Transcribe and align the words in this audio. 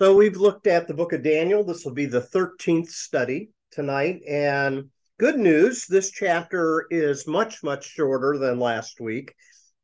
So 0.00 0.14
we've 0.14 0.36
looked 0.36 0.68
at 0.68 0.86
the 0.86 0.94
book 0.94 1.12
of 1.12 1.24
Daniel. 1.24 1.64
This 1.64 1.84
will 1.84 1.92
be 1.92 2.06
the 2.06 2.20
13th 2.20 2.88
study 2.88 3.50
tonight. 3.72 4.20
And 4.28 4.90
good 5.18 5.36
news 5.36 5.86
this 5.88 6.12
chapter 6.12 6.86
is 6.88 7.26
much, 7.26 7.64
much 7.64 7.84
shorter 7.84 8.38
than 8.38 8.60
last 8.60 9.00
week. 9.00 9.34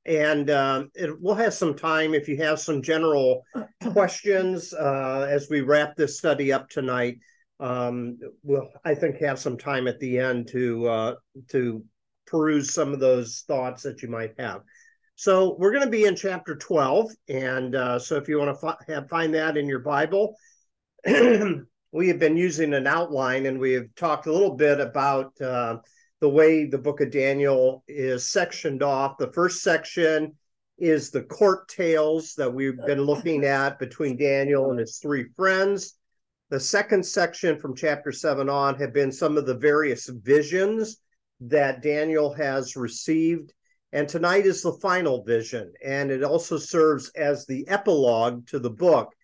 And 0.06 0.50
um, 0.50 0.92
it, 0.94 1.20
we'll 1.20 1.34
have 1.34 1.52
some 1.52 1.74
time 1.74 2.14
if 2.14 2.28
you 2.28 2.36
have 2.36 2.60
some 2.60 2.80
general 2.80 3.42
questions 3.90 4.72
uh, 4.72 5.26
as 5.28 5.48
we 5.50 5.62
wrap 5.62 5.96
this 5.96 6.16
study 6.16 6.52
up 6.52 6.68
tonight. 6.68 7.18
Um, 7.58 8.20
we'll, 8.44 8.68
I 8.84 8.94
think, 8.94 9.16
have 9.16 9.40
some 9.40 9.58
time 9.58 9.88
at 9.88 9.98
the 9.98 10.20
end 10.20 10.46
to 10.52 10.86
uh, 10.86 11.14
to 11.48 11.84
peruse 12.24 12.72
some 12.72 12.92
of 12.92 13.00
those 13.00 13.42
thoughts 13.48 13.82
that 13.82 14.00
you 14.02 14.08
might 14.08 14.34
have. 14.38 14.60
So 15.16 15.54
we're 15.58 15.70
going 15.70 15.84
to 15.84 15.90
be 15.90 16.04
in 16.04 16.16
chapter 16.16 16.56
12. 16.56 17.10
And 17.28 17.74
uh, 17.74 17.98
so 17.98 18.16
if 18.16 18.28
you 18.28 18.38
want 18.38 18.58
to 18.58 18.76
have, 18.92 19.08
find 19.08 19.32
that 19.34 19.56
in 19.56 19.66
your 19.68 19.78
Bible, 19.78 20.34
we 21.06 22.08
have 22.08 22.18
been 22.18 22.36
using 22.36 22.74
an 22.74 22.86
outline 22.86 23.46
and 23.46 23.58
we 23.58 23.72
have 23.72 23.94
talked 23.94 24.26
a 24.26 24.32
little 24.32 24.56
bit 24.56 24.80
about 24.80 25.40
uh, 25.40 25.76
the 26.20 26.28
way 26.28 26.66
the 26.66 26.78
book 26.78 27.00
of 27.00 27.12
Daniel 27.12 27.84
is 27.86 28.28
sectioned 28.28 28.82
off. 28.82 29.16
The 29.18 29.32
first 29.32 29.62
section 29.62 30.32
is 30.78 31.10
the 31.10 31.22
court 31.22 31.68
tales 31.68 32.34
that 32.34 32.52
we've 32.52 32.78
been 32.84 33.02
looking 33.02 33.44
at 33.44 33.78
between 33.78 34.16
Daniel 34.16 34.70
and 34.70 34.80
his 34.80 34.98
three 34.98 35.26
friends. 35.36 35.96
The 36.50 36.58
second 36.58 37.06
section 37.06 37.58
from 37.60 37.76
chapter 37.76 38.10
7 38.10 38.48
on 38.48 38.74
have 38.76 38.92
been 38.92 39.12
some 39.12 39.38
of 39.38 39.46
the 39.46 39.54
various 39.54 40.08
visions 40.08 40.98
that 41.40 41.82
Daniel 41.82 42.32
has 42.34 42.74
received 42.74 43.52
and 43.94 44.08
tonight 44.08 44.44
is 44.44 44.60
the 44.60 44.72
final 44.72 45.22
vision, 45.22 45.72
and 45.82 46.10
it 46.10 46.24
also 46.24 46.58
serves 46.58 47.10
as 47.10 47.46
the 47.46 47.66
epilogue 47.68 48.44
to 48.48 48.58
the 48.58 48.68
book. 48.68 49.14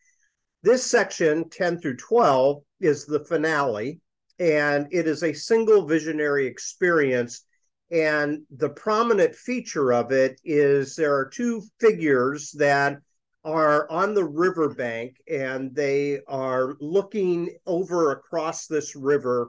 This 0.63 0.87
section, 0.87 1.51
10 1.51 1.81
through 1.81 1.97
12, 1.97 2.63
is 2.81 3.05
the 3.05 3.25
finale, 3.25 4.01
and 4.39 4.87
it 4.93 5.09
is 5.09 5.25
a 5.25 5.33
single 5.33 5.89
visionary 5.89 6.47
experience. 6.47 7.45
And 7.91 8.43
the 8.59 8.69
prominent 8.69 9.35
feature 9.35 9.93
of 9.93 10.13
it 10.13 10.41
is 10.45 10.95
there 10.95 11.17
are 11.17 11.29
two 11.29 11.65
figures 11.81 12.53
that 12.53 12.99
are 13.43 13.91
on 13.91 14.15
the 14.15 14.25
riverbank 14.25 15.17
and 15.29 15.75
they 15.75 16.21
are 16.29 16.77
looking 16.79 17.57
over 17.67 18.13
across 18.13 18.69
this 18.69 18.95
river, 18.95 19.49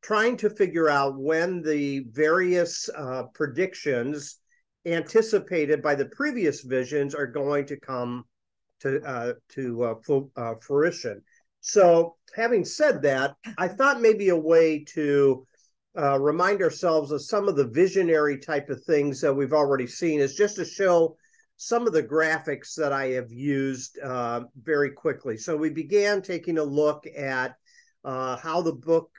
trying 0.00 0.38
to 0.38 0.48
figure 0.48 0.88
out 0.88 1.18
when 1.18 1.60
the 1.60 2.06
various 2.08 2.88
uh, 2.96 3.24
predictions 3.34 4.38
anticipated 4.86 5.82
by 5.82 5.94
the 5.94 6.06
previous 6.06 6.62
visions 6.62 7.14
are 7.14 7.26
going 7.26 7.66
to 7.66 7.78
come 7.78 8.24
to 8.80 9.00
uh, 9.02 9.32
to 9.50 9.82
uh, 9.84 10.20
uh, 10.36 10.54
fruition. 10.60 11.22
So, 11.60 12.16
having 12.34 12.64
said 12.64 13.02
that, 13.02 13.36
I 13.56 13.68
thought 13.68 14.00
maybe 14.00 14.30
a 14.30 14.36
way 14.36 14.84
to 14.94 15.46
uh, 15.96 16.18
remind 16.18 16.62
ourselves 16.62 17.12
of 17.12 17.22
some 17.22 17.48
of 17.48 17.54
the 17.54 17.68
visionary 17.68 18.38
type 18.38 18.68
of 18.70 18.82
things 18.84 19.20
that 19.20 19.32
we've 19.32 19.52
already 19.52 19.86
seen 19.86 20.18
is 20.20 20.34
just 20.34 20.56
to 20.56 20.64
show 20.64 21.16
some 21.56 21.86
of 21.86 21.92
the 21.92 22.02
graphics 22.02 22.74
that 22.74 22.92
I 22.92 23.08
have 23.10 23.30
used 23.30 23.98
uh, 24.00 24.40
very 24.60 24.90
quickly. 24.90 25.36
So, 25.36 25.56
we 25.56 25.70
began 25.70 26.20
taking 26.20 26.58
a 26.58 26.64
look 26.64 27.06
at 27.16 27.54
uh, 28.04 28.36
how 28.38 28.62
the 28.62 28.72
book 28.72 29.12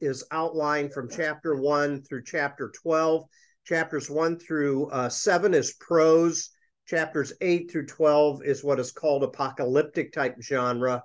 is 0.00 0.22
outlined 0.30 0.92
from 0.92 1.10
chapter 1.10 1.56
one 1.56 2.02
through 2.02 2.22
chapter 2.22 2.70
12 2.80 3.24
Chapters 3.68 4.08
1 4.08 4.38
through 4.38 4.86
uh, 4.86 5.10
7 5.10 5.52
is 5.52 5.74
prose. 5.74 6.52
Chapters 6.86 7.34
8 7.42 7.70
through 7.70 7.84
12 7.84 8.42
is 8.42 8.64
what 8.64 8.80
is 8.80 8.90
called 8.90 9.22
apocalyptic 9.22 10.10
type 10.10 10.36
genre. 10.40 11.02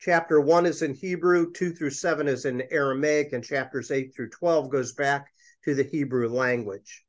Chapter 0.00 0.40
1 0.40 0.64
is 0.64 0.80
in 0.80 0.94
Hebrew, 0.94 1.52
2 1.52 1.74
through 1.74 1.90
7 1.90 2.26
is 2.26 2.46
in 2.46 2.62
Aramaic, 2.70 3.34
and 3.34 3.44
chapters 3.44 3.90
8 3.90 4.14
through 4.14 4.30
12 4.30 4.70
goes 4.70 4.94
back 4.94 5.26
to 5.66 5.74
the 5.74 5.82
Hebrew 5.82 6.30
language. 6.30 7.04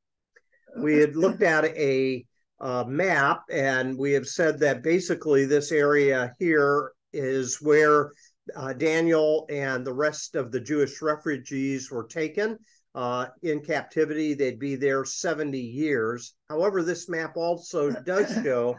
We 0.77 0.97
had 0.97 1.15
looked 1.15 1.41
at 1.41 1.63
a 1.63 2.25
uh, 2.59 2.83
map, 2.85 3.43
and 3.49 3.97
we 3.97 4.11
have 4.11 4.27
said 4.27 4.59
that 4.59 4.83
basically 4.83 5.45
this 5.45 5.71
area 5.71 6.33
here 6.37 6.91
is 7.13 7.61
where 7.61 8.11
uh, 8.57 8.73
Daniel 8.73 9.45
and 9.49 9.87
the 9.87 9.93
rest 9.93 10.35
of 10.35 10.51
the 10.51 10.59
Jewish 10.59 11.01
refugees 11.01 11.89
were 11.89 12.07
taken 12.07 12.57
uh, 12.97 13.27
in 13.43 13.61
captivity. 13.61 14.33
They'd 14.33 14.59
be 14.59 14.75
there 14.75 15.05
70 15.05 15.57
years. 15.57 16.33
However, 16.49 16.81
this 16.81 17.07
map 17.07 17.37
also 17.37 17.91
does 18.05 18.33
show 18.43 18.75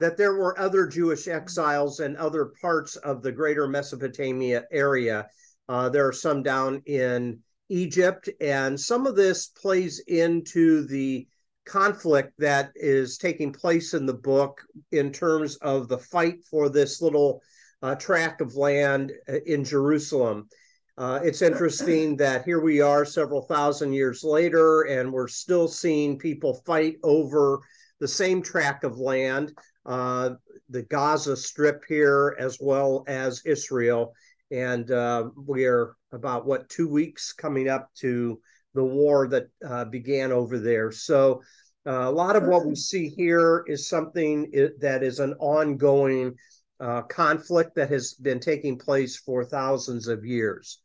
that 0.00 0.16
there 0.16 0.34
were 0.34 0.58
other 0.58 0.86
Jewish 0.86 1.28
exiles 1.28 2.00
in 2.00 2.16
other 2.16 2.52
parts 2.60 2.96
of 2.96 3.22
the 3.22 3.30
greater 3.30 3.68
Mesopotamia 3.68 4.64
area. 4.72 5.28
Uh, 5.68 5.90
there 5.90 6.08
are 6.08 6.12
some 6.12 6.42
down 6.42 6.82
in 6.86 7.38
Egypt, 7.68 8.30
and 8.40 8.80
some 8.80 9.06
of 9.06 9.14
this 9.14 9.48
plays 9.48 10.02
into 10.08 10.86
the 10.86 11.28
conflict 11.66 12.32
that 12.38 12.72
is 12.74 13.18
taking 13.18 13.52
place 13.52 13.92
in 13.92 14.06
the 14.06 14.14
book 14.14 14.62
in 14.90 15.12
terms 15.12 15.56
of 15.56 15.86
the 15.86 15.98
fight 15.98 16.42
for 16.50 16.70
this 16.70 17.02
little 17.02 17.42
uh, 17.82 17.94
tract 17.94 18.40
of 18.40 18.54
land 18.54 19.12
uh, 19.28 19.34
in 19.44 19.64
Jerusalem. 19.64 20.48
Uh, 20.98 21.20
it's 21.22 21.42
interesting 21.42 22.16
that 22.16 22.44
here 22.44 22.60
we 22.60 22.80
are 22.80 23.04
several 23.04 23.42
thousand 23.42 23.92
years 23.92 24.22
later, 24.22 24.82
and 24.82 25.10
we're 25.10 25.28
still 25.28 25.68
seeing 25.68 26.18
people 26.18 26.62
fight 26.66 26.96
over 27.02 27.60
the 28.00 28.08
same 28.08 28.42
tract 28.42 28.84
of 28.84 28.98
land, 28.98 29.52
uh, 29.86 30.30
the 30.68 30.82
Gaza 30.82 31.36
Strip 31.36 31.84
here, 31.88 32.36
as 32.38 32.58
well 32.60 33.04
as 33.06 33.42
Israel. 33.46 34.12
And 34.50 34.90
uh, 34.90 35.30
we 35.36 35.64
are 35.64 35.96
about, 36.12 36.44
what, 36.44 36.68
two 36.68 36.88
weeks 36.88 37.32
coming 37.32 37.68
up 37.68 37.88
to 37.98 38.40
the 38.74 38.84
war 38.84 39.28
that 39.28 39.46
uh, 39.66 39.84
began 39.86 40.32
over 40.32 40.58
there. 40.58 40.90
So 40.92 41.42
uh, 41.86 42.08
a 42.08 42.10
lot 42.10 42.36
of 42.36 42.44
what 42.44 42.66
we 42.66 42.74
see 42.74 43.08
here 43.08 43.64
is 43.66 43.88
something 43.88 44.50
that 44.80 45.02
is 45.02 45.18
an 45.18 45.34
ongoing 45.38 46.34
uh, 46.80 47.02
conflict 47.02 47.74
that 47.74 47.90
has 47.90 48.14
been 48.14 48.40
taking 48.40 48.78
place 48.78 49.16
for 49.16 49.44
thousands 49.44 50.08
of 50.08 50.24
years. 50.24 50.80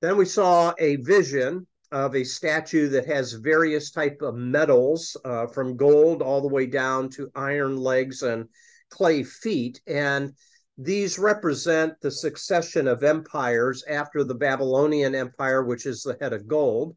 Then 0.00 0.16
we 0.16 0.24
saw 0.24 0.74
a 0.78 0.96
vision 0.96 1.66
of 1.92 2.14
a 2.14 2.24
statue 2.24 2.88
that 2.88 3.06
has 3.06 3.32
various 3.32 3.90
type 3.90 4.22
of 4.22 4.34
metals 4.34 5.16
uh, 5.24 5.46
from 5.48 5.76
gold 5.76 6.22
all 6.22 6.40
the 6.40 6.48
way 6.48 6.66
down 6.66 7.08
to 7.10 7.30
iron 7.34 7.76
legs 7.76 8.22
and 8.22 8.46
clay 8.90 9.22
feet 9.22 9.80
and 9.86 10.32
these 10.78 11.18
represent 11.18 11.92
the 12.00 12.10
succession 12.10 12.88
of 12.88 13.04
empires 13.04 13.84
after 13.88 14.24
the 14.24 14.34
babylonian 14.34 15.14
empire 15.14 15.64
which 15.64 15.86
is 15.86 16.02
the 16.02 16.16
head 16.20 16.32
of 16.32 16.48
gold 16.48 16.96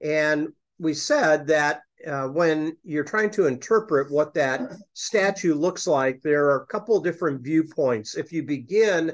and 0.00 0.48
we 0.78 0.94
said 0.94 1.46
that 1.46 1.82
uh, 2.06 2.28
when 2.28 2.76
you're 2.84 3.04
trying 3.04 3.30
to 3.30 3.46
interpret 3.46 4.10
what 4.10 4.34
that 4.34 4.60
statue 4.94 5.54
looks 5.54 5.86
like 5.86 6.20
there 6.22 6.46
are 6.46 6.62
a 6.62 6.66
couple 6.66 7.00
different 7.00 7.42
viewpoints 7.42 8.16
if 8.16 8.32
you 8.32 8.42
begin 8.42 9.12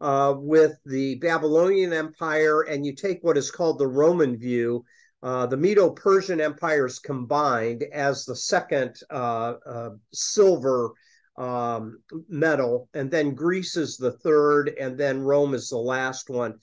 uh, 0.00 0.34
with 0.36 0.78
the 0.86 1.16
Babylonian 1.16 1.92
Empire, 1.92 2.62
and 2.62 2.84
you 2.86 2.94
take 2.94 3.18
what 3.22 3.36
is 3.36 3.50
called 3.50 3.78
the 3.78 3.86
Roman 3.86 4.36
view, 4.36 4.84
uh, 5.22 5.46
the 5.46 5.56
Medo 5.56 5.90
Persian 5.90 6.40
empires 6.40 6.98
combined 6.98 7.84
as 7.92 8.24
the 8.24 8.36
second 8.36 8.96
uh, 9.10 9.54
uh, 9.66 9.90
silver 10.12 10.92
um, 11.36 12.00
metal, 12.28 12.88
and 12.94 13.10
then 13.10 13.34
Greece 13.34 13.76
is 13.76 13.96
the 13.96 14.12
third, 14.12 14.74
and 14.80 14.98
then 14.98 15.20
Rome 15.20 15.54
is 15.54 15.68
the 15.68 15.78
last 15.78 16.30
one. 16.30 16.54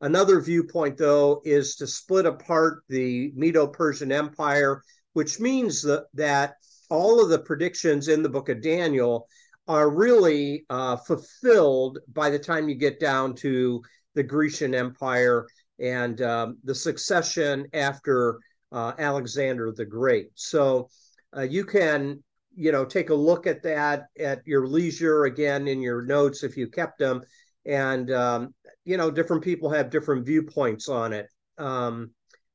Another 0.00 0.40
viewpoint, 0.40 0.98
though, 0.98 1.40
is 1.44 1.74
to 1.76 1.86
split 1.86 2.26
apart 2.26 2.82
the 2.88 3.32
Medo 3.34 3.66
Persian 3.66 4.12
Empire, 4.12 4.82
which 5.16 5.40
means 5.40 5.80
that, 5.80 6.04
that 6.12 6.56
all 6.90 7.22
of 7.22 7.30
the 7.30 7.38
predictions 7.38 8.08
in 8.08 8.22
the 8.22 8.28
book 8.28 8.50
of 8.50 8.60
Daniel 8.60 9.26
are 9.66 9.88
really 9.88 10.66
uh, 10.68 10.94
fulfilled 10.94 11.98
by 12.12 12.28
the 12.28 12.38
time 12.38 12.68
you 12.68 12.74
get 12.74 13.00
down 13.00 13.34
to 13.34 13.80
the 14.14 14.22
Grecian 14.22 14.74
Empire 14.74 15.46
and 15.80 16.20
um, 16.20 16.58
the 16.64 16.74
succession 16.74 17.66
after 17.72 18.38
uh, 18.72 18.92
Alexander 18.98 19.72
the 19.72 19.86
Great. 19.86 20.28
So 20.34 20.90
uh, 21.34 21.40
you 21.40 21.64
can, 21.64 22.22
you 22.54 22.70
know, 22.70 22.84
take 22.84 23.08
a 23.08 23.14
look 23.14 23.46
at 23.46 23.62
that 23.62 24.08
at 24.20 24.42
your 24.46 24.66
leisure 24.66 25.24
again 25.24 25.66
in 25.66 25.80
your 25.80 26.02
notes 26.02 26.42
if 26.42 26.58
you 26.58 26.68
kept 26.68 26.98
them. 26.98 27.22
And, 27.64 28.10
um, 28.10 28.54
you 28.84 28.98
know, 28.98 29.10
different 29.10 29.42
people 29.42 29.70
have 29.70 29.88
different 29.88 30.26
viewpoints 30.26 30.90
on 30.90 31.14
it. 31.14 31.28
Um, 31.56 32.10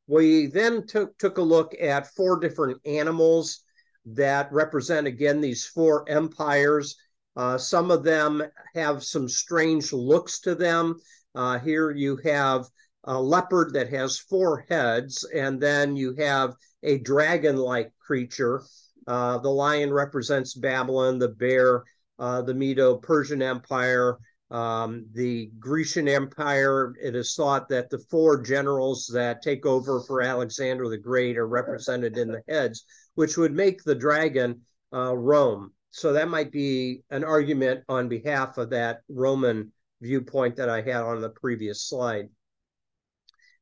we 0.08 0.48
then 0.48 0.86
took, 0.88 1.18
took 1.18 1.38
a 1.38 1.42
look 1.42 1.74
at 1.80 2.14
four 2.16 2.40
different 2.40 2.80
animals 2.86 3.64
that 4.06 4.52
represent 4.52 5.08
again 5.08 5.42
these 5.42 5.66
four 5.66 6.10
empires. 6.10 6.96
Uh, 7.36 7.58
some 7.58 7.92
of 7.92 8.04
them 8.04 8.44
have 8.76 9.04
some 9.04 9.30
strange 9.30 9.94
looks 9.94 10.40
to 10.42 10.56
them. 10.56 10.96
Uh, 11.36 11.60
here 11.60 11.92
you 11.92 12.18
have 12.18 12.66
a 13.06 13.20
leopard 13.20 13.74
that 13.74 13.90
has 13.90 14.18
four 14.18 14.66
heads, 14.70 15.24
and 15.34 15.60
then 15.60 15.96
you 15.96 16.14
have 16.16 16.56
a 16.84 16.98
dragon 17.00 17.58
like 17.58 17.92
creature. 18.00 18.62
Uh, 19.08 19.38
the 19.38 19.50
lion 19.50 19.92
represents 19.94 20.54
Babylon, 20.54 21.18
the 21.20 21.30
bear 21.30 21.84
uh, 22.22 22.42
the 22.42 22.54
Medo 22.54 22.98
Persian 22.98 23.42
Empire, 23.42 24.18
um, 24.52 25.06
the 25.14 25.50
Grecian 25.60 26.08
Empire. 26.08 26.94
It 27.02 27.16
is 27.16 27.34
thought 27.34 27.70
that 27.70 27.90
the 27.90 28.04
four 28.10 28.42
generals 28.42 29.10
that 29.14 29.42
take 29.42 29.66
over 29.66 30.02
for 30.02 30.22
Alexander 30.22 30.88
the 30.90 30.98
Great 30.98 31.38
are 31.38 31.48
represented 31.48 32.18
in 32.18 32.32
the 32.32 32.44
heads, 32.48 32.86
which 33.16 33.38
would 33.38 33.54
make 33.54 33.84
the 33.84 33.96
dragon 33.96 34.62
uh, 34.94 35.16
Rome. 35.16 35.72
So 35.92 36.14
that 36.14 36.30
might 36.30 36.52
be 36.52 37.04
an 37.10 37.24
argument 37.24 37.84
on 37.90 38.08
behalf 38.08 38.58
of 38.58 38.70
that 38.70 39.00
Roman 39.10 39.72
viewpoint 40.02 40.56
that 40.58 40.70
I 40.70 40.82
had 40.82 41.04
on 41.04 41.22
the 41.22 41.30
previous 41.30 41.84
slide. 41.84 42.30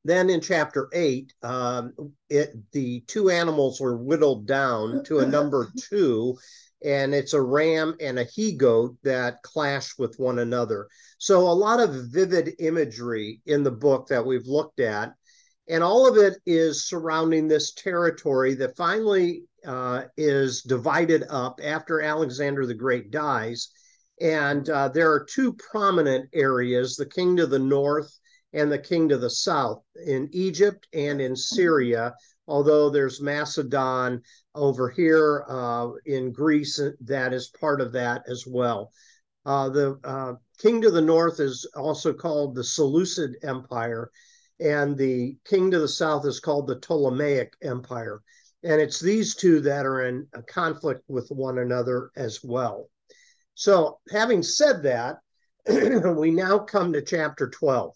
Then 0.06 0.30
in 0.30 0.40
chapter 0.40 0.90
eight, 0.94 1.34
um, 1.44 1.94
it, 2.30 2.56
the 2.72 3.02
two 3.02 3.30
animals 3.30 3.82
were 3.82 3.98
whittled 3.98 4.48
down 4.48 5.04
to 5.06 5.20
a 5.20 5.26
number 5.26 5.68
two, 5.90 6.38
and 6.84 7.14
it's 7.14 7.34
a 7.34 7.42
ram 7.42 7.96
and 8.00 8.18
a 8.20 8.24
he 8.24 8.54
goat 8.54 8.96
that 9.04 9.42
clash 9.44 9.98
with 9.98 10.18
one 10.18 10.40
another. 10.40 10.88
So 11.18 11.42
a 11.42 11.52
lot 11.52 11.80
of 11.80 12.12
vivid 12.12 12.54
imagery 12.60 13.42
in 13.46 13.64
the 13.64 13.72
book 13.72 14.08
that 14.08 14.26
we've 14.26 14.48
looked 14.48 14.80
at, 14.80 15.14
and 15.68 15.84
all 15.84 16.08
of 16.08 16.18
it 16.18 16.40
is 16.46 16.88
surrounding 16.88 17.48
this 17.48 17.74
territory 17.74 18.56
that 18.56 18.78
finally 18.78 19.44
uh, 19.66 20.04
is 20.18 20.62
divided 20.64 21.24
up 21.30 21.60
after 21.64 22.02
Alexander 22.02 22.66
the 22.66 22.74
Great 22.74 23.12
dies. 23.12 23.70
And 24.22 24.70
uh, 24.70 24.90
there 24.90 25.12
are 25.12 25.26
two 25.30 25.54
prominent 25.54 26.30
areas 26.34 26.96
the 26.96 27.06
king 27.06 27.38
to 27.38 27.46
the 27.46 27.60
north 27.60 28.12
and 28.54 28.72
the 28.72 28.80
king 28.80 29.10
to 29.10 29.18
the 29.18 29.30
south 29.30 29.84
in 30.06 30.30
Egypt 30.32 30.88
and 30.94 31.22
in 31.22 31.36
Syria, 31.36 32.16
although 32.48 32.90
there's 32.90 33.22
Macedon 33.22 34.22
over 34.60 34.90
here 34.90 35.46
uh, 35.48 35.90
in 36.06 36.32
Greece 36.32 36.80
that 37.02 37.34
is 37.34 37.48
part 37.60 37.80
of 37.80 37.94
that 37.94 38.24
as 38.28 38.46
well. 38.46 38.92
Uh, 39.46 39.70
the 39.70 40.00
uh, 40.04 40.34
king 40.60 40.82
to 40.82 40.92
the 40.92 41.02
north 41.02 41.40
is 41.40 41.66
also 41.76 42.14
called 42.14 42.54
the 42.54 42.64
Seleucid 42.64 43.38
Empire, 43.42 44.12
and 44.60 44.98
the 44.98 45.38
king 45.46 45.72
to 45.72 45.80
the 45.80 45.88
south 45.88 46.26
is 46.26 46.42
called 46.42 46.68
the 46.68 46.76
Ptolemaic 46.76 47.54
Empire. 47.64 48.22
And 48.64 48.82
it's 48.82 49.00
these 49.00 49.36
two 49.36 49.62
that 49.62 49.86
are 49.86 50.06
in 50.06 50.28
conflict 50.48 51.04
with 51.08 51.30
one 51.30 51.60
another 51.60 52.12
as 52.18 52.44
well. 52.44 52.90
So, 53.56 54.00
having 54.12 54.44
said 54.44 54.84
that, 54.84 55.20
we 56.18 56.32
now 56.32 56.60
come 56.60 56.92
to 56.94 57.02
chapter 57.02 57.50
12. 57.50 57.96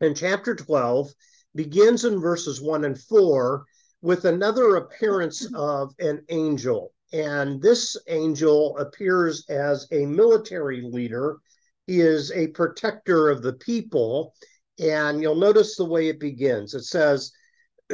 And 0.00 0.16
chapter 0.16 0.54
12 0.54 1.12
begins 1.54 2.06
in 2.06 2.20
verses 2.20 2.60
1 2.60 2.84
and 2.84 2.98
4 2.98 3.64
with 4.04 4.26
another 4.26 4.76
appearance 4.76 5.48
of 5.54 5.94
an 5.98 6.22
angel. 6.28 6.92
And 7.14 7.62
this 7.62 7.96
angel 8.08 8.76
appears 8.76 9.48
as 9.48 9.88
a 9.92 10.04
military 10.04 10.82
leader. 10.82 11.38
He 11.86 12.00
is 12.00 12.30
a 12.32 12.48
protector 12.48 13.30
of 13.30 13.40
the 13.40 13.54
people. 13.54 14.34
And 14.78 15.22
you'll 15.22 15.36
notice 15.36 15.76
the 15.76 15.86
way 15.86 16.08
it 16.08 16.20
begins. 16.20 16.74
It 16.74 16.82
says, 16.82 17.32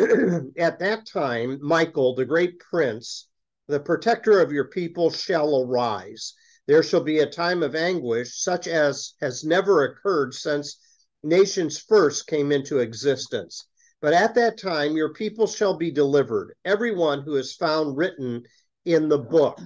At 0.59 0.81
that 0.81 1.07
time, 1.07 1.61
Michael, 1.63 2.17
the 2.17 2.25
great 2.25 2.59
prince, 2.59 3.29
the 3.69 3.79
protector 3.79 4.41
of 4.41 4.51
your 4.51 4.67
people, 4.67 5.13
shall 5.13 5.63
arise. 5.63 6.35
There 6.67 6.83
shall 6.83 7.05
be 7.05 7.21
a 7.21 7.31
time 7.31 7.63
of 7.63 7.77
anguish, 7.77 8.43
such 8.43 8.67
as 8.67 9.15
has 9.21 9.45
never 9.45 9.85
occurred 9.85 10.35
since 10.35 10.77
nations 11.23 11.79
first 11.79 12.27
came 12.27 12.51
into 12.51 12.81
existence. 12.81 13.65
But 14.01 14.15
at 14.15 14.35
that 14.35 14.59
time, 14.59 14.97
your 14.97 15.13
people 15.13 15.47
shall 15.47 15.77
be 15.77 15.91
delivered, 15.91 16.55
everyone 16.65 17.21
who 17.21 17.37
is 17.37 17.55
found 17.55 17.97
written 17.97 18.45
in 18.85 19.09
the 19.09 19.19
book. 19.19 19.61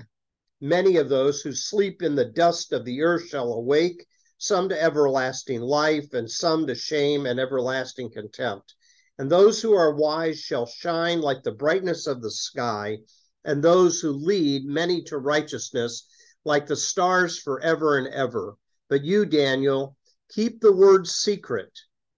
Many 0.60 0.96
of 0.96 1.08
those 1.08 1.42
who 1.42 1.52
sleep 1.52 2.02
in 2.02 2.14
the 2.14 2.24
dust 2.24 2.72
of 2.72 2.84
the 2.84 3.02
earth 3.02 3.28
shall 3.28 3.52
awake, 3.52 4.06
some 4.38 4.68
to 4.70 4.82
everlasting 4.82 5.60
life, 5.60 6.12
and 6.14 6.30
some 6.30 6.66
to 6.66 6.74
shame 6.74 7.26
and 7.26 7.38
everlasting 7.38 8.10
contempt. 8.10 8.74
And 9.18 9.30
those 9.30 9.62
who 9.62 9.72
are 9.74 9.94
wise 9.94 10.40
shall 10.40 10.66
shine 10.66 11.20
like 11.20 11.42
the 11.42 11.52
brightness 11.52 12.06
of 12.06 12.20
the 12.20 12.30
sky, 12.30 12.98
and 13.44 13.62
those 13.62 14.00
who 14.00 14.10
lead 14.10 14.64
many 14.64 15.02
to 15.04 15.18
righteousness 15.18 16.06
like 16.44 16.66
the 16.66 16.76
stars 16.76 17.38
forever 17.38 17.98
and 17.98 18.08
ever. 18.08 18.56
But 18.88 19.04
you, 19.04 19.26
Daniel, 19.26 19.96
Keep 20.30 20.62
the 20.62 20.72
word 20.72 21.06
secret 21.06 21.70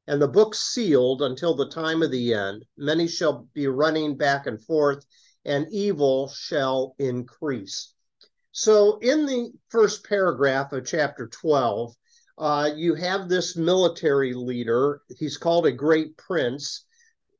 and 0.06 0.23
the 0.23 0.29
book 0.29 0.55
sealed 0.55 1.23
until 1.23 1.55
the 1.55 1.69
time 1.69 2.03
of 2.03 2.11
the 2.11 2.32
end. 2.32 2.64
Many 2.76 3.08
shall 3.08 3.49
be 3.55 3.67
running 3.67 4.17
back 4.17 4.47
and 4.47 4.62
forth, 4.62 5.05
and 5.44 5.67
evil 5.70 6.29
shall 6.29 6.94
increase. 6.99 7.93
So, 8.53 8.99
in 8.99 9.26
the 9.26 9.53
first 9.69 10.05
paragraph 10.05 10.73
of 10.73 10.87
chapter 10.87 11.26
12, 11.26 11.94
uh, 12.38 12.70
you 12.75 12.94
have 12.94 13.29
this 13.29 13.56
military 13.56 14.32
leader. 14.32 15.03
He's 15.19 15.37
called 15.37 15.67
a 15.67 15.73
great 15.73 16.17
prince. 16.17 16.85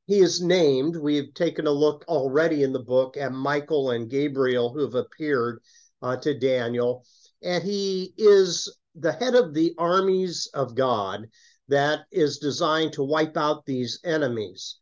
He 0.05 0.19
is 0.19 0.41
named. 0.41 0.95
We've 0.95 1.33
taken 1.33 1.67
a 1.67 1.71
look 1.71 2.05
already 2.07 2.63
in 2.63 2.71
the 2.71 2.79
book 2.79 3.17
at 3.17 3.31
Michael 3.31 3.91
and 3.91 4.09
Gabriel 4.09 4.71
who 4.71 4.81
have 4.81 4.95
appeared 4.95 5.59
uh, 6.01 6.17
to 6.17 6.37
Daniel. 6.37 7.03
And 7.43 7.63
he 7.63 8.13
is 8.17 8.77
the 8.95 9.11
head 9.11 9.35
of 9.35 9.53
the 9.53 9.75
armies 9.77 10.49
of 10.53 10.75
God 10.75 11.27
that 11.67 12.01
is 12.11 12.37
designed 12.37 12.93
to 12.93 13.03
wipe 13.03 13.37
out 13.37 13.65
these 13.65 13.99
enemies. 14.03 14.77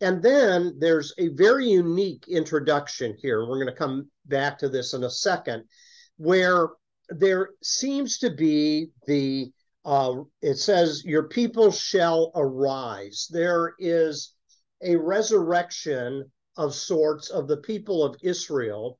And 0.00 0.22
then 0.22 0.74
there's 0.78 1.14
a 1.18 1.28
very 1.28 1.68
unique 1.68 2.26
introduction 2.28 3.16
here. 3.20 3.46
We're 3.46 3.62
going 3.62 3.66
to 3.66 3.72
come 3.72 4.10
back 4.26 4.58
to 4.58 4.68
this 4.68 4.92
in 4.92 5.04
a 5.04 5.10
second, 5.10 5.64
where 6.16 6.70
there 7.08 7.50
seems 7.62 8.18
to 8.18 8.30
be 8.30 8.90
the, 9.06 9.52
uh, 9.84 10.14
it 10.42 10.56
says, 10.56 11.04
Your 11.04 11.24
people 11.24 11.70
shall 11.70 12.32
arise. 12.34 13.28
There 13.30 13.74
is 13.78 14.34
a 14.82 14.96
resurrection 14.96 16.30
of 16.56 16.74
sorts 16.74 17.30
of 17.30 17.48
the 17.48 17.58
people 17.58 18.04
of 18.04 18.16
Israel 18.22 18.98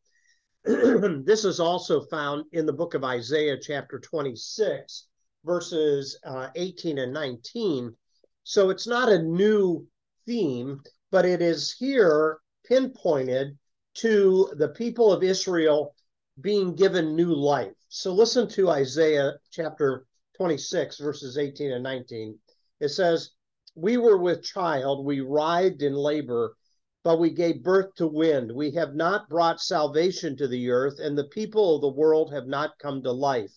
this 0.64 1.44
is 1.44 1.60
also 1.60 2.00
found 2.06 2.46
in 2.52 2.64
the 2.64 2.72
book 2.72 2.94
of 2.94 3.04
Isaiah, 3.04 3.58
chapter 3.60 4.00
26, 4.00 5.08
verses 5.44 6.18
uh, 6.24 6.48
18 6.54 6.98
and 6.98 7.12
19. 7.12 7.94
So 8.42 8.70
it's 8.70 8.86
not 8.86 9.08
a 9.08 9.22
new 9.22 9.86
theme, 10.26 10.80
but 11.10 11.24
it 11.24 11.42
is 11.42 11.72
here 11.78 12.38
pinpointed 12.66 13.56
to 13.94 14.50
the 14.56 14.68
people 14.70 15.12
of 15.12 15.22
Israel 15.22 15.94
being 16.40 16.74
given 16.74 17.14
new 17.14 17.32
life. 17.34 17.74
So 17.88 18.12
listen 18.12 18.48
to 18.48 18.70
Isaiah 18.70 19.34
chapter 19.50 20.06
26, 20.36 20.98
verses 20.98 21.38
18 21.38 21.72
and 21.72 21.84
19. 21.84 22.38
It 22.80 22.88
says, 22.88 23.30
We 23.76 23.96
were 23.98 24.18
with 24.18 24.42
child, 24.42 25.04
we 25.04 25.20
writhed 25.20 25.82
in 25.82 25.94
labor 25.94 26.56
but 27.04 27.20
we 27.20 27.30
gave 27.30 27.62
birth 27.62 27.94
to 27.96 28.06
wind. 28.06 28.50
We 28.50 28.70
have 28.72 28.94
not 28.94 29.28
brought 29.28 29.60
salvation 29.60 30.36
to 30.38 30.48
the 30.48 30.70
earth, 30.70 30.98
and 30.98 31.16
the 31.16 31.28
people 31.28 31.76
of 31.76 31.82
the 31.82 31.88
world 31.88 32.32
have 32.32 32.46
not 32.46 32.78
come 32.78 33.02
to 33.02 33.12
life. 33.12 33.52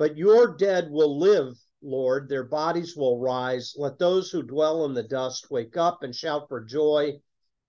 But 0.00 0.16
your 0.16 0.56
dead 0.56 0.90
will 0.90 1.18
live, 1.18 1.58
Lord, 1.82 2.30
their 2.30 2.44
bodies 2.44 2.96
will 2.96 3.20
rise. 3.20 3.74
Let 3.76 3.98
those 3.98 4.30
who 4.30 4.42
dwell 4.42 4.86
in 4.86 4.94
the 4.94 5.02
dust 5.02 5.50
wake 5.50 5.76
up 5.76 6.02
and 6.02 6.16
shout 6.16 6.48
for 6.48 6.64
joy. 6.64 7.20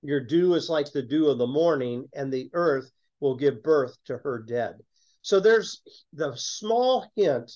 Your 0.02 0.22
dew 0.22 0.54
is 0.54 0.70
like 0.70 0.90
the 0.94 1.02
dew 1.02 1.28
of 1.28 1.40
the 1.40 1.46
morning, 1.46 2.08
and 2.14 2.32
the 2.32 2.50
earth 2.54 2.90
will 3.20 3.36
give 3.36 3.62
birth 3.62 3.98
to 4.06 4.18
her 4.20 4.42
dead. 4.42 4.76
So 5.22 5.42
there's 5.42 5.82
the 6.14 6.34
small 6.38 7.12
hint 7.18 7.52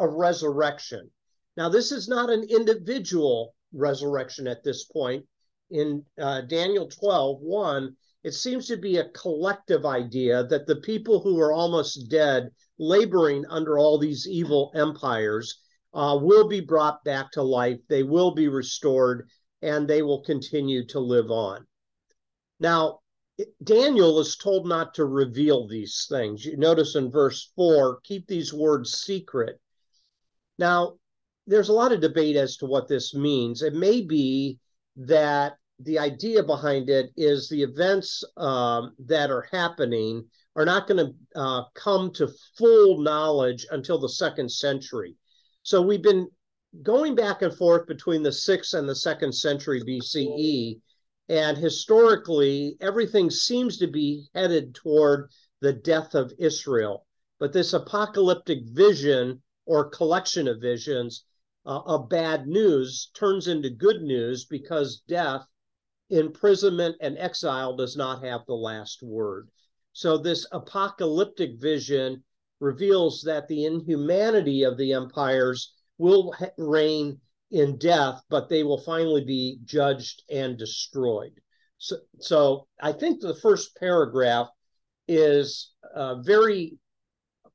of 0.00 0.14
resurrection. 0.14 1.08
Now, 1.56 1.68
this 1.68 1.92
is 1.92 2.08
not 2.08 2.28
an 2.28 2.42
individual 2.50 3.54
resurrection 3.72 4.48
at 4.48 4.64
this 4.64 4.86
point 4.86 5.24
in 5.70 6.04
uh, 6.20 6.40
Daniel 6.42 6.88
12, 6.88 7.40
1, 7.40 7.96
it 8.24 8.32
seems 8.32 8.66
to 8.66 8.76
be 8.76 8.96
a 8.96 9.08
collective 9.10 9.86
idea 9.86 10.44
that 10.44 10.66
the 10.66 10.76
people 10.76 11.20
who 11.20 11.38
are 11.40 11.52
almost 11.52 12.08
dead, 12.08 12.50
laboring 12.78 13.44
under 13.48 13.78
all 13.78 13.98
these 13.98 14.26
evil 14.28 14.72
empires, 14.74 15.60
uh, 15.94 16.18
will 16.20 16.46
be 16.46 16.60
brought 16.60 17.02
back 17.04 17.30
to 17.32 17.42
life. 17.42 17.78
They 17.88 18.02
will 18.02 18.34
be 18.34 18.48
restored 18.48 19.28
and 19.62 19.88
they 19.88 20.02
will 20.02 20.22
continue 20.22 20.86
to 20.88 21.00
live 21.00 21.30
on. 21.30 21.66
Now, 22.60 23.00
Daniel 23.62 24.18
is 24.20 24.36
told 24.36 24.66
not 24.66 24.94
to 24.94 25.04
reveal 25.04 25.66
these 25.66 26.06
things. 26.08 26.44
You 26.44 26.56
notice 26.56 26.94
in 26.94 27.10
verse 27.10 27.50
4 27.56 28.00
keep 28.02 28.26
these 28.26 28.52
words 28.52 28.92
secret. 28.92 29.60
Now, 30.58 30.94
there's 31.46 31.68
a 31.68 31.74
lot 31.74 31.92
of 31.92 32.00
debate 32.00 32.36
as 32.36 32.56
to 32.58 32.66
what 32.66 32.88
this 32.88 33.14
means. 33.14 33.62
It 33.62 33.74
may 33.74 34.00
be 34.00 34.58
that 34.96 35.56
the 35.80 35.98
idea 35.98 36.42
behind 36.42 36.88
it 36.88 37.10
is 37.16 37.48
the 37.48 37.62
events 37.62 38.24
um, 38.36 38.94
that 39.06 39.30
are 39.30 39.46
happening 39.52 40.24
are 40.56 40.64
not 40.64 40.88
going 40.88 41.06
to 41.06 41.38
uh, 41.38 41.62
come 41.74 42.10
to 42.14 42.32
full 42.56 42.98
knowledge 42.98 43.66
until 43.70 43.98
the 43.98 44.08
second 44.08 44.50
century. 44.50 45.14
So 45.62 45.82
we've 45.82 46.02
been 46.02 46.28
going 46.82 47.14
back 47.14 47.42
and 47.42 47.54
forth 47.54 47.86
between 47.86 48.22
the 48.22 48.32
sixth 48.32 48.74
and 48.74 48.88
the 48.88 48.96
second 48.96 49.32
century 49.32 49.82
BCE. 49.82 50.80
And 51.28 51.58
historically, 51.58 52.76
everything 52.80 53.30
seems 53.30 53.78
to 53.78 53.86
be 53.86 54.26
headed 54.34 54.74
toward 54.74 55.30
the 55.60 55.72
death 55.72 56.14
of 56.14 56.32
Israel. 56.38 57.04
But 57.38 57.52
this 57.52 57.72
apocalyptic 57.72 58.60
vision 58.64 59.42
or 59.66 59.90
collection 59.90 60.48
of 60.48 60.60
visions 60.60 61.24
uh, 61.66 61.80
of 61.80 62.08
bad 62.08 62.46
news 62.46 63.10
turns 63.14 63.48
into 63.48 63.68
good 63.68 64.00
news 64.00 64.44
because 64.44 65.02
death, 65.08 65.44
imprisonment, 66.08 66.96
and 67.00 67.18
exile 67.18 67.76
does 67.76 67.96
not 67.96 68.24
have 68.24 68.42
the 68.46 68.54
last 68.54 69.02
word. 69.02 69.48
So, 69.96 70.18
this 70.18 70.46
apocalyptic 70.52 71.58
vision 71.58 72.22
reveals 72.60 73.22
that 73.22 73.48
the 73.48 73.64
inhumanity 73.64 74.62
of 74.62 74.76
the 74.76 74.92
empires 74.92 75.72
will 75.96 76.34
reign 76.58 77.18
in 77.50 77.78
death, 77.78 78.20
but 78.28 78.50
they 78.50 78.62
will 78.62 78.82
finally 78.82 79.24
be 79.24 79.58
judged 79.64 80.22
and 80.28 80.58
destroyed. 80.58 81.40
So, 81.78 81.96
so 82.20 82.68
I 82.78 82.92
think 82.92 83.22
the 83.22 83.36
first 83.36 83.74
paragraph 83.76 84.48
is 85.08 85.72
uh, 85.94 86.16
very 86.16 86.76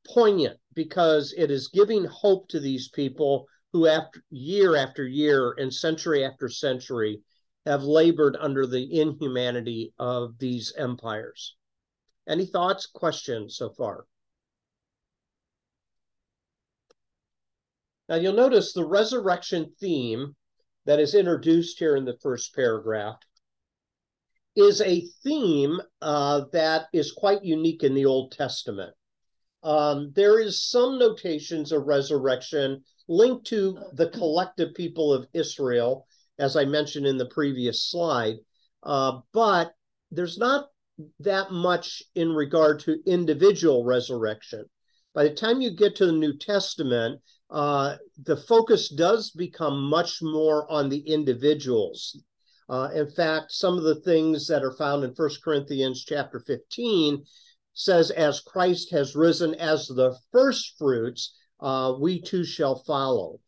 poignant 0.08 0.60
because 0.74 1.36
it 1.38 1.52
is 1.52 1.68
giving 1.68 2.06
hope 2.06 2.48
to 2.48 2.60
these 2.60 2.90
people 2.90 3.46
who, 3.72 3.86
after 3.86 4.24
year 4.32 4.76
after 4.76 5.08
year 5.08 5.54
and 5.60 5.72
century 5.72 6.26
after 6.26 6.50
century, 6.50 7.22
have 7.68 7.84
labored 7.84 8.36
under 8.40 8.66
the 8.66 9.00
inhumanity 9.00 9.94
of 10.00 10.40
these 10.40 10.74
empires. 10.76 11.56
Any 12.32 12.46
thoughts, 12.46 12.86
questions 12.86 13.58
so 13.58 13.72
far? 13.72 14.06
Now 18.08 18.16
you'll 18.16 18.34
notice 18.34 18.72
the 18.72 18.86
resurrection 18.86 19.74
theme 19.82 20.38
that 20.86 21.02
is 21.02 21.14
introduced 21.14 21.78
here 21.78 21.98
in 21.98 22.06
the 22.06 22.18
first 22.22 22.56
paragraph 22.56 23.18
is 24.56 24.80
a 24.80 25.06
theme 25.24 25.82
uh, 26.02 26.46
that 26.54 26.86
is 26.94 27.12
quite 27.12 27.44
unique 27.44 27.84
in 27.84 27.94
the 27.94 28.06
Old 28.06 28.32
Testament. 28.32 28.94
Um, 29.64 30.14
there 30.16 30.40
is 30.40 30.64
some 30.64 30.98
notations 30.98 31.74
of 31.74 31.84
resurrection 31.84 32.82
linked 33.10 33.46
to 33.48 33.78
the 33.94 34.10
collective 34.10 34.74
people 34.74 35.14
of 35.14 35.28
Israel, 35.34 36.08
as 36.40 36.56
I 36.56 36.64
mentioned 36.64 37.06
in 37.06 37.18
the 37.18 37.28
previous 37.28 37.84
slide, 37.84 38.38
uh, 38.84 39.20
but 39.34 39.74
there's 40.12 40.38
not 40.38 40.68
that 41.20 41.52
much 41.52 42.04
in 42.16 42.32
regard 42.34 42.80
to 42.82 43.02
individual 43.06 43.84
resurrection. 43.84 44.66
By 45.14 45.24
the 45.24 45.36
time 45.36 45.62
you 45.62 45.72
get 45.72 45.96
to 45.98 46.06
the 46.06 46.12
New 46.12 46.38
Testament, 46.38 47.22
uh, 47.50 47.98
the 48.24 48.38
focus 48.38 48.90
does 48.90 49.32
become 49.32 49.84
much 49.84 50.22
more 50.22 50.72
on 50.72 50.90
the 50.90 51.00
individuals. 51.00 52.18
Uh, 52.70 52.90
in 52.96 53.10
fact, 53.10 53.52
some 53.52 53.78
of 53.78 53.84
the 53.84 54.00
things 54.02 54.48
that 54.48 54.64
are 54.64 54.76
found 54.78 55.04
in 55.04 55.14
First 55.14 55.44
Corinthians 55.44 56.06
chapter 56.06 56.40
15 56.40 57.24
says, 57.74 58.10
As 58.12 58.40
Christ 58.40 58.92
has 58.92 59.16
risen 59.16 59.54
as 59.56 59.88
the 59.88 60.16
first 60.32 60.76
fruits, 60.78 61.36
uh, 61.60 61.94
we 62.00 62.22
too 62.22 62.46
shall 62.46 62.84
follow. 62.84 63.40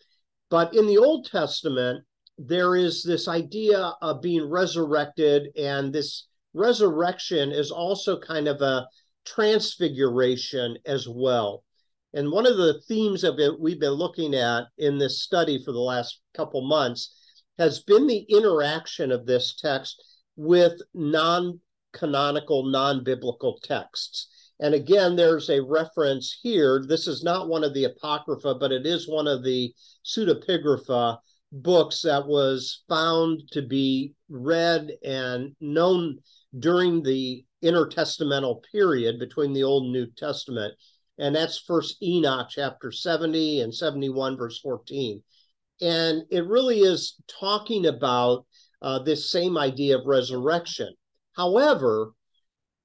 But 0.50 0.76
in 0.76 0.86
the 0.86 0.98
Old 0.98 1.26
Testament, 1.26 2.04
there 2.38 2.76
is 2.76 3.04
this 3.04 3.28
idea 3.28 3.94
of 4.02 4.22
being 4.22 4.50
resurrected, 4.50 5.48
and 5.58 5.94
this 5.94 6.28
resurrection 6.54 7.52
is 7.52 7.72
also 7.72 8.20
kind 8.20 8.48
of 8.48 8.62
a 8.62 8.88
transfiguration 9.26 10.78
as 10.86 11.08
well. 11.08 11.64
And 12.14 12.32
one 12.32 12.46
of 12.46 12.58
the 12.58 12.82
themes 12.88 13.24
of 13.24 13.40
it 13.40 13.60
we've 13.60 13.80
been 13.80 13.92
looking 13.94 14.36
at 14.36 14.66
in 14.78 14.98
this 14.98 15.22
study 15.22 15.64
for 15.64 15.72
the 15.72 15.80
last 15.80 16.22
couple 16.36 16.68
months 16.68 17.16
has 17.58 17.82
been 17.82 18.08
the 18.08 18.26
interaction 18.30 19.12
of 19.12 19.26
this 19.26 19.56
text 19.56 20.02
with 20.36 20.74
non 20.94 21.60
canonical, 21.94 22.66
non 22.66 23.04
biblical 23.04 23.60
texts. 23.64 24.28
And 24.60 24.74
again, 24.74 25.16
there's 25.16 25.50
a 25.50 25.64
reference 25.64 26.40
here. 26.42 26.84
This 26.88 27.08
is 27.08 27.24
not 27.24 27.50
one 27.50 27.64
of 27.64 27.74
the 27.74 27.86
Apocrypha, 27.86 28.56
but 28.56 28.72
it 28.72 28.86
is 28.86 29.10
one 29.10 29.28
of 29.28 29.44
the 29.44 29.74
pseudepigrapha 30.06 31.18
books 31.52 32.02
that 32.02 32.28
was 32.28 32.84
found 32.88 33.44
to 33.52 33.62
be 33.62 34.14
read 34.30 34.92
and 35.04 35.56
known 35.60 36.18
during 36.58 37.02
the 37.04 37.46
intertestamental 37.64 38.62
period 38.72 39.20
between 39.20 39.54
the 39.54 39.64
Old 39.64 39.84
and 39.84 39.94
New 39.94 40.08
Testament 40.08 40.74
and 41.18 41.36
that's 41.36 41.60
first 41.60 42.02
enoch 42.02 42.48
chapter 42.50 42.92
70 42.92 43.62
and 43.62 43.74
71 43.74 44.38
verse 44.38 44.60
14 44.60 45.22
and 45.82 46.24
it 46.30 46.46
really 46.46 46.80
is 46.80 47.16
talking 47.40 47.86
about 47.86 48.46
uh, 48.82 49.00
this 49.00 49.32
same 49.32 49.58
idea 49.58 49.98
of 49.98 50.06
resurrection. 50.06 50.94
However 51.36 52.12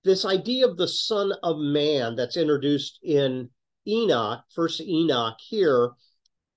this 0.05 0.25
idea 0.25 0.67
of 0.67 0.77
the 0.77 0.89
son 0.89 1.33
of 1.43 1.59
man 1.59 2.15
that's 2.15 2.37
introduced 2.37 2.99
in 3.03 3.51
enoch 3.87 4.41
first 4.55 4.81
enoch 4.81 5.37
here 5.41 5.91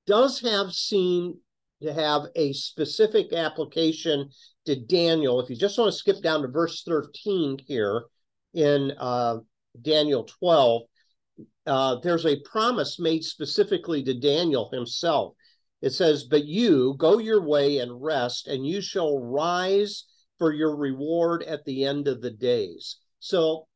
does 0.05 0.39
have 0.41 0.71
seen 0.73 1.37
to 1.81 1.93
have 1.93 2.23
a 2.35 2.53
specific 2.53 3.33
application 3.33 4.29
to 4.65 4.75
daniel 4.75 5.39
if 5.39 5.49
you 5.49 5.55
just 5.55 5.77
want 5.77 5.91
to 5.91 5.97
skip 5.97 6.21
down 6.21 6.41
to 6.41 6.47
verse 6.47 6.83
13 6.83 7.57
here 7.67 8.03
in 8.53 8.91
uh, 8.99 9.37
daniel 9.81 10.23
12 10.23 10.83
uh, 11.65 11.95
there's 12.01 12.25
a 12.25 12.39
promise 12.39 12.99
made 12.99 13.23
specifically 13.23 14.03
to 14.03 14.19
Daniel 14.19 14.69
himself. 14.71 15.35
It 15.81 15.91
says, 15.91 16.23
But 16.23 16.45
you 16.45 16.95
go 16.97 17.19
your 17.19 17.41
way 17.41 17.77
and 17.79 18.01
rest, 18.01 18.47
and 18.47 18.65
you 18.65 18.81
shall 18.81 19.19
rise 19.19 20.05
for 20.37 20.51
your 20.51 20.75
reward 20.75 21.43
at 21.43 21.65
the 21.65 21.85
end 21.85 22.07
of 22.07 22.21
the 22.21 22.31
days. 22.31 22.97
So 23.19 23.67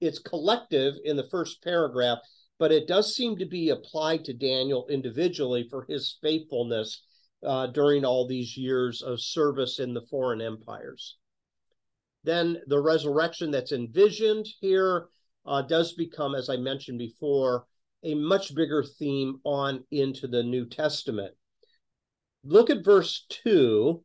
it's 0.00 0.18
collective 0.18 0.94
in 1.04 1.16
the 1.16 1.28
first 1.30 1.62
paragraph, 1.62 2.18
but 2.58 2.72
it 2.72 2.88
does 2.88 3.14
seem 3.14 3.36
to 3.36 3.46
be 3.46 3.70
applied 3.70 4.24
to 4.24 4.32
Daniel 4.32 4.86
individually 4.88 5.66
for 5.68 5.84
his 5.88 6.16
faithfulness 6.22 7.02
uh, 7.44 7.66
during 7.68 8.04
all 8.04 8.26
these 8.26 8.56
years 8.56 9.02
of 9.02 9.20
service 9.20 9.78
in 9.78 9.94
the 9.94 10.06
foreign 10.10 10.40
empires. 10.40 11.16
Then 12.24 12.58
the 12.66 12.80
resurrection 12.80 13.50
that's 13.50 13.72
envisioned 13.72 14.46
here 14.60 15.08
uh, 15.46 15.62
does 15.62 15.92
become, 15.92 16.34
as 16.34 16.48
I 16.48 16.56
mentioned 16.56 16.98
before, 16.98 17.66
a 18.02 18.14
much 18.14 18.54
bigger 18.54 18.82
theme 18.82 19.40
on 19.44 19.84
into 19.90 20.26
the 20.26 20.42
New 20.42 20.66
Testament. 20.66 21.34
Look 22.44 22.70
at 22.70 22.84
verse 22.84 23.26
2. 23.44 24.02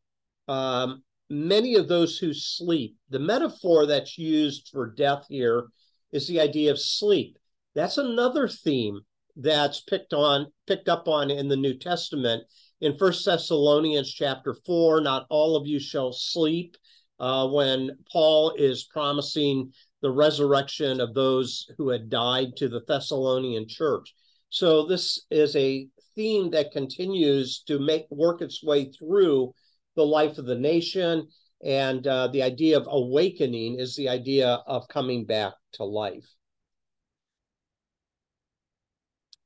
Um, 0.48 1.04
many 1.30 1.76
of 1.76 1.88
those 1.88 2.18
who 2.18 2.34
sleep, 2.34 2.98
the 3.10 3.20
metaphor 3.20 3.86
that's 3.86 4.18
used 4.18 4.70
for 4.70 4.92
death 4.92 5.26
here 5.30 5.68
is 6.12 6.28
the 6.28 6.40
idea 6.40 6.72
of 6.72 6.80
sleep. 6.80 7.38
That's 7.76 7.98
another 7.98 8.48
theme 8.48 9.02
that's 9.36 9.82
picked 9.82 10.14
on 10.14 10.48
picked 10.68 10.90
up 10.90 11.08
on 11.08 11.30
in 11.30 11.48
the 11.48 11.56
New 11.56 11.78
Testament. 11.78 12.44
In 12.82 12.98
First 12.98 13.26
Thessalonians 13.26 14.14
chapter 14.14 14.56
4, 14.66 15.02
not 15.02 15.26
all 15.30 15.58
of 15.58 15.68
you 15.68 15.80
shall 15.80 16.14
sleep. 16.14 16.78
Uh, 17.20 17.46
when 17.50 17.98
Paul 18.10 18.54
is 18.58 18.86
promising 18.86 19.74
the 20.02 20.10
resurrection 20.10 21.02
of 21.02 21.14
those 21.14 21.70
who 21.78 21.90
had 21.90 22.10
died 22.10 22.56
to 22.56 22.70
the 22.70 22.80
Thessalonian 22.88 23.68
church. 23.68 24.16
So 24.50 24.86
this 24.86 25.26
is 25.30 25.54
a 25.58 25.90
theme 26.16 26.50
that 26.52 26.72
continues 26.72 27.62
to 27.68 27.78
make 27.78 28.08
work 28.10 28.42
its 28.42 28.64
way 28.64 28.86
through 28.86 29.54
the 29.98 30.06
life 30.06 30.38
of 30.38 30.46
the 30.46 30.56
nation. 30.56 31.28
And 31.62 32.08
uh, 32.08 32.28
the 32.28 32.44
idea 32.44 32.78
of 32.78 32.88
awakening 32.90 33.80
is 33.80 33.98
the 33.98 34.08
idea 34.08 34.64
of 34.66 34.88
coming 34.88 35.26
back 35.26 35.54
to 35.74 35.84
life. 35.84 36.34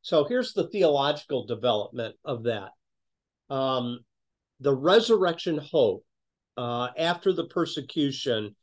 So 0.03 0.25
here's 0.25 0.53
the 0.53 0.67
theological 0.67 1.47
development 1.47 2.15
of 2.23 2.43
that. 2.43 2.69
Um, 3.49 3.99
the 4.59 4.73
resurrection 4.73 5.57
hope 5.57 6.05
uh, 6.57 6.89
after 6.97 7.33
the 7.33 7.45
persecution 7.45 8.55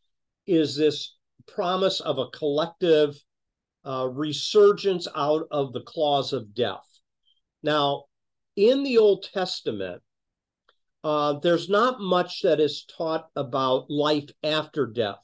is 0.46 0.76
this 0.76 1.16
promise 1.46 2.00
of 2.00 2.18
a 2.18 2.30
collective 2.30 3.16
uh, 3.84 4.08
resurgence 4.10 5.06
out 5.14 5.46
of 5.50 5.72
the 5.72 5.82
claws 5.82 6.32
of 6.32 6.54
death. 6.54 6.86
Now, 7.62 8.04
in 8.56 8.82
the 8.82 8.98
Old 8.98 9.28
Testament, 9.32 10.02
uh, 11.02 11.34
there's 11.40 11.68
not 11.68 12.00
much 12.00 12.42
that 12.42 12.60
is 12.60 12.84
taught 12.84 13.28
about 13.36 13.90
life 13.90 14.28
after 14.42 14.86
death. 14.86 15.18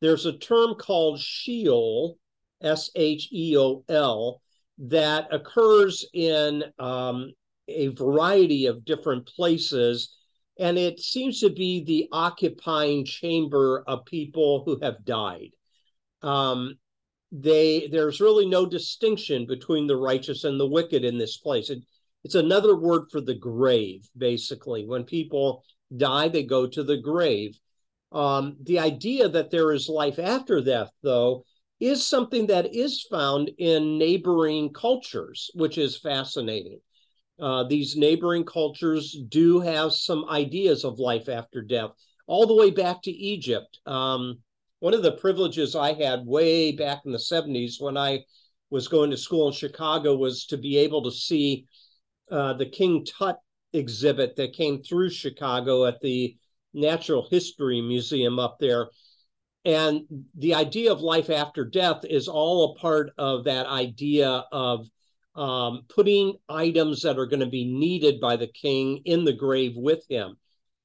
There's 0.00 0.26
a 0.26 0.38
term 0.38 0.74
called 0.74 1.20
Sheol, 1.20 2.18
S 2.62 2.90
H 2.94 3.28
E 3.32 3.56
O 3.58 3.84
L, 3.88 4.40
that 4.78 5.28
occurs 5.32 6.06
in 6.14 6.64
um, 6.78 7.32
a 7.68 7.88
variety 7.88 8.66
of 8.66 8.84
different 8.84 9.26
places. 9.26 10.16
And 10.58 10.76
it 10.76 10.98
seems 10.98 11.40
to 11.40 11.50
be 11.50 11.84
the 11.84 12.08
occupying 12.10 13.04
chamber 13.04 13.84
of 13.86 14.04
people 14.06 14.64
who 14.64 14.78
have 14.80 15.04
died 15.04 15.50
um, 16.22 16.78
they 17.30 17.88
there's 17.88 18.20
really 18.20 18.46
no 18.46 18.66
distinction 18.66 19.46
between 19.46 19.86
the 19.86 19.96
righteous 19.96 20.44
and 20.44 20.58
the 20.58 20.66
wicked 20.66 21.04
in 21.04 21.18
this 21.18 21.36
place. 21.36 21.70
It, 21.70 21.82
it's 22.24 22.34
another 22.34 22.76
word 22.76 23.04
for 23.10 23.20
the 23.20 23.34
grave, 23.34 24.08
basically. 24.16 24.86
When 24.86 25.04
people 25.04 25.62
die, 25.96 26.28
they 26.28 26.42
go 26.42 26.66
to 26.66 26.82
the 26.82 26.96
grave. 26.96 27.58
Um, 28.10 28.56
the 28.62 28.78
idea 28.78 29.28
that 29.28 29.50
there 29.50 29.72
is 29.72 29.88
life 29.88 30.18
after 30.18 30.60
death, 30.60 30.90
though, 31.02 31.44
is 31.78 32.04
something 32.04 32.46
that 32.46 32.74
is 32.74 33.06
found 33.10 33.50
in 33.58 33.98
neighboring 33.98 34.72
cultures, 34.72 35.50
which 35.54 35.78
is 35.78 35.96
fascinating. 35.96 36.80
Uh, 37.40 37.64
these 37.64 37.96
neighboring 37.96 38.44
cultures 38.44 39.16
do 39.28 39.60
have 39.60 39.92
some 39.92 40.28
ideas 40.28 40.84
of 40.84 40.98
life 40.98 41.28
after 41.28 41.62
death, 41.62 41.90
all 42.26 42.46
the 42.46 42.54
way 42.54 42.70
back 42.70 43.02
to 43.02 43.10
Egypt. 43.10 43.78
Um, 43.86 44.38
one 44.80 44.94
of 44.94 45.02
the 45.02 45.12
privileges 45.12 45.74
I 45.74 45.92
had 45.92 46.26
way 46.26 46.72
back 46.72 47.02
in 47.04 47.12
the 47.12 47.18
70s 47.18 47.80
when 47.80 47.96
I 47.96 48.24
was 48.70 48.88
going 48.88 49.10
to 49.10 49.16
school 49.16 49.48
in 49.48 49.52
Chicago 49.52 50.14
was 50.16 50.46
to 50.46 50.56
be 50.56 50.76
able 50.78 51.02
to 51.04 51.10
see 51.10 51.66
uh, 52.30 52.52
the 52.54 52.66
King 52.66 53.04
Tut 53.04 53.38
exhibit 53.72 54.36
that 54.36 54.52
came 54.52 54.82
through 54.82 55.10
Chicago 55.10 55.86
at 55.86 56.00
the 56.00 56.36
Natural 56.74 57.26
History 57.30 57.80
Museum 57.80 58.38
up 58.38 58.58
there. 58.58 58.88
And 59.64 60.02
the 60.36 60.54
idea 60.54 60.92
of 60.92 61.00
life 61.00 61.30
after 61.30 61.64
death 61.64 62.04
is 62.04 62.28
all 62.28 62.72
a 62.72 62.78
part 62.78 63.12
of 63.18 63.44
that 63.44 63.66
idea 63.66 64.44
of 64.52 64.86
um, 65.38 65.82
putting 65.88 66.34
items 66.48 67.02
that 67.02 67.18
are 67.18 67.26
going 67.26 67.40
to 67.40 67.46
be 67.46 67.64
needed 67.64 68.20
by 68.20 68.34
the 68.36 68.48
king 68.48 69.02
in 69.04 69.24
the 69.24 69.32
grave 69.32 69.74
with 69.76 70.04
him. 70.08 70.36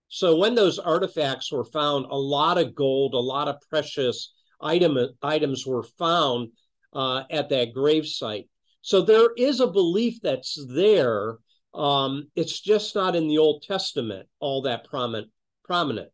So 0.10 0.38
when 0.38 0.54
those 0.54 0.78
artifacts 0.78 1.52
were 1.52 1.66
found, 1.66 2.06
a 2.06 2.16
lot 2.16 2.60
of 2.60 2.76
gold, 2.76 3.16
a 3.16 3.18
lot 3.18 3.48
of 3.48 3.60
precious 3.68 4.32
item, 4.62 4.98
items 5.24 5.66
were 5.66 5.82
found 5.82 6.50
uh, 6.94 7.24
at 7.32 7.50
that 7.50 7.74
grave 7.74 8.06
site. 8.06 8.48
So 8.84 9.02
there 9.02 9.30
is 9.36 9.60
a 9.60 9.68
belief 9.68 10.20
that's 10.22 10.64
there. 10.70 11.38
Um, 11.74 12.28
it's 12.36 12.60
just 12.60 12.94
not 12.94 13.16
in 13.16 13.28
the 13.28 13.40
Old 13.40 13.64
Testament 13.64 14.28
all 14.40 14.62
that 14.64 14.86
prominent. 14.86 15.30
prominent. 15.64 16.10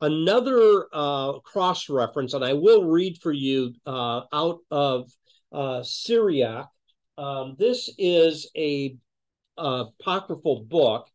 Another 0.00 0.86
uh, 0.92 1.40
cross 1.40 1.88
reference, 1.88 2.34
and 2.34 2.44
I 2.44 2.52
will 2.52 2.84
read 2.84 3.18
for 3.20 3.32
you 3.32 3.74
uh, 3.84 4.20
out 4.32 4.58
of 4.70 5.10
uh, 5.50 5.82
Sirach. 5.82 6.68
Um, 7.18 7.56
this 7.58 7.90
is 7.98 8.48
a 8.56 8.96
apocryphal 9.56 10.62
book, 10.62 11.08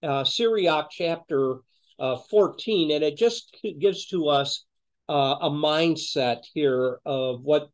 uh, 0.00 0.22
Sirach 0.22 0.88
chapter 0.88 1.56
uh, 1.98 2.16
14, 2.30 2.92
and 2.92 3.02
it 3.02 3.16
just 3.16 3.56
gives 3.80 4.06
to 4.06 4.28
us 4.28 4.64
uh, 5.08 5.36
a 5.40 5.50
mindset 5.50 6.44
here 6.54 7.00
of 7.04 7.42
what 7.42 7.70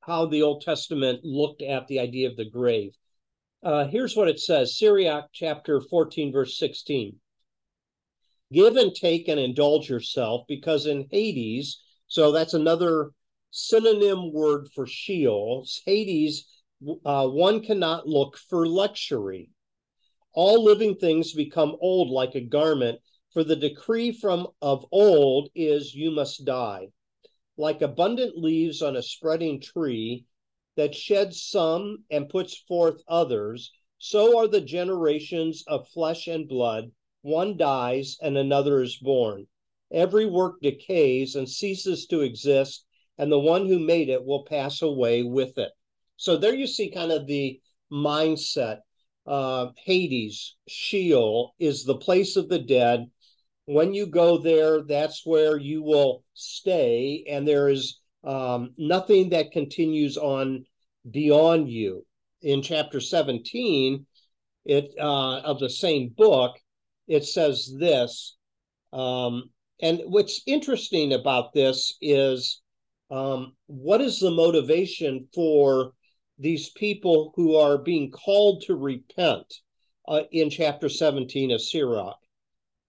how 0.00 0.26
the 0.26 0.42
Old 0.42 0.62
Testament 0.62 1.20
looked 1.22 1.62
at 1.62 1.86
the 1.86 2.00
idea 2.00 2.28
of 2.28 2.36
the 2.36 2.50
grave. 2.50 2.92
Uh, 3.62 3.86
here's 3.86 4.16
what 4.16 4.26
it 4.26 4.40
says 4.40 4.76
Sirach 4.76 5.26
chapter 5.32 5.80
14, 5.80 6.32
verse 6.32 6.58
16. 6.58 7.14
Give 8.52 8.76
and 8.76 8.92
take 8.92 9.28
and 9.28 9.38
indulge 9.38 9.88
yourself, 9.88 10.44
because 10.48 10.86
in 10.86 11.06
Hades, 11.12 11.80
so 12.08 12.32
that's 12.32 12.54
another 12.54 13.12
synonym 13.52 14.32
word 14.32 14.68
for 14.74 14.88
Sheol, 14.88 15.64
Hades, 15.86 16.48
uh, 17.04 17.28
one 17.28 17.62
cannot 17.62 18.06
look 18.06 18.36
for 18.36 18.66
luxury. 18.66 19.50
All 20.32 20.64
living 20.64 20.96
things 20.96 21.32
become 21.32 21.76
old 21.80 22.08
like 22.10 22.34
a 22.34 22.40
garment, 22.40 23.00
for 23.32 23.44
the 23.44 23.56
decree 23.56 24.12
from 24.12 24.48
of 24.60 24.84
old 24.90 25.50
is 25.54 25.94
you 25.94 26.10
must 26.10 26.44
die 26.44 26.88
like 27.56 27.82
abundant 27.82 28.36
leaves 28.36 28.80
on 28.80 28.96
a 28.96 29.02
spreading 29.02 29.60
tree 29.60 30.24
that 30.76 30.94
sheds 30.94 31.42
some 31.42 32.02
and 32.10 32.28
puts 32.28 32.56
forth 32.56 33.02
others, 33.06 33.70
so 33.98 34.38
are 34.38 34.48
the 34.48 34.60
generations 34.60 35.62
of 35.66 35.88
flesh 35.88 36.28
and 36.28 36.48
blood. 36.48 36.90
One 37.20 37.56
dies 37.56 38.16
and 38.22 38.36
another 38.38 38.82
is 38.82 38.96
born. 38.96 39.46
Every 39.92 40.24
work 40.24 40.60
decays 40.62 41.36
and 41.36 41.48
ceases 41.48 42.06
to 42.06 42.22
exist, 42.22 42.86
and 43.18 43.30
the 43.30 43.38
one 43.38 43.66
who 43.66 43.78
made 43.78 44.08
it 44.08 44.24
will 44.24 44.44
pass 44.44 44.80
away 44.80 45.22
with 45.22 45.58
it. 45.58 45.72
So 46.22 46.36
there 46.36 46.54
you 46.54 46.66
see 46.66 46.90
kind 46.90 47.10
of 47.10 47.26
the 47.26 47.60
mindset. 47.92 48.78
Uh, 49.26 49.68
Hades, 49.84 50.56
Sheol, 50.68 51.54
is 51.58 51.84
the 51.84 51.96
place 51.96 52.36
of 52.36 52.48
the 52.48 52.58
dead 52.58 53.08
when 53.66 53.94
you 53.94 54.06
go 54.06 54.38
there, 54.38 54.82
that's 54.82 55.24
where 55.24 55.56
you 55.56 55.82
will 55.82 56.24
stay, 56.34 57.24
and 57.28 57.46
there 57.46 57.68
is 57.68 58.00
um, 58.24 58.74
nothing 58.76 59.30
that 59.30 59.52
continues 59.52 60.16
on 60.16 60.64
beyond 61.10 61.68
you. 61.68 62.04
In 62.42 62.62
chapter 62.62 63.00
17 63.00 64.06
it 64.64 64.94
uh, 64.98 65.38
of 65.40 65.58
the 65.58 65.70
same 65.70 66.08
book, 66.16 66.56
it 67.08 67.24
says 67.24 67.72
this. 67.78 68.36
Um, 68.92 69.50
and 69.80 70.02
what's 70.06 70.42
interesting 70.46 71.12
about 71.12 71.52
this 71.52 71.96
is 72.00 72.62
um, 73.10 73.54
what 73.66 74.00
is 74.00 74.20
the 74.20 74.30
motivation 74.30 75.28
for 75.34 75.92
these 76.42 76.70
people 76.70 77.32
who 77.36 77.56
are 77.56 77.78
being 77.78 78.10
called 78.10 78.62
to 78.62 78.74
repent 78.74 79.54
uh, 80.06 80.22
in 80.30 80.50
chapter 80.50 80.88
17 80.88 81.50
of 81.50 81.62
Sirach? 81.62 82.18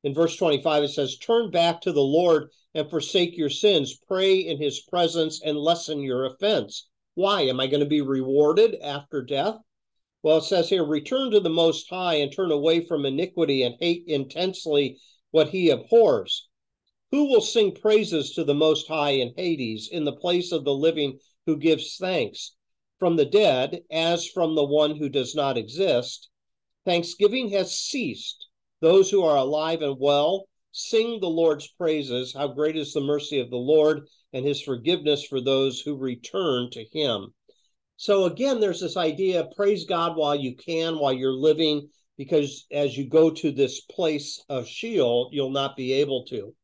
in 0.04 0.14
verse 0.14 0.36
25, 0.36 0.84
it 0.84 0.88
says, 0.90 1.18
Turn 1.18 1.50
back 1.50 1.82
to 1.82 1.92
the 1.92 2.02
Lord 2.02 2.50
and 2.74 2.90
forsake 2.90 3.38
your 3.38 3.50
sins. 3.50 3.98
Pray 4.08 4.36
in 4.36 4.58
his 4.58 4.82
presence 4.82 5.42
and 5.44 5.58
lessen 5.58 6.02
your 6.02 6.26
offense. 6.26 6.90
Why? 7.16 7.42
Am 7.44 7.60
I 7.60 7.68
going 7.68 7.80
to 7.80 7.86
be 7.86 8.02
rewarded 8.02 8.76
after 8.82 9.22
death? 9.22 9.56
Well, 10.22 10.38
it 10.38 10.44
says 10.44 10.70
here, 10.70 10.84
Return 10.84 11.32
to 11.32 11.40
the 11.40 11.50
Most 11.50 11.90
High 11.90 12.16
and 12.16 12.32
turn 12.32 12.52
away 12.52 12.82
from 12.82 13.06
iniquity 13.06 13.64
and 13.64 13.76
hate 13.80 14.04
intensely 14.08 15.00
what 15.32 15.50
he 15.50 15.70
abhors. 15.70 16.48
Who 17.12 17.30
will 17.30 17.42
sing 17.42 17.74
praises 17.74 18.34
to 18.34 18.44
the 18.44 18.56
Most 18.56 18.88
High 18.88 19.12
in 19.12 19.34
Hades, 19.38 19.90
in 19.92 20.04
the 20.04 20.16
place 20.16 20.52
of 20.52 20.66
the 20.66 20.74
living 20.74 21.20
who 21.46 21.58
gives 21.58 21.98
thanks? 21.98 22.56
From 23.04 23.18
the 23.18 23.26
dead, 23.26 23.82
as 23.92 24.30
from 24.30 24.56
the 24.56 24.64
one 24.64 24.96
who 24.96 25.10
does 25.10 25.36
not 25.36 25.58
exist, 25.58 26.30
thanksgiving 26.86 27.50
has 27.50 27.78
ceased 27.78 28.48
those 28.80 29.12
who 29.12 29.24
are 29.24 29.36
alive 29.36 29.82
and 29.82 30.00
well 30.00 30.48
sing 30.72 31.20
the 31.20 31.30
Lord's 31.30 31.68
praises. 31.68 32.34
How 32.34 32.48
great 32.48 32.78
is 32.78 32.94
the 32.94 33.02
mercy 33.02 33.42
of 33.42 33.50
the 33.50 33.58
Lord 33.58 34.08
and 34.32 34.46
his 34.46 34.62
forgiveness 34.62 35.26
for 35.26 35.42
those 35.42 35.82
who 35.82 35.98
return 35.98 36.70
to 36.72 36.86
him. 36.94 37.34
So 37.98 38.24
again, 38.24 38.62
there's 38.62 38.80
this 38.80 38.96
idea 38.96 39.50
praise 39.54 39.84
God 39.84 40.16
while 40.16 40.38
you 40.38 40.56
can, 40.56 40.98
while 40.98 41.12
you're 41.12 41.34
living, 41.34 41.90
because 42.18 42.66
as 42.72 42.98
you 42.98 43.10
go 43.10 43.30
to 43.32 43.52
this 43.52 43.82
place 43.82 44.42
of 44.48 44.66
Sheol, 44.66 45.28
you'll 45.34 45.50
not 45.50 45.76
be 45.76 45.92
able 45.92 46.24
to. 46.28 46.56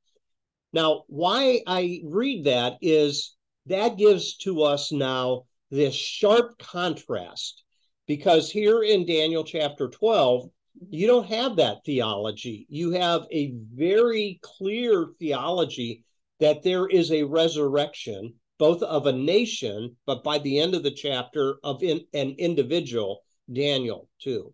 Now, 0.72 1.04
why 1.08 1.64
I 1.68 2.00
read 2.06 2.46
that 2.46 2.78
is 2.82 3.36
that 3.66 3.98
gives 3.98 4.38
to 4.38 4.64
us 4.64 4.94
now 4.94 5.44
this 5.70 5.96
sharp 5.96 6.58
contrast, 6.60 7.64
because 8.08 8.50
here 8.52 8.82
in 8.82 9.06
Daniel 9.06 9.44
chapter 9.44 9.88
12, 9.88 10.50
you 10.90 11.08
don't 11.08 11.28
have 11.28 11.58
that 11.58 11.84
theology. 11.86 12.66
You 12.70 12.92
have 12.92 13.28
a 13.32 13.54
very 13.74 14.40
clear 14.42 15.10
theology 15.20 16.04
that 16.40 16.64
there 16.64 16.88
is 16.88 17.12
a 17.12 17.24
resurrection, 17.24 18.34
both 18.58 18.82
of 18.82 19.06
a 19.06 19.12
nation, 19.12 19.96
but 20.06 20.24
by 20.24 20.40
the 20.40 20.60
end 20.60 20.74
of 20.74 20.84
the 20.84 20.92
chapter, 20.92 21.60
of 21.64 21.84
in, 21.84 22.06
an 22.14 22.36
individual, 22.38 23.24
Daniel, 23.52 24.08
too. 24.20 24.54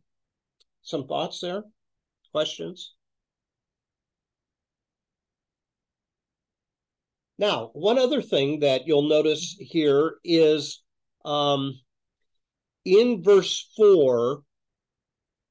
Some 0.82 1.08
thoughts 1.08 1.40
there? 1.40 1.64
Questions? 2.32 2.94
Now, 7.38 7.70
one 7.74 8.00
other 8.00 8.22
thing 8.22 8.62
that 8.62 8.88
you'll 8.88 9.10
notice 9.10 9.56
here 9.60 10.16
is 10.24 10.82
um, 11.26 11.80
in 12.86 13.24
verse 13.24 13.70
4, 13.76 14.44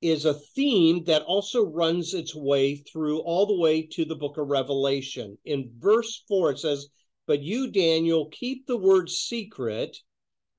is 0.05 0.27
a 0.27 0.35
theme 0.35 1.03
that 1.05 1.23
also 1.23 1.65
runs 1.65 2.13
its 2.13 2.35
way 2.35 2.77
through 2.77 3.21
all 3.21 3.47
the 3.47 3.59
way 3.59 3.81
to 3.81 4.05
the 4.05 4.15
book 4.15 4.37
of 4.37 4.49
Revelation. 4.49 5.39
In 5.47 5.73
verse 5.79 6.23
4, 6.29 6.51
it 6.51 6.59
says, 6.59 6.89
But 7.27 7.41
you, 7.41 7.71
Daniel, 7.71 8.29
keep 8.29 8.67
the 8.67 8.77
word 8.77 9.09
secret 9.09 9.97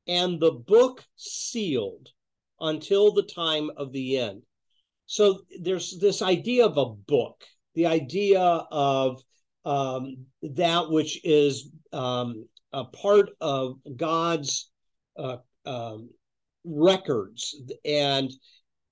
and 0.08 0.40
the 0.40 0.52
book 0.52 1.06
sealed 1.16 2.10
until 2.60 3.14
the 3.14 3.22
time 3.22 3.70
of 3.78 3.92
the 3.92 4.18
end. 4.18 4.42
So 5.06 5.42
there's 5.60 6.00
this 6.00 6.24
idea 6.24 6.66
of 6.66 6.78
a 6.78 6.90
book, 6.90 7.44
the 7.76 7.86
idea 7.86 8.42
of 8.42 9.22
um, 9.64 10.26
that 10.42 10.90
which 10.90 11.24
is 11.24 11.70
um, 11.94 12.48
a 12.74 12.86
part 12.86 13.30
of 13.40 13.78
God's 13.96 14.72
uh, 15.18 15.38
um, 15.66 16.10
records. 16.64 17.56
And 17.84 18.32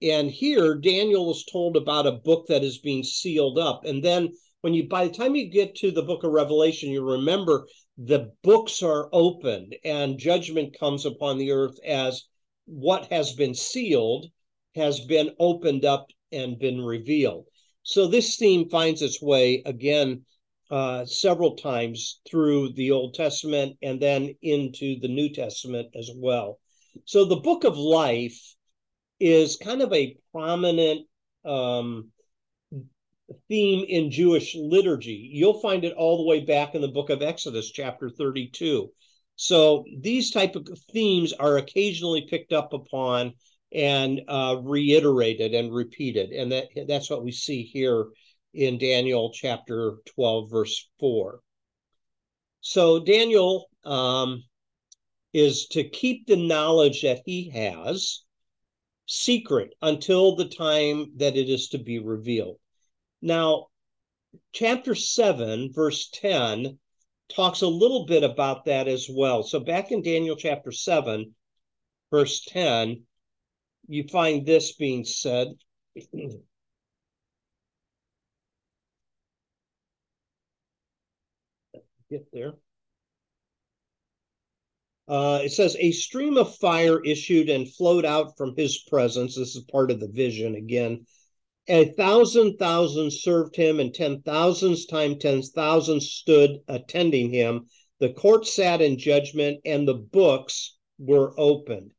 and 0.02 0.30
here, 0.30 0.76
Daniel 0.76 1.32
is 1.32 1.46
told 1.50 1.78
about 1.78 2.08
a 2.08 2.12
book 2.12 2.48
that 2.48 2.64
is 2.64 2.80
being 2.80 3.04
sealed 3.04 3.58
up. 3.58 3.86
And 3.86 4.04
then 4.04 4.34
when 4.62 4.74
you 4.74 4.88
by 4.88 5.08
the 5.08 5.14
time 5.14 5.36
you 5.36 5.50
get 5.50 5.76
to 5.76 5.92
the 5.92 6.04
book 6.04 6.24
of 6.24 6.32
Revelation, 6.32 6.90
you 6.90 7.04
remember 7.04 7.68
the 7.98 8.32
books 8.44 8.82
are 8.82 9.10
opened 9.14 9.76
and 9.84 10.18
judgment 10.18 10.78
comes 10.80 11.06
upon 11.06 11.38
the 11.38 11.52
earth 11.52 11.78
as 11.86 12.24
what 12.66 13.06
has 13.12 13.34
been 13.34 13.54
sealed 13.54 14.26
has 14.76 15.02
been 15.02 15.32
opened 15.40 15.86
up 15.86 16.08
and 16.32 16.58
been 16.60 16.82
revealed. 16.82 17.46
So 17.84 18.08
this 18.08 18.38
theme 18.38 18.70
finds 18.70 19.02
its 19.02 19.22
way 19.22 19.62
again 19.66 20.26
uh, 20.74 21.06
several 21.06 21.56
times 21.56 22.20
through 22.28 22.74
the 22.74 22.90
Old 22.90 23.14
Testament 23.14 23.78
and 23.84 24.02
then 24.02 24.34
into 24.42 25.00
the 25.00 25.08
New 25.08 25.30
Testament 25.32 25.90
as 25.94 26.10
well. 26.16 26.60
So 27.06 27.26
the 27.26 27.36
book 27.36 27.64
of 27.64 27.78
life 27.78 28.56
is 29.20 29.56
kind 29.58 29.84
of 29.84 29.94
a 29.94 30.18
prominent 30.32 31.06
um, 31.46 32.10
theme 33.48 33.86
in 33.88 34.10
Jewish 34.10 34.56
liturgy. 34.56 35.30
You'll 35.32 35.62
find 35.62 35.86
it 35.86 35.94
all 35.94 36.18
the 36.18 36.28
way 36.28 36.40
back 36.40 36.74
in 36.74 36.82
the 36.82 36.88
book 36.88 37.12
of 37.12 37.22
Exodus, 37.22 37.70
chapter 37.70 38.10
32. 38.10 38.90
So 39.36 39.86
these 40.00 40.32
type 40.32 40.56
of 40.56 40.68
themes 40.92 41.34
are 41.34 41.58
occasionally 41.58 42.26
picked 42.28 42.52
up 42.52 42.74
upon 42.74 43.34
and 43.72 44.22
uh, 44.28 44.58
reiterated 44.64 45.54
and 45.54 45.72
repeated, 45.72 46.32
and 46.32 46.52
that 46.52 46.70
that's 46.88 47.12
what 47.12 47.24
we 47.24 47.32
see 47.32 47.62
here 47.62 48.08
in 48.54 48.78
Daniel 48.78 49.32
chapter 49.34 49.98
12, 50.16 50.50
verse 50.50 50.90
4. 51.00 51.40
So 52.62 53.00
Daniel 53.04 53.68
um, 53.84 54.44
is 55.34 55.68
to 55.68 55.84
keep 55.84 56.28
the 56.28 56.38
knowledge 56.38 57.02
that 57.02 57.22
he 57.26 57.50
has 57.50 58.24
secret 59.06 59.74
until 59.82 60.36
the 60.36 60.48
time 60.48 61.12
that 61.18 61.36
it 61.36 61.50
is 61.50 61.68
to 61.70 61.78
be 61.78 62.00
revealed. 62.00 62.58
Now, 63.22 63.68
chapter 64.54 64.96
7, 64.96 65.72
verse 65.74 66.10
10 66.14 66.78
talks 67.30 67.62
a 67.62 67.68
little 67.68 68.06
bit 68.06 68.24
about 68.24 68.66
that 68.66 68.88
as 68.88 69.08
well. 69.10 69.44
So, 69.44 69.60
back 69.60 69.92
in 69.92 70.02
Daniel 70.02 70.36
chapter 70.36 70.72
7, 70.72 71.34
verse 72.12 72.44
10, 72.46 73.04
you 73.88 74.08
find 74.08 74.46
this 74.46 74.74
being 74.74 75.04
said. 75.04 75.48
Get 82.14 82.32
there. 82.32 82.54
Uh, 85.08 85.40
it 85.44 85.52
says, 85.52 85.76
A 85.80 85.92
stream 85.92 86.38
of 86.38 86.56
fire 86.58 87.04
issued 87.04 87.50
and 87.50 87.68
flowed 87.74 88.06
out 88.06 88.38
from 88.38 88.54
his 88.56 88.84
presence. 88.88 89.36
This 89.36 89.56
is 89.56 89.64
part 89.72 89.90
of 89.90 90.00
the 90.00 90.10
vision 90.10 90.54
again. 90.54 91.08
A 91.68 91.86
thousand 91.86 92.58
thousands 92.58 93.24
served 93.24 93.56
him, 93.56 93.80
and 93.80 93.92
ten 93.92 94.22
thousands 94.22 94.86
times 94.86 95.18
ten 95.22 95.42
thousands 95.42 96.12
stood 96.12 96.60
attending 96.68 97.32
him. 97.32 97.66
The 98.00 98.14
court 98.14 98.46
sat 98.46 98.80
in 98.80 99.00
judgment, 99.00 99.62
and 99.66 99.88
the 99.88 99.96
books 99.96 100.78
were 101.00 101.34
opened. 101.36 101.94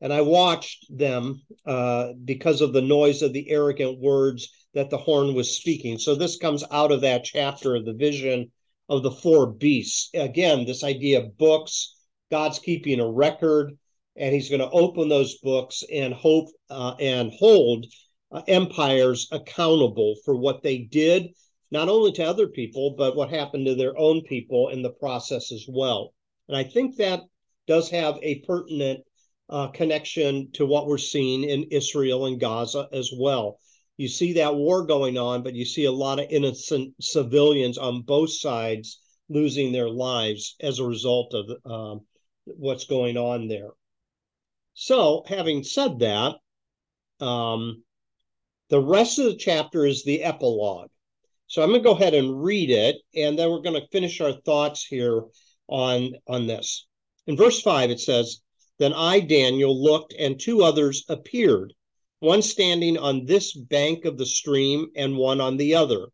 And 0.00 0.12
I 0.12 0.22
watched 0.22 0.86
them 0.90 1.40
uh, 1.64 2.14
because 2.24 2.62
of 2.62 2.72
the 2.72 2.82
noise 2.82 3.22
of 3.22 3.32
the 3.32 3.48
arrogant 3.48 4.00
words 4.00 4.50
that 4.74 4.90
the 4.90 4.98
horn 4.98 5.34
was 5.34 5.56
speaking. 5.56 5.98
So 5.98 6.16
this 6.16 6.36
comes 6.36 6.64
out 6.72 6.90
of 6.90 7.02
that 7.02 7.22
chapter 7.22 7.76
of 7.76 7.84
the 7.84 7.92
vision 7.92 8.50
of 8.88 9.02
the 9.02 9.10
four 9.10 9.46
beasts. 9.46 10.10
Again, 10.14 10.64
this 10.64 10.84
idea 10.84 11.20
of 11.20 11.38
books 11.38 11.96
God's 12.32 12.58
keeping 12.58 12.98
a 12.98 13.06
record, 13.06 13.76
and 14.16 14.34
He's 14.34 14.48
going 14.48 14.62
to 14.62 14.70
open 14.70 15.08
those 15.08 15.38
books 15.40 15.84
and 15.92 16.14
hope 16.14 16.48
uh, 16.70 16.94
and 16.98 17.30
hold 17.30 17.84
uh, 18.32 18.40
empires 18.48 19.28
accountable 19.32 20.14
for 20.24 20.34
what 20.34 20.62
they 20.62 20.78
did, 20.78 21.28
not 21.70 21.90
only 21.90 22.10
to 22.12 22.24
other 22.24 22.48
people, 22.48 22.94
but 22.96 23.16
what 23.16 23.28
happened 23.28 23.66
to 23.66 23.74
their 23.74 23.96
own 23.98 24.22
people 24.22 24.70
in 24.70 24.80
the 24.80 24.92
process 24.92 25.52
as 25.52 25.66
well. 25.68 26.14
And 26.48 26.56
I 26.56 26.64
think 26.64 26.96
that 26.96 27.20
does 27.66 27.90
have 27.90 28.18
a 28.22 28.40
pertinent 28.46 29.00
uh, 29.50 29.68
connection 29.68 30.50
to 30.52 30.64
what 30.64 30.86
we're 30.86 30.96
seeing 30.96 31.44
in 31.44 31.64
Israel 31.64 32.24
and 32.24 32.40
Gaza 32.40 32.88
as 32.92 33.12
well. 33.14 33.58
You 33.96 34.08
see 34.08 34.34
that 34.34 34.54
war 34.54 34.84
going 34.86 35.18
on, 35.18 35.42
but 35.42 35.54
you 35.54 35.64
see 35.64 35.84
a 35.84 35.92
lot 35.92 36.18
of 36.18 36.26
innocent 36.30 36.94
civilians 37.00 37.78
on 37.78 38.02
both 38.02 38.32
sides 38.32 39.00
losing 39.28 39.72
their 39.72 39.88
lives 39.88 40.56
as 40.60 40.78
a 40.78 40.84
result 40.84 41.34
of 41.34 41.50
um, 41.64 42.00
what's 42.44 42.84
going 42.84 43.16
on 43.16 43.48
there. 43.48 43.70
So, 44.74 45.22
having 45.26 45.62
said 45.62 45.98
that, 45.98 46.36
um, 47.20 47.82
the 48.70 48.80
rest 48.80 49.18
of 49.18 49.26
the 49.26 49.36
chapter 49.36 49.84
is 49.84 50.02
the 50.02 50.24
epilogue. 50.24 50.88
So 51.46 51.62
I'm 51.62 51.68
going 51.68 51.82
to 51.82 51.84
go 51.84 51.94
ahead 51.94 52.14
and 52.14 52.42
read 52.42 52.70
it, 52.70 52.96
and 53.14 53.38
then 53.38 53.50
we're 53.50 53.60
going 53.60 53.78
to 53.78 53.86
finish 53.88 54.22
our 54.22 54.32
thoughts 54.32 54.86
here 54.86 55.22
on, 55.68 56.12
on 56.26 56.46
this. 56.46 56.86
In 57.26 57.36
verse 57.36 57.60
5, 57.60 57.90
it 57.90 58.00
says, 58.00 58.40
Then 58.78 58.94
I, 58.94 59.20
Daniel, 59.20 59.78
looked, 59.78 60.14
and 60.18 60.40
two 60.40 60.62
others 60.62 61.04
appeared, 61.10 61.74
one 62.22 62.40
standing 62.40 62.96
on 62.96 63.24
this 63.24 63.52
bank 63.52 64.04
of 64.04 64.16
the 64.16 64.24
stream, 64.24 64.86
and 64.94 65.16
one 65.16 65.40
on 65.40 65.56
the 65.56 65.74
other. 65.74 66.06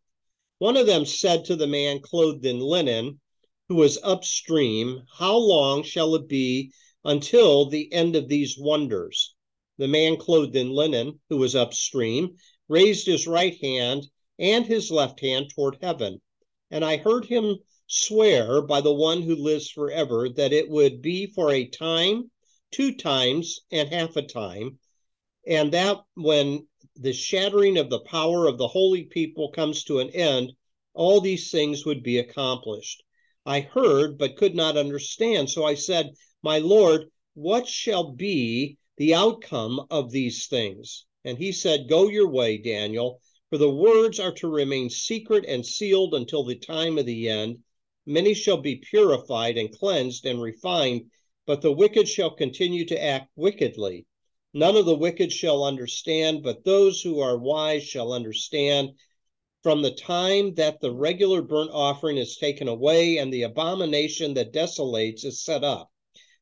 One 0.57 0.79
of 0.79 0.87
them 0.87 1.05
said 1.05 1.45
to 1.45 1.55
the 1.55 1.67
man 1.67 2.01
clothed 2.01 2.47
in 2.47 2.61
linen, 2.61 3.21
who 3.69 3.75
was 3.75 3.99
upstream, 4.03 5.03
How 5.19 5.37
long 5.37 5.83
shall 5.83 6.15
it 6.15 6.27
be 6.27 6.73
until 7.05 7.67
the 7.69 7.93
end 7.93 8.17
of 8.17 8.27
these 8.27 8.57
wonders? 8.59 9.35
The 9.77 9.87
man 9.87 10.17
clothed 10.17 10.57
in 10.57 10.71
linen, 10.71 11.21
who 11.29 11.37
was 11.37 11.55
upstream, 11.55 12.37
raised 12.69 13.07
his 13.07 13.27
right 13.27 13.63
hand 13.63 14.09
and 14.39 14.65
his 14.65 14.91
left 14.91 15.21
hand 15.21 15.51
toward 15.55 15.77
heaven. 15.83 16.23
And 16.71 16.87
I 16.87 16.97
heard 16.97 17.27
him 17.27 17.59
swear 17.87 18.63
by 18.63 18.81
the 18.81 18.95
one 18.95 19.21
who 19.21 19.37
lives 19.37 19.71
forever 19.71 20.31
that 20.31 20.55
it 20.55 20.71
would 20.71 21.03
be 21.03 21.27
for 21.27 21.53
a 21.53 21.67
time, 21.67 22.31
two 22.71 22.95
times, 22.95 23.61
and 23.71 23.91
half 23.91 24.17
a 24.17 24.23
time, 24.23 24.79
and 25.49 25.73
that 25.73 25.97
when 26.15 26.69
the 26.95 27.13
shattering 27.13 27.79
of 27.79 27.89
the 27.89 28.01
power 28.01 28.47
of 28.47 28.59
the 28.59 28.69
holy 28.69 29.05
people 29.05 29.51
comes 29.51 29.83
to 29.83 29.99
an 29.99 30.11
end, 30.11 30.53
all 30.93 31.23
these 31.23 31.51
things 31.51 31.87
would 31.87 32.03
be 32.03 32.19
accomplished. 32.19 33.03
I 33.47 33.61
heard, 33.61 34.19
but 34.19 34.37
could 34.37 34.55
not 34.55 34.77
understand. 34.77 35.49
So 35.49 35.65
I 35.65 35.75
said, 35.75 36.13
My 36.43 36.59
Lord, 36.59 37.07
what 37.33 37.67
shall 37.67 38.13
be 38.13 38.77
the 38.99 39.15
outcome 39.15 39.87
of 39.91 40.11
these 40.11 40.49
things? 40.49 41.07
And 41.25 41.39
he 41.39 41.53
said, 41.53 41.89
Go 41.89 42.09
your 42.09 42.29
way, 42.29 42.59
Daniel, 42.59 43.23
for 43.49 43.57
the 43.57 43.71
words 43.71 44.21
are 44.21 44.33
to 44.33 44.49
remain 44.49 44.91
secret 44.91 45.47
and 45.49 45.65
sealed 45.65 46.15
until 46.15 46.45
the 46.45 46.57
time 46.57 46.99
of 46.99 47.07
the 47.07 47.27
end. 47.27 47.61
Many 48.05 48.35
shall 48.35 48.59
be 48.59 48.77
purified 48.77 49.57
and 49.57 49.75
cleansed 49.75 50.27
and 50.27 50.43
refined, 50.43 51.11
but 51.47 51.63
the 51.63 51.73
wicked 51.73 52.07
shall 52.07 52.33
continue 52.33 52.85
to 52.85 53.03
act 53.03 53.31
wickedly. 53.35 54.05
None 54.59 54.77
of 54.77 54.87
the 54.87 54.97
wicked 54.97 55.33
shall 55.33 55.63
understand, 55.63 56.43
but 56.43 56.65
those 56.65 57.01
who 57.01 57.21
are 57.21 57.39
wise 57.39 57.85
shall 57.85 58.13
understand 58.13 58.91
from 59.63 59.83
the 59.83 59.93
time 59.93 60.55
that 60.55 60.81
the 60.81 60.91
regular 60.91 61.43
burnt 61.43 61.71
offering 61.73 62.17
is 62.17 62.37
taken 62.37 62.67
away 62.67 63.19
and 63.19 63.33
the 63.33 63.43
abomination 63.43 64.35
that 64.35 64.53
desolates 64.53 65.25
is 65.25 65.45
set 65.45 65.63
up. 65.63 65.93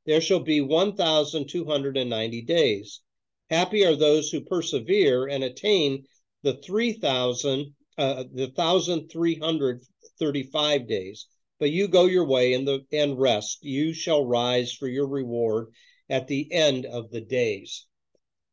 There 0.06 0.22
shall 0.22 0.40
be 0.40 0.62
1,290 0.62 2.40
days. 2.40 3.02
Happy 3.50 3.84
are 3.84 3.94
those 3.94 4.30
who 4.30 4.40
persevere 4.40 5.26
and 5.26 5.44
attain 5.44 6.06
the 6.42 6.54
3,000, 6.54 7.74
uh, 7.98 8.24
the 8.32 8.46
1,335 8.46 10.88
days. 10.88 11.26
But 11.58 11.70
you 11.70 11.86
go 11.86 12.06
your 12.06 12.26
way 12.26 12.54
and, 12.54 12.66
the, 12.66 12.86
and 12.92 13.20
rest. 13.20 13.62
You 13.62 13.92
shall 13.92 14.24
rise 14.24 14.72
for 14.72 14.88
your 14.88 15.06
reward 15.06 15.66
at 16.08 16.28
the 16.28 16.50
end 16.50 16.86
of 16.86 17.10
the 17.10 17.20
days. 17.20 17.84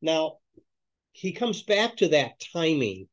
Now, 0.04 0.38
he 1.14 1.32
comes 1.32 1.64
back 1.64 1.98
to 1.98 2.10
that 2.10 2.40
timing 2.54 3.08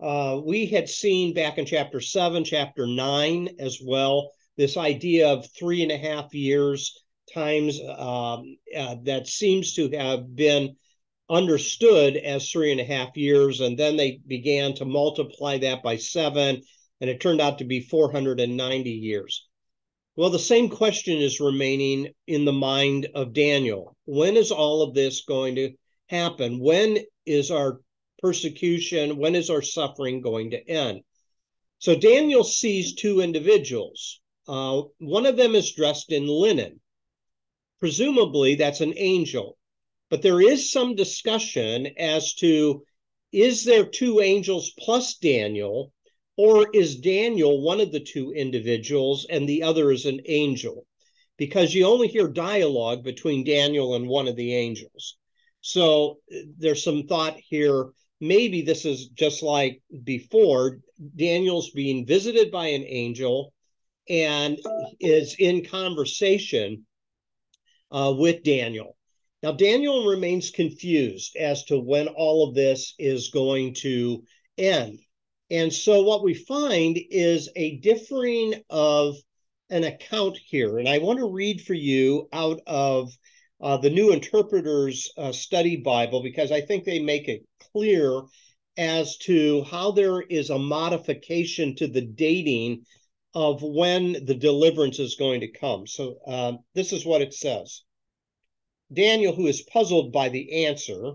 uh, 0.00 0.40
we 0.44 0.66
had 0.66 0.88
seen 0.88 1.32
back 1.32 1.58
in 1.58 1.64
chapter 1.64 2.00
seven, 2.00 2.44
chapter 2.44 2.86
nine 2.86 3.48
as 3.58 3.80
well, 3.82 4.32
this 4.56 4.76
idea 4.76 5.28
of 5.28 5.48
three 5.58 5.82
and 5.82 5.92
a 5.92 5.96
half 5.96 6.34
years 6.34 7.02
times 7.32 7.80
um, 7.80 8.56
uh, 8.76 8.96
that 9.02 9.26
seems 9.26 9.74
to 9.74 9.90
have 9.90 10.34
been 10.36 10.76
understood 11.28 12.16
as 12.16 12.50
three 12.50 12.72
and 12.72 12.80
a 12.80 12.84
half 12.84 13.16
years. 13.16 13.60
And 13.60 13.78
then 13.78 13.96
they 13.96 14.20
began 14.26 14.74
to 14.74 14.84
multiply 14.84 15.58
that 15.58 15.82
by 15.82 15.96
seven, 15.96 16.62
and 17.00 17.10
it 17.10 17.20
turned 17.20 17.40
out 17.40 17.58
to 17.58 17.64
be 17.64 17.80
490 17.80 18.90
years. 18.90 19.48
Well, 20.14 20.30
the 20.30 20.38
same 20.38 20.68
question 20.68 21.18
is 21.18 21.40
remaining 21.40 22.12
in 22.26 22.44
the 22.44 22.52
mind 22.52 23.08
of 23.14 23.32
Daniel. 23.32 23.96
When 24.04 24.36
is 24.36 24.50
all 24.50 24.82
of 24.82 24.94
this 24.94 25.24
going 25.24 25.56
to 25.56 25.72
happen? 26.06 26.58
When 26.60 26.98
is 27.24 27.50
our 27.50 27.80
persecution? 28.18 29.16
When 29.16 29.34
is 29.34 29.50
our 29.50 29.62
suffering 29.62 30.20
going 30.20 30.50
to 30.50 30.68
end? 30.68 31.02
So 31.78 31.94
Daniel 31.94 32.44
sees 32.44 32.94
two 32.94 33.20
individuals. 33.20 34.20
Uh, 34.48 34.82
one 34.98 35.26
of 35.26 35.36
them 35.36 35.54
is 35.54 35.74
dressed 35.74 36.12
in 36.12 36.26
linen. 36.26 36.80
Presumably, 37.78 38.54
that's 38.54 38.80
an 38.80 38.94
angel. 38.96 39.58
But 40.08 40.22
there 40.22 40.40
is 40.40 40.70
some 40.70 40.94
discussion 40.94 41.88
as 41.98 42.34
to 42.34 42.84
is 43.32 43.64
there 43.64 43.84
two 43.84 44.20
angels 44.20 44.72
plus 44.78 45.16
Daniel, 45.16 45.92
or 46.36 46.70
is 46.72 46.96
Daniel 46.96 47.60
one 47.60 47.80
of 47.80 47.92
the 47.92 48.00
two 48.00 48.32
individuals 48.32 49.26
and 49.28 49.48
the 49.48 49.62
other 49.62 49.90
is 49.90 50.06
an 50.06 50.20
angel? 50.26 50.86
Because 51.36 51.74
you 51.74 51.84
only 51.84 52.08
hear 52.08 52.28
dialogue 52.28 53.02
between 53.02 53.44
Daniel 53.44 53.94
and 53.94 54.08
one 54.08 54.28
of 54.28 54.36
the 54.36 54.54
angels. 54.54 55.18
So 55.66 56.18
there's 56.58 56.84
some 56.84 57.06
thought 57.08 57.36
here 57.36 57.86
maybe 58.20 58.62
this 58.62 58.84
is 58.84 59.08
just 59.08 59.42
like 59.42 59.82
before 60.04 60.78
Daniel's 61.16 61.70
being 61.70 62.06
visited 62.06 62.50
by 62.50 62.66
an 62.68 62.84
angel 62.86 63.52
and 64.08 64.58
is 65.00 65.36
in 65.38 65.64
conversation 65.64 66.86
uh, 67.90 68.14
with 68.16 68.42
Daniel. 68.42 68.96
Now, 69.42 69.52
Daniel 69.52 70.06
remains 70.06 70.50
confused 70.50 71.36
as 71.36 71.64
to 71.64 71.78
when 71.78 72.08
all 72.08 72.48
of 72.48 72.54
this 72.54 72.94
is 72.98 73.30
going 73.30 73.74
to 73.74 74.22
end. 74.56 75.00
And 75.50 75.72
so, 75.72 76.02
what 76.02 76.24
we 76.24 76.34
find 76.34 76.98
is 77.10 77.50
a 77.54 77.76
differing 77.78 78.54
of 78.70 79.16
an 79.70 79.84
account 79.84 80.38
here. 80.38 80.78
And 80.78 80.88
I 80.88 80.98
want 80.98 81.18
to 81.18 81.30
read 81.30 81.60
for 81.60 81.74
you 81.74 82.28
out 82.32 82.60
of 82.66 83.12
uh, 83.60 83.76
the 83.76 83.90
New 83.90 84.12
Interpreter's 84.12 85.10
uh, 85.16 85.32
Study 85.32 85.76
Bible 85.76 86.22
because 86.22 86.52
I 86.52 86.60
think 86.60 86.84
they 86.84 86.98
make 86.98 87.28
it 87.28 87.42
clear 87.72 88.22
as 88.76 89.16
to 89.18 89.64
how 89.64 89.90
there 89.90 90.20
is 90.20 90.50
a 90.50 90.58
modification 90.58 91.74
to 91.76 91.86
the 91.86 92.02
dating 92.02 92.84
of 93.34 93.62
when 93.62 94.24
the 94.24 94.34
deliverance 94.34 94.98
is 94.98 95.16
going 95.16 95.40
to 95.40 95.52
come. 95.52 95.86
So 95.86 96.16
uh, 96.26 96.52
this 96.74 96.92
is 96.92 97.06
what 97.06 97.22
it 97.22 97.34
says 97.34 97.82
Daniel, 98.92 99.34
who 99.34 99.46
is 99.46 99.62
puzzled 99.62 100.12
by 100.12 100.28
the 100.28 100.66
answer, 100.66 101.14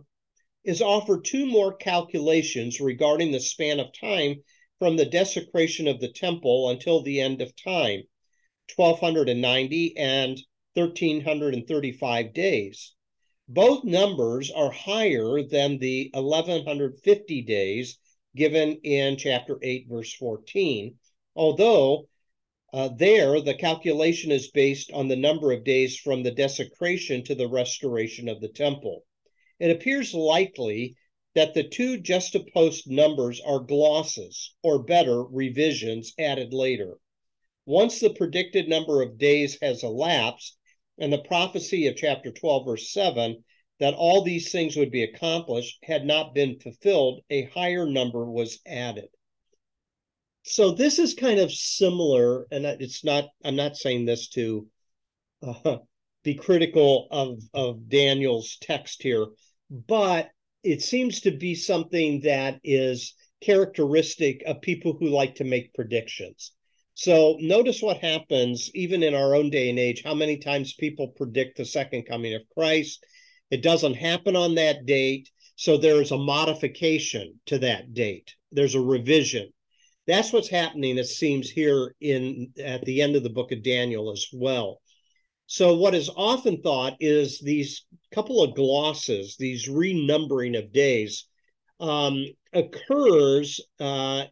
is 0.63 0.81
offered 0.81 1.25
two 1.25 1.45
more 1.45 1.73
calculations 1.73 2.79
regarding 2.79 3.31
the 3.31 3.39
span 3.39 3.79
of 3.79 3.87
time 3.99 4.35
from 4.79 4.97
the 4.97 5.05
desecration 5.05 5.87
of 5.87 5.99
the 5.99 6.11
temple 6.11 6.69
until 6.69 7.01
the 7.01 7.19
end 7.19 7.41
of 7.41 7.55
time 7.55 8.01
1290 8.75 9.97
and 9.97 10.39
1335 10.75 12.33
days. 12.33 12.93
Both 13.47 13.83
numbers 13.83 14.49
are 14.51 14.71
higher 14.71 15.43
than 15.43 15.77
the 15.77 16.09
1150 16.13 17.41
days 17.41 17.97
given 18.35 18.79
in 18.83 19.17
chapter 19.17 19.59
8, 19.61 19.87
verse 19.89 20.13
14, 20.13 20.95
although 21.35 22.07
uh, 22.73 22.87
there 22.95 23.41
the 23.41 23.53
calculation 23.53 24.31
is 24.31 24.51
based 24.51 24.89
on 24.93 25.09
the 25.09 25.15
number 25.17 25.51
of 25.51 25.65
days 25.65 25.97
from 25.97 26.23
the 26.23 26.31
desecration 26.31 27.23
to 27.25 27.35
the 27.35 27.49
restoration 27.49 28.29
of 28.29 28.39
the 28.39 28.47
temple. 28.47 29.03
It 29.59 29.71
appears 29.71 30.13
likely 30.13 30.95
that 31.35 31.53
the 31.53 31.67
two 31.67 31.97
juxtaposed 31.97 32.89
numbers 32.89 33.41
are 33.41 33.59
glosses, 33.59 34.53
or 34.63 34.83
better, 34.83 35.23
revisions 35.23 36.13
added 36.17 36.53
later. 36.53 36.97
Once 37.65 37.99
the 37.99 38.13
predicted 38.13 38.67
number 38.67 39.01
of 39.01 39.17
days 39.17 39.57
has 39.61 39.83
elapsed, 39.83 40.57
and 40.99 41.11
the 41.11 41.23
prophecy 41.23 41.87
of 41.87 41.95
chapter 41.95 42.31
12, 42.31 42.65
verse 42.65 42.93
7, 42.93 43.43
that 43.79 43.93
all 43.95 44.23
these 44.23 44.51
things 44.51 44.75
would 44.75 44.91
be 44.91 45.03
accomplished 45.03 45.79
had 45.83 46.05
not 46.05 46.35
been 46.35 46.59
fulfilled, 46.59 47.21
a 47.29 47.45
higher 47.45 47.85
number 47.85 48.29
was 48.29 48.59
added. 48.65 49.07
So 50.43 50.71
this 50.71 50.99
is 50.99 51.13
kind 51.13 51.39
of 51.39 51.51
similar, 51.51 52.47
and 52.51 52.65
it's 52.65 53.03
not, 53.03 53.25
I'm 53.43 53.55
not 53.55 53.77
saying 53.77 54.05
this 54.05 54.29
to 54.29 54.67
uh, 55.41 55.77
be 56.23 56.35
critical 56.35 57.07
of, 57.09 57.41
of 57.53 57.89
Daniel's 57.89 58.57
text 58.61 59.01
here, 59.01 59.25
but 59.69 60.29
it 60.63 60.81
seems 60.81 61.21
to 61.21 61.31
be 61.31 61.55
something 61.55 62.21
that 62.21 62.59
is 62.63 63.15
characteristic 63.41 64.43
of 64.45 64.61
people 64.61 64.93
who 64.93 65.07
like 65.07 65.35
to 65.35 65.43
make 65.43 65.73
predictions. 65.73 66.51
So 66.93 67.37
notice 67.39 67.81
what 67.81 67.97
happens 67.97 68.69
even 68.73 69.01
in 69.01 69.15
our 69.15 69.33
own 69.33 69.49
day 69.49 69.69
and 69.69 69.79
age, 69.79 70.03
how 70.03 70.13
many 70.13 70.37
times 70.37 70.73
people 70.73 71.09
predict 71.09 71.57
the 71.57 71.65
second 71.65 72.03
coming 72.03 72.33
of 72.35 72.41
Christ. 72.53 73.03
It 73.49 73.63
doesn't 73.63 73.95
happen 73.95 74.35
on 74.35 74.55
that 74.55 74.85
date. 74.85 75.29
So 75.55 75.77
there's 75.77 76.11
a 76.11 76.17
modification 76.17 77.39
to 77.47 77.59
that 77.59 77.93
date. 77.93 78.33
There's 78.51 78.75
a 78.75 78.81
revision. 78.81 79.51
That's 80.07 80.33
what's 80.33 80.49
happening, 80.49 80.97
it 80.97 81.05
seems, 81.05 81.49
here 81.49 81.95
in 82.01 82.51
at 82.61 82.83
the 82.85 83.01
end 83.01 83.15
of 83.15 83.23
the 83.23 83.29
book 83.29 83.51
of 83.51 83.63
Daniel 83.63 84.11
as 84.11 84.25
well. 84.33 84.81
So 85.45 85.75
what 85.75 85.93
is 85.93 86.09
often 86.15 86.61
thought 86.61 86.95
is 86.99 87.39
these 87.39 87.85
couple 88.13 88.41
of 88.41 88.55
glosses, 88.55 89.35
these 89.37 89.69
renumbering 89.69 90.57
of 90.57 90.71
days, 90.71 91.27
um, 91.79 92.25
occurs 92.53 93.59
uh, 93.79 94.23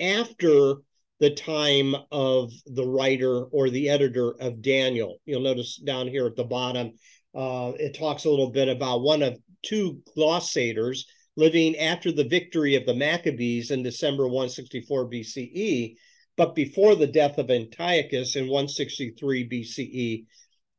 after 0.00 0.76
the 1.18 1.30
time 1.30 1.94
of 2.12 2.52
the 2.66 2.86
writer 2.86 3.44
or 3.44 3.70
the 3.70 3.88
editor 3.88 4.34
of 4.40 4.62
Daniel. 4.62 5.18
You'll 5.24 5.40
notice 5.40 5.76
down 5.76 6.08
here 6.08 6.26
at 6.26 6.36
the 6.36 6.44
bottom, 6.44 6.92
uh, 7.34 7.72
it 7.78 7.98
talks 7.98 8.24
a 8.24 8.30
little 8.30 8.50
bit 8.50 8.68
about 8.68 9.02
one 9.02 9.22
of 9.22 9.38
two 9.62 10.00
glossators 10.14 11.06
living 11.36 11.76
after 11.76 12.10
the 12.12 12.28
victory 12.28 12.76
of 12.76 12.86
the 12.86 12.94
Maccabees 12.94 13.70
in 13.70 13.82
December 13.82 14.24
164 14.24 15.10
BCE, 15.10 15.94
but 16.36 16.54
before 16.54 16.94
the 16.94 17.06
death 17.06 17.38
of 17.38 17.50
Antiochus 17.50 18.36
in 18.36 18.44
163 18.44 19.48
BCE, 19.48 20.24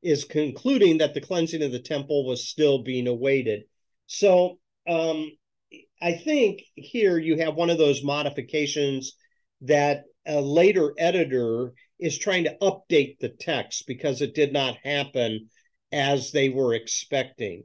is 0.04 0.24
concluding 0.24 1.00
that 1.00 1.14
the 1.14 1.22
cleansing 1.22 1.64
of 1.64 1.72
the 1.72 1.80
temple 1.80 2.26
was 2.26 2.48
still 2.48 2.84
being 2.84 3.08
awaited. 3.08 3.64
So 4.06 4.60
um, 4.88 5.32
I 6.02 6.14
think 6.14 6.62
here 6.76 7.18
you 7.18 7.38
have 7.38 7.56
one 7.56 7.70
of 7.70 7.78
those 7.78 8.04
modifications 8.04 9.14
that 9.62 10.04
a 10.28 10.42
later 10.42 10.94
editor 10.98 11.74
is 12.00 12.18
trying 12.18 12.44
to 12.44 12.58
update 12.62 13.20
the 13.20 13.30
text 13.30 13.86
because 13.88 14.22
it 14.22 14.36
did 14.36 14.54
not 14.54 14.78
happen 14.84 15.50
as 15.92 16.32
they 16.32 16.50
were 16.50 16.74
expecting. 16.74 17.64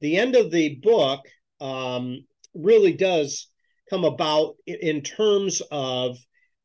The 0.00 0.16
end 0.18 0.36
of 0.36 0.50
the 0.50 0.76
book 0.82 1.20
um, 1.60 2.24
really 2.54 2.92
does 2.92 3.48
come 3.90 4.04
about 4.04 4.56
in 4.66 5.02
terms 5.02 5.62
of 5.70 6.16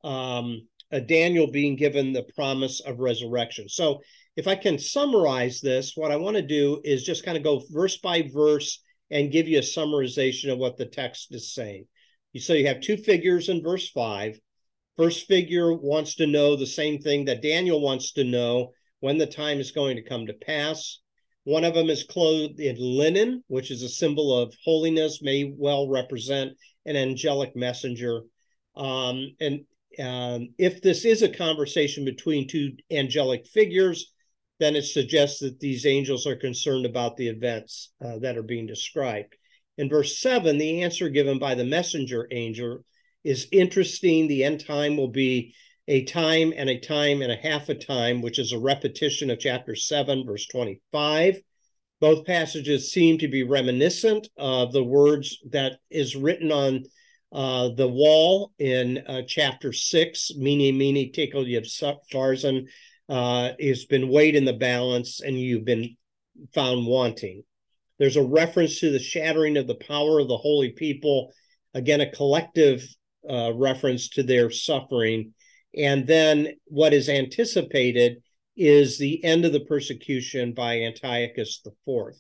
um, 0.04 0.68
Daniel 1.08 1.52
being 1.52 1.76
given 1.76 2.14
the 2.14 2.28
promise 2.36 2.82
of 2.82 3.00
resurrection. 3.00 3.70
So, 3.70 4.02
if 4.36 4.48
I 4.48 4.56
can 4.56 4.80
summarize 4.80 5.60
this, 5.60 5.94
what 5.96 6.12
I 6.12 6.16
want 6.16 6.38
to 6.38 6.42
do 6.42 6.80
is 6.86 7.04
just 7.04 7.26
kind 7.26 7.38
of 7.38 7.44
go 7.44 7.62
verse 7.72 7.98
by 7.98 8.30
verse 8.34 8.82
and 9.12 9.32
give 9.32 9.50
you 9.50 9.58
a 9.58 9.62
summarization 9.62 10.52
of 10.52 10.60
what 10.60 10.78
the 10.78 10.86
text 10.86 11.34
is 11.34 11.54
saying. 11.54 11.86
So, 12.38 12.54
you 12.54 12.68
have 12.68 12.80
two 12.80 12.98
figures 12.98 13.50
in 13.50 13.62
verse 13.62 13.90
5 13.90 14.40
First 15.00 15.28
figure 15.28 15.72
wants 15.74 16.16
to 16.16 16.28
know 16.28 16.58
the 16.58 16.68
same 16.68 17.00
thing 17.00 17.24
that 17.24 17.42
Daniel 17.42 17.80
wants 17.80 18.12
to 18.12 18.26
know 18.26 18.74
when 19.00 19.18
the 19.18 19.26
time 19.26 19.62
is 19.62 19.72
going 19.72 19.96
to 19.96 20.02
come 20.02 20.26
to 20.26 20.34
pass. 20.34 21.00
One 21.46 21.64
of 21.64 21.74
them 21.74 21.90
is 21.90 22.04
clothed 22.04 22.60
in 22.60 22.76
linen, 22.78 23.42
which 23.48 23.72
is 23.72 23.82
a 23.82 23.88
symbol 23.88 24.38
of 24.38 24.54
holiness, 24.66 25.22
may 25.22 25.54
well 25.56 25.88
represent 25.88 26.52
an 26.86 26.98
angelic 26.98 27.56
messenger. 27.56 28.24
Um, 28.76 29.38
and 29.40 29.62
um, 30.04 30.50
if 30.58 30.82
this 30.82 31.06
is 31.06 31.22
a 31.22 31.30
conversation 31.30 32.04
between 32.04 32.50
two 32.50 32.74
angelic 32.92 33.48
figures, 33.48 34.12
then 34.60 34.76
it 34.76 34.84
suggests 34.84 35.40
that 35.40 35.62
these 35.62 35.86
angels 35.86 36.28
are 36.28 36.36
concerned 36.36 36.86
about 36.86 37.16
the 37.16 37.30
events 37.30 37.94
uh, 38.04 38.20
that 38.20 38.38
are 38.38 38.44
being 38.44 38.68
described. 38.68 39.34
In 39.78 39.88
verse 39.88 40.20
7, 40.20 40.58
the 40.58 40.84
answer 40.84 41.08
given 41.08 41.40
by 41.40 41.56
the 41.56 41.64
messenger 41.64 42.28
angel 42.32 42.84
is 43.30 43.48
interesting. 43.52 44.28
The 44.28 44.44
end 44.44 44.66
time 44.66 44.98
will 44.98 45.10
be 45.10 45.54
a 45.88 46.04
time 46.04 46.52
and 46.58 46.68
a 46.68 46.80
time 46.80 47.22
and 47.22 47.32
a 47.32 47.36
half 47.36 47.70
a 47.70 47.76
time, 47.76 48.24
which 48.24 48.40
is 48.40 48.54
a 48.54 48.60
repetition 48.60 49.30
of 49.30 49.40
chapter 49.40 49.76
7, 49.76 50.26
verse 50.26 50.48
25. 50.48 51.40
Both 52.02 52.26
passages 52.26 52.92
seem 52.92 53.20
to 53.20 53.28
be 53.28 53.44
reminiscent 53.44 54.30
of 54.36 54.74
the 54.74 54.84
words 54.84 55.38
that 55.52 55.74
is 55.92 56.16
written 56.16 56.52
on 56.52 56.86
uh, 57.32 57.70
the 57.76 57.88
wall 57.88 58.52
in 58.58 58.98
uh, 58.98 59.22
chapter 59.28 59.74
6, 59.74 60.32
Mene, 60.36 60.76
Mene, 60.76 61.12
Tekel 61.12 61.46
Upharsin, 61.46 62.66
uh, 63.10 63.52
has 63.62 63.86
been 63.86 64.10
weighed 64.10 64.36
in 64.36 64.46
the 64.46 64.54
balance 64.54 65.22
and 65.22 65.40
you've 65.40 65.66
been 65.66 65.96
found 66.56 66.88
wanting. 66.88 67.44
There's 68.00 68.18
a 68.18 68.24
reference 68.24 68.80
to 68.80 68.90
the 68.90 68.98
shattering 68.98 69.56
of 69.56 69.68
the 69.68 69.76
power 69.76 70.20
of 70.20 70.28
the 70.28 70.38
holy 70.38 70.70
people. 70.70 71.32
Again, 71.76 72.02
a 72.02 72.10
collective 72.10 72.84
uh, 73.28 73.54
reference 73.54 74.10
to 74.10 74.24
their 74.24 74.52
suffering. 74.52 75.34
And 75.76 76.06
then 76.08 76.54
what 76.66 76.94
is 76.94 77.10
anticipated 77.10 78.22
is 78.56 78.98
the 78.98 79.24
end 79.24 79.46
of 79.46 79.54
the 79.54 79.62
persecution 79.62 80.54
by 80.54 80.82
Antiochus 80.82 81.62
IV. 81.66 82.16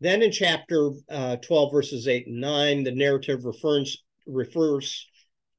Then 0.00 0.22
in 0.22 0.30
chapter 0.30 0.90
uh, 1.08 1.36
12, 1.36 1.72
verses 1.72 2.06
8 2.06 2.26
and 2.26 2.40
9, 2.40 2.84
the 2.84 2.92
narrative 2.92 3.44
refers, 3.44 4.04
refers 4.26 5.08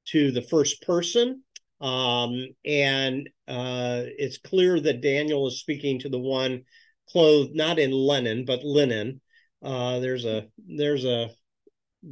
to 0.09 0.31
the 0.31 0.43
first 0.43 0.83
person. 0.83 1.41
Um, 1.81 2.47
and 2.65 3.29
uh, 3.47 4.03
it's 4.17 4.37
clear 4.37 4.79
that 4.79 5.01
Daniel 5.01 5.47
is 5.47 5.59
speaking 5.59 5.99
to 5.99 6.09
the 6.09 6.19
one 6.19 6.63
clothed 7.09 7.55
not 7.55 7.79
in 7.79 7.91
linen, 7.91 8.45
but 8.45 8.63
linen. 8.63 9.21
Uh, 9.61 9.99
there's 9.99 10.25
a 10.25 10.47
there's 10.67 11.05
a 11.05 11.29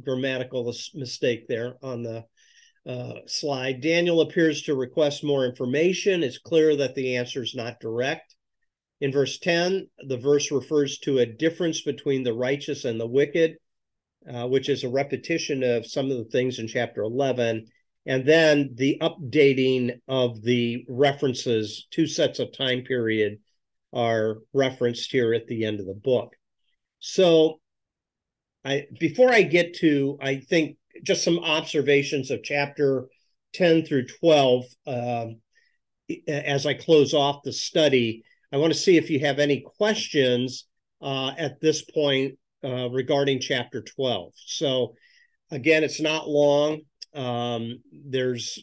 grammatical 0.04 0.72
mistake 0.94 1.46
there 1.48 1.76
on 1.82 2.02
the 2.02 2.24
uh, 2.86 3.20
slide. 3.26 3.80
Daniel 3.80 4.20
appears 4.20 4.62
to 4.62 4.74
request 4.74 5.24
more 5.24 5.44
information. 5.44 6.22
It's 6.22 6.38
clear 6.38 6.76
that 6.76 6.94
the 6.94 7.16
answer 7.16 7.42
is 7.42 7.54
not 7.54 7.80
direct. 7.80 8.34
In 9.00 9.12
verse 9.12 9.38
10, 9.38 9.88
the 10.08 10.16
verse 10.18 10.50
refers 10.50 10.98
to 11.00 11.18
a 11.18 11.26
difference 11.26 11.82
between 11.82 12.22
the 12.22 12.32
righteous 12.34 12.84
and 12.84 12.98
the 13.00 13.06
wicked. 13.06 13.56
uh, 14.32 14.46
which 14.46 14.68
is 14.68 14.82
a 14.84 14.88
repetition 14.88 15.62
of 15.62 15.86
some 15.86 16.10
of 16.10 16.18
the 16.18 16.24
things 16.24 16.58
in 16.58 16.66
chapter 16.66 17.02
11, 17.02 17.66
and 18.06 18.26
then 18.26 18.70
the 18.74 18.98
updating 19.00 20.00
of 20.08 20.42
the 20.42 20.84
references, 20.88 21.86
two 21.90 22.06
sets 22.06 22.38
of 22.38 22.52
time 22.52 22.82
period 22.82 23.38
are 23.92 24.38
referenced 24.52 25.10
here 25.12 25.32
at 25.32 25.46
the 25.46 25.64
end 25.64 25.80
of 25.80 25.86
the 25.86 25.94
book. 25.94 26.34
So 26.98 27.60
I 28.66 28.86
before 28.98 29.32
I 29.32 29.42
get 29.42 29.74
to, 29.76 30.18
I 30.20 30.40
think 30.40 30.76
just 31.04 31.22
some 31.22 31.38
observations 31.38 32.30
of 32.30 32.42
chapter 32.42 33.06
10 33.54 33.84
through 33.84 34.06
12 34.20 34.64
uh, 34.86 35.26
as 36.26 36.66
I 36.66 36.74
close 36.74 37.14
off 37.14 37.44
the 37.44 37.52
study. 37.52 38.24
I 38.52 38.56
want 38.56 38.72
to 38.72 38.78
see 38.78 38.96
if 38.96 39.08
you 39.08 39.20
have 39.20 39.38
any 39.38 39.60
questions 39.60 40.66
uh, 41.00 41.32
at 41.38 41.60
this 41.60 41.82
point 41.82 42.38
uh, 42.64 42.88
regarding 42.90 43.40
chapter 43.40 43.82
12. 43.82 44.32
So, 44.34 44.94
again, 45.50 45.84
it's 45.84 46.00
not 46.00 46.28
long. 46.28 46.80
Um, 47.14 47.82
there's 47.92 48.58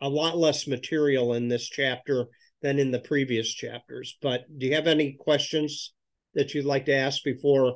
a 0.00 0.08
lot 0.08 0.36
less 0.36 0.68
material 0.68 1.34
in 1.34 1.48
this 1.48 1.68
chapter 1.68 2.26
than 2.62 2.78
in 2.78 2.90
the 2.90 3.00
previous 3.00 3.52
chapters. 3.52 4.16
But 4.22 4.42
do 4.56 4.66
you 4.66 4.74
have 4.74 4.86
any 4.86 5.12
questions 5.18 5.92
that 6.34 6.54
you'd 6.54 6.64
like 6.64 6.86
to 6.86 6.94
ask 6.94 7.22
before 7.24 7.74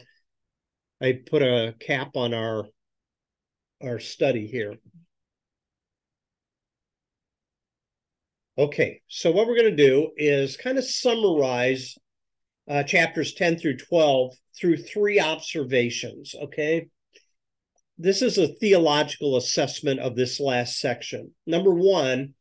I 1.02 1.20
put 1.28 1.42
a 1.42 1.74
cap 1.80 2.16
on 2.16 2.32
our 2.32 2.66
our 3.82 3.98
study 3.98 4.46
here? 4.46 4.76
Okay, 8.56 9.00
so 9.08 9.32
what 9.32 9.48
we're 9.48 9.56
going 9.56 9.76
to 9.76 9.88
do 9.88 10.10
is 10.16 10.56
kind 10.56 10.78
of 10.78 10.84
summarize 10.84 11.96
uh, 12.68 12.84
chapters 12.84 13.34
10 13.34 13.58
through 13.58 13.78
12 13.78 14.34
through 14.56 14.76
three 14.76 15.18
observations. 15.18 16.34
Okay, 16.40 16.86
this 17.98 18.22
is 18.22 18.38
a 18.38 18.54
theological 18.54 19.36
assessment 19.36 19.98
of 19.98 20.14
this 20.14 20.38
last 20.38 20.78
section. 20.78 21.32
Number 21.46 21.74
one, 21.74 22.34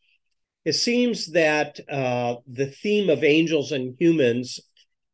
it 0.65 0.74
seems 0.74 1.32
that 1.32 1.80
uh, 1.89 2.36
the 2.45 2.67
theme 2.67 3.10
of 3.10 3.24
angels 3.24 3.71
and 3.71 3.95
humans 4.00 4.60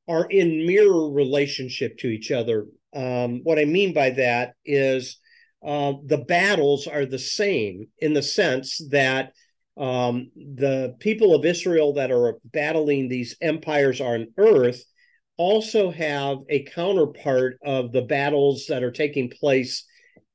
are 0.10 0.26
in 0.26 0.66
mirror 0.66 1.10
relationship 1.10 1.98
to 2.00 2.08
each 2.08 2.32
other. 2.32 2.66
Um, 2.96 3.42
what 3.44 3.60
I 3.60 3.66
mean 3.66 3.94
by 3.94 4.12
that 4.12 4.54
is 4.66 5.20
uh, 5.66 5.94
the 6.06 6.20
battles 6.20 6.88
are 6.88 7.06
the 7.06 7.20
same 7.20 7.88
in 8.00 8.14
the 8.14 8.24
sense 8.24 8.82
that 8.90 9.34
um, 9.78 10.32
the 10.36 10.96
people 11.00 11.36
of 11.36 11.46
Israel 11.46 11.94
that 11.94 12.12
are 12.12 12.40
battling 12.46 13.08
these 13.08 13.36
empires 13.42 14.02
on 14.02 14.28
earth 14.38 14.84
also 15.38 15.92
have 15.92 16.40
a 16.50 16.64
counterpart 16.64 17.60
of 17.64 17.92
the 17.92 18.02
battles 18.02 18.66
that 18.68 18.84
are 18.84 18.92
taking 18.92 19.30
place 19.30 19.86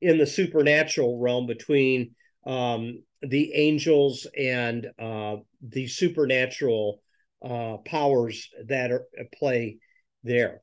in 0.01 0.17
the 0.17 0.25
supernatural 0.25 1.19
realm 1.19 1.45
between 1.45 2.11
um, 2.45 3.03
the 3.21 3.53
angels 3.53 4.27
and 4.37 4.87
uh, 4.99 5.37
the 5.61 5.87
supernatural 5.87 7.01
uh, 7.43 7.77
powers 7.85 8.49
that 8.67 8.91
are 8.91 9.05
at 9.19 9.31
play 9.33 9.77
there. 10.23 10.61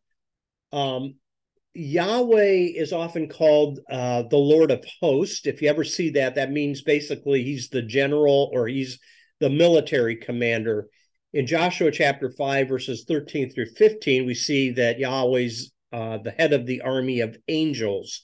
Um, 0.73 1.15
Yahweh 1.75 2.73
is 2.75 2.93
often 2.93 3.29
called 3.29 3.79
uh, 3.91 4.23
the 4.23 4.37
Lord 4.37 4.71
of 4.71 4.85
Hosts. 5.01 5.47
If 5.47 5.63
you 5.63 5.69
ever 5.69 5.85
see 5.85 6.11
that, 6.11 6.35
that 6.35 6.51
means 6.51 6.83
basically 6.83 7.45
he's 7.45 7.69
the 7.69 7.83
general 7.83 8.51
or 8.53 8.67
he's 8.67 8.99
the 9.39 9.51
military 9.51 10.17
commander. 10.17 10.89
In 11.33 11.47
Joshua 11.47 11.93
chapter 11.93 12.31
5, 12.37 12.69
verses 12.69 13.05
13 13.07 13.51
through 13.51 13.71
15, 13.77 14.27
we 14.27 14.35
see 14.35 14.73
that 14.73 14.99
Yahweh's 14.99 15.71
uh, 15.93 16.19
the 16.19 16.31
head 16.33 16.53
of 16.53 16.67
the 16.67 16.83
army 16.83 17.21
of 17.21 17.37
angels. 17.49 18.23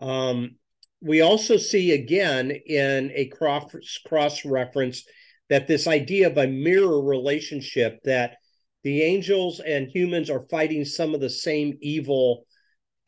Um, 0.00 0.56
we 1.00 1.20
also 1.20 1.56
see 1.56 1.92
again 1.92 2.50
in 2.50 3.10
a 3.14 3.26
cross, 3.26 3.72
cross 4.06 4.44
reference 4.44 5.04
that 5.48 5.66
this 5.66 5.86
idea 5.86 6.28
of 6.28 6.38
a 6.38 6.46
mirror 6.46 7.02
relationship 7.02 7.98
that 8.04 8.36
the 8.82 9.02
angels 9.02 9.60
and 9.60 9.88
humans 9.88 10.30
are 10.30 10.46
fighting 10.50 10.84
some 10.84 11.14
of 11.14 11.20
the 11.20 11.30
same 11.30 11.76
evil 11.80 12.46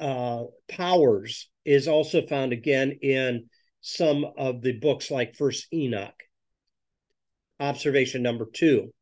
uh, 0.02 0.44
powers 0.68 1.48
is 1.64 1.86
also 1.86 2.26
found 2.26 2.52
again 2.52 2.98
in 3.02 3.48
some 3.80 4.26
of 4.36 4.60
the 4.60 4.72
books 4.72 5.10
like 5.10 5.36
First 5.36 5.72
Enoch. 5.72 6.20
Observation 7.60 8.22
number 8.22 8.46
two 8.52 8.92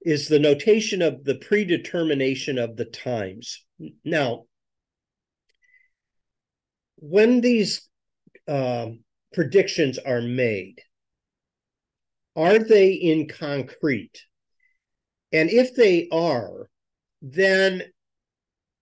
is 0.00 0.28
the 0.28 0.38
notation 0.38 1.02
of 1.02 1.24
the 1.24 1.34
predetermination 1.34 2.56
of 2.56 2.76
the 2.76 2.86
times. 2.86 3.64
Now, 4.02 4.44
when 6.96 7.42
these 7.42 7.86
uh, 8.46 8.86
predictions 9.34 9.98
are 9.98 10.22
made, 10.22 10.80
are 12.34 12.58
they 12.58 12.92
in 12.92 13.28
concrete? 13.28 14.22
And 15.32 15.50
if 15.50 15.74
they 15.74 16.08
are, 16.10 16.70
then 17.20 17.82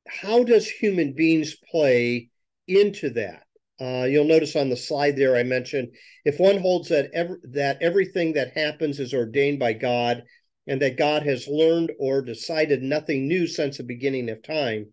how 0.08 0.44
does 0.44 0.68
human 0.68 1.12
beings 1.12 1.56
play 1.70 2.30
into 2.66 3.10
that? 3.10 3.42
Uh, 3.80 4.04
you'll 4.04 4.24
notice 4.24 4.56
on 4.56 4.70
the 4.70 4.76
slide 4.76 5.16
there 5.16 5.36
I 5.36 5.42
mentioned 5.42 5.88
if 6.24 6.40
one 6.40 6.58
holds 6.58 6.88
that 6.88 7.10
ev- 7.12 7.42
that 7.52 7.82
everything 7.82 8.32
that 8.32 8.56
happens 8.56 8.98
is 9.00 9.12
ordained 9.12 9.58
by 9.58 9.74
God 9.74 10.24
and 10.66 10.80
that 10.80 10.96
God 10.96 11.24
has 11.24 11.46
learned 11.46 11.92
or 11.98 12.22
decided 12.22 12.82
nothing 12.82 13.28
new 13.28 13.46
since 13.46 13.76
the 13.76 13.84
beginning 13.84 14.30
of 14.30 14.42
time, 14.42 14.92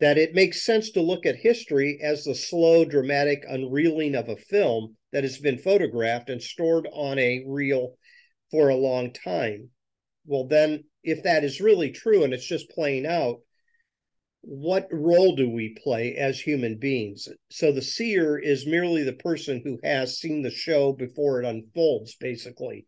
that 0.00 0.18
it 0.18 0.34
makes 0.34 0.64
sense 0.66 0.90
to 0.90 1.00
look 1.00 1.26
at 1.26 1.36
history 1.36 2.00
as 2.02 2.24
the 2.24 2.34
slow, 2.34 2.84
dramatic 2.84 3.44
unreeling 3.48 4.16
of 4.16 4.28
a 4.28 4.36
film 4.36 4.96
that 5.12 5.22
has 5.22 5.38
been 5.38 5.58
photographed 5.58 6.28
and 6.28 6.42
stored 6.42 6.88
on 6.92 7.18
a 7.18 7.44
reel 7.46 7.96
for 8.50 8.68
a 8.68 8.76
long 8.76 9.12
time. 9.12 9.70
Well, 10.26 10.48
then, 10.48 10.84
if 11.04 11.22
that 11.22 11.44
is 11.44 11.60
really 11.60 11.92
true 11.92 12.24
and 12.24 12.34
it's 12.34 12.46
just 12.46 12.70
playing 12.70 13.06
out, 13.06 13.40
what 14.42 14.88
role 14.90 15.36
do 15.36 15.48
we 15.48 15.76
play 15.82 16.16
as 16.16 16.38
human 16.38 16.76
beings? 16.76 17.28
So 17.50 17.72
the 17.72 17.80
seer 17.82 18.38
is 18.38 18.66
merely 18.66 19.04
the 19.04 19.12
person 19.12 19.62
who 19.64 19.78
has 19.84 20.18
seen 20.18 20.42
the 20.42 20.50
show 20.50 20.92
before 20.92 21.40
it 21.40 21.46
unfolds, 21.46 22.16
basically, 22.16 22.86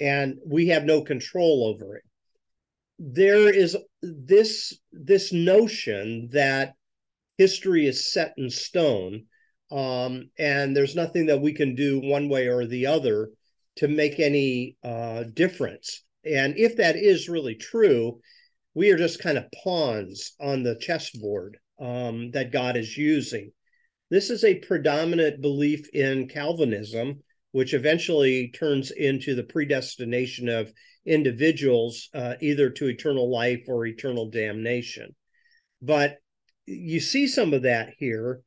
and 0.00 0.36
we 0.46 0.68
have 0.68 0.84
no 0.84 1.02
control 1.02 1.66
over 1.66 1.96
it. 1.96 2.04
There 2.98 3.52
is 3.52 3.76
this 4.00 4.78
this 4.92 5.32
notion 5.32 6.28
that 6.32 6.74
history 7.36 7.86
is 7.86 8.12
set 8.12 8.34
in 8.38 8.48
stone, 8.48 9.24
um, 9.70 10.30
and 10.38 10.74
there's 10.74 10.96
nothing 10.96 11.26
that 11.26 11.40
we 11.40 11.52
can 11.52 11.74
do 11.74 12.00
one 12.00 12.28
way 12.28 12.46
or 12.46 12.64
the 12.64 12.86
other 12.86 13.30
to 13.76 13.88
make 13.88 14.20
any 14.20 14.76
uh, 14.82 15.24
difference. 15.34 16.04
And 16.24 16.56
if 16.56 16.76
that 16.76 16.96
is 16.96 17.28
really 17.28 17.56
true, 17.56 18.20
we 18.76 18.90
are 18.90 18.98
just 18.98 19.22
kind 19.22 19.38
of 19.38 19.50
pawns 19.64 20.32
on 20.38 20.62
the 20.62 20.76
chessboard 20.76 21.56
um, 21.80 22.30
that 22.32 22.52
God 22.52 22.76
is 22.76 22.94
using. 22.94 23.50
This 24.10 24.28
is 24.28 24.44
a 24.44 24.58
predominant 24.58 25.40
belief 25.40 25.88
in 25.94 26.28
Calvinism, 26.28 27.22
which 27.52 27.72
eventually 27.72 28.50
turns 28.50 28.90
into 28.90 29.34
the 29.34 29.44
predestination 29.44 30.50
of 30.50 30.70
individuals 31.06 32.10
uh, 32.12 32.34
either 32.42 32.68
to 32.68 32.88
eternal 32.88 33.32
life 33.32 33.64
or 33.66 33.86
eternal 33.86 34.28
damnation. 34.28 35.14
But 35.80 36.18
you 36.66 37.00
see 37.00 37.28
some 37.28 37.54
of 37.54 37.62
that 37.62 37.94
here. 37.96 38.42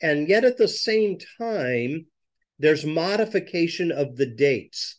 And 0.00 0.30
yet 0.30 0.44
at 0.44 0.56
the 0.56 0.66
same 0.66 1.18
time, 1.38 2.06
there's 2.58 2.86
modification 2.86 3.92
of 3.92 4.16
the 4.16 4.34
dates. 4.34 4.98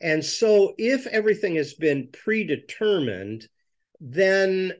And 0.00 0.24
so 0.24 0.74
if 0.76 1.06
everything 1.06 1.54
has 1.54 1.74
been 1.74 2.08
predetermined, 2.12 3.46
then 4.00 4.72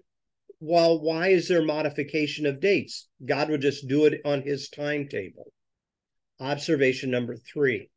well, 0.60 0.98
why 0.98 1.28
is 1.28 1.48
there 1.48 1.62
modification 1.62 2.46
of 2.46 2.60
dates? 2.60 3.08
God 3.24 3.50
would 3.50 3.60
just 3.60 3.86
do 3.86 4.06
it 4.06 4.22
on 4.24 4.40
his 4.40 4.70
timetable. 4.70 5.52
Observation 6.40 7.10
number 7.10 7.36
three 7.36 7.90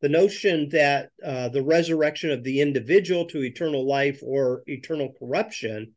the 0.00 0.08
notion 0.08 0.68
that 0.70 1.10
uh, 1.24 1.50
the 1.50 1.62
resurrection 1.62 2.30
of 2.30 2.42
the 2.42 2.60
individual 2.60 3.26
to 3.26 3.44
eternal 3.44 3.86
life 3.86 4.20
or 4.22 4.62
eternal 4.66 5.12
corruption 5.18 5.92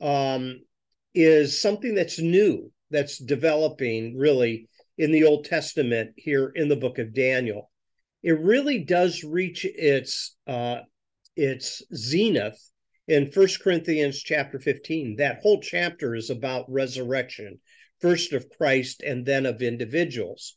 um, 0.00 0.60
is 1.14 1.60
something 1.60 1.94
that's 1.94 2.18
new, 2.18 2.70
that's 2.90 3.18
developing 3.18 4.16
really 4.16 4.68
in 4.96 5.12
the 5.12 5.24
Old 5.24 5.44
Testament 5.44 6.10
here 6.16 6.52
in 6.54 6.68
the 6.68 6.76
book 6.76 6.98
of 6.98 7.14
Daniel. 7.14 7.70
It 8.24 8.40
really 8.40 8.80
does 8.80 9.22
reach 9.22 9.64
its 9.64 10.36
uh, 10.48 10.78
its 11.36 11.82
zenith 11.94 12.60
in 13.08 13.32
First 13.32 13.60
Corinthians 13.60 14.22
chapter 14.22 14.60
15. 14.60 15.16
That 15.16 15.40
whole 15.40 15.60
chapter 15.60 16.14
is 16.14 16.28
about 16.28 16.70
resurrection, 16.70 17.58
first 18.00 18.34
of 18.34 18.50
Christ 18.50 19.02
and 19.02 19.24
then 19.24 19.46
of 19.46 19.62
individuals. 19.62 20.56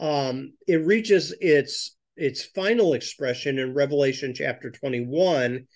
Um, 0.00 0.54
it 0.66 0.84
reaches 0.84 1.34
its 1.40 1.94
its 2.16 2.42
final 2.42 2.94
expression 2.94 3.58
in 3.58 3.74
Revelation 3.74 4.32
chapter 4.34 4.70
21, 4.70 5.66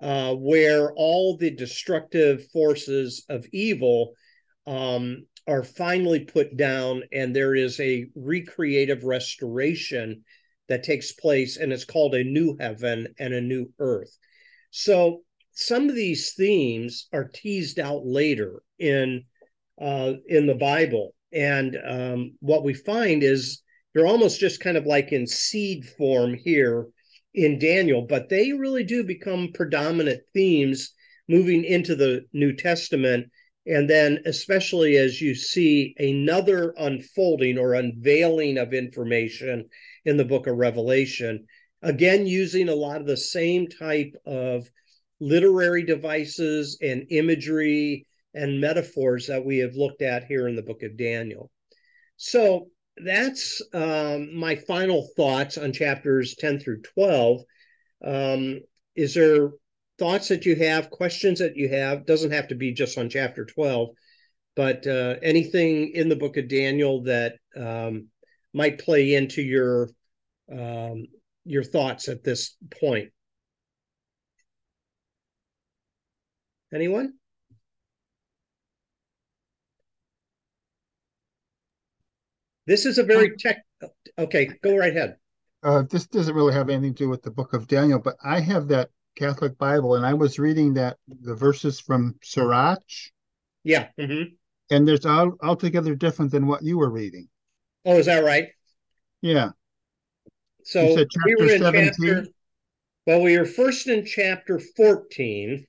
uh, 0.00 0.34
where 0.34 0.92
all 0.94 1.36
the 1.36 1.52
destructive 1.52 2.50
forces 2.50 3.24
of 3.28 3.46
evil 3.52 4.14
um, 4.66 5.24
are 5.46 5.62
finally 5.62 6.20
put 6.20 6.56
down, 6.56 7.04
and 7.12 7.34
there 7.34 7.54
is 7.54 7.78
a 7.78 8.06
recreative 8.16 9.04
restoration 9.04 10.24
that 10.68 10.82
takes 10.82 11.12
place, 11.12 11.58
and 11.58 11.72
it's 11.72 11.84
called 11.84 12.16
a 12.16 12.24
new 12.24 12.56
heaven 12.58 13.06
and 13.20 13.32
a 13.32 13.40
new 13.40 13.72
earth. 13.78 14.18
So 14.72 15.22
some 15.54 15.88
of 15.88 15.94
these 15.94 16.34
themes 16.34 17.08
are 17.12 17.30
teased 17.32 17.78
out 17.78 18.04
later 18.04 18.62
in 18.78 19.24
uh, 19.80 20.14
in 20.28 20.46
the 20.46 20.54
Bible, 20.54 21.14
and 21.32 21.76
um, 21.84 22.34
what 22.40 22.64
we 22.64 22.74
find 22.74 23.22
is 23.22 23.62
they're 23.92 24.06
almost 24.06 24.40
just 24.40 24.60
kind 24.60 24.76
of 24.76 24.86
like 24.86 25.12
in 25.12 25.26
seed 25.26 25.86
form 25.86 26.34
here 26.34 26.88
in 27.34 27.58
Daniel, 27.58 28.02
but 28.02 28.28
they 28.28 28.52
really 28.52 28.84
do 28.84 29.02
become 29.04 29.50
predominant 29.54 30.22
themes 30.32 30.92
moving 31.28 31.64
into 31.64 31.94
the 31.94 32.24
New 32.32 32.54
Testament. 32.54 33.26
And 33.66 33.88
then, 33.88 34.18
especially 34.26 34.96
as 34.96 35.20
you 35.20 35.34
see 35.34 35.94
another 35.98 36.74
unfolding 36.76 37.56
or 37.58 37.74
unveiling 37.74 38.58
of 38.58 38.74
information 38.74 39.68
in 40.04 40.16
the 40.16 40.24
book 40.24 40.46
of 40.46 40.56
Revelation, 40.56 41.46
again, 41.80 42.26
using 42.26 42.68
a 42.68 42.74
lot 42.74 43.00
of 43.00 43.06
the 43.06 43.16
same 43.16 43.68
type 43.68 44.14
of 44.26 44.68
literary 45.24 45.82
devices 45.82 46.76
and 46.82 47.06
imagery 47.10 48.06
and 48.34 48.60
metaphors 48.60 49.26
that 49.26 49.44
we 49.44 49.58
have 49.58 49.74
looked 49.74 50.02
at 50.02 50.24
here 50.24 50.48
in 50.48 50.54
the 50.54 50.62
book 50.62 50.82
of 50.82 50.98
Daniel. 50.98 51.50
So 52.16 52.68
that's 52.96 53.62
um, 53.72 54.36
my 54.36 54.54
final 54.54 55.08
thoughts 55.16 55.56
on 55.56 55.72
chapters 55.72 56.34
10 56.38 56.60
through 56.60 56.82
12. 56.82 57.40
Um, 58.04 58.60
is 58.94 59.14
there 59.14 59.52
thoughts 59.98 60.28
that 60.28 60.44
you 60.44 60.56
have, 60.56 60.90
questions 60.90 61.38
that 61.38 61.56
you 61.56 61.70
have? 61.70 62.04
Doesn't 62.04 62.32
have 62.32 62.48
to 62.48 62.54
be 62.54 62.72
just 62.72 62.98
on 62.98 63.08
chapter 63.08 63.46
12, 63.46 63.88
but 64.54 64.86
uh, 64.86 65.16
anything 65.22 65.92
in 65.94 66.10
the 66.10 66.16
book 66.16 66.36
of 66.36 66.48
Daniel 66.48 67.02
that 67.04 67.36
um, 67.56 68.08
might 68.52 68.78
play 68.78 69.14
into 69.14 69.40
your 69.40 69.88
um, 70.52 71.06
your 71.46 71.64
thoughts 71.64 72.08
at 72.08 72.22
this 72.22 72.56
point. 72.80 73.10
Anyone? 76.74 77.14
This 82.66 82.84
is 82.84 82.98
a 82.98 83.04
very 83.04 83.30
um, 83.30 83.36
tech. 83.38 83.64
Okay, 84.18 84.46
go 84.62 84.76
right 84.76 84.94
ahead. 84.94 85.16
Uh, 85.62 85.82
this 85.88 86.06
doesn't 86.06 86.34
really 86.34 86.52
have 86.52 86.68
anything 86.68 86.94
to 86.94 87.04
do 87.04 87.08
with 87.08 87.22
the 87.22 87.30
book 87.30 87.52
of 87.52 87.68
Daniel, 87.68 88.00
but 88.00 88.16
I 88.24 88.40
have 88.40 88.68
that 88.68 88.90
Catholic 89.16 89.56
Bible, 89.56 89.94
and 89.94 90.04
I 90.04 90.14
was 90.14 90.38
reading 90.38 90.74
that 90.74 90.96
the 91.22 91.34
verses 91.34 91.78
from 91.78 92.16
Sirach. 92.22 92.82
Yeah. 93.62 93.88
Mm-hmm. 93.98 94.34
And 94.70 94.88
there's 94.88 95.06
all 95.06 95.36
altogether 95.42 95.94
different 95.94 96.32
than 96.32 96.46
what 96.46 96.62
you 96.62 96.78
were 96.78 96.90
reading. 96.90 97.28
Oh, 97.84 97.98
is 97.98 98.06
that 98.06 98.24
right? 98.24 98.48
Yeah. 99.20 99.50
So 100.64 100.96
we 101.26 101.36
were 101.36 101.52
in 101.52 101.60
17? 101.60 101.92
chapter. 101.92 102.26
Well, 103.06 103.22
we 103.22 103.38
were 103.38 103.44
first 103.44 103.86
in 103.86 104.04
chapter 104.06 104.58
14 104.58 105.66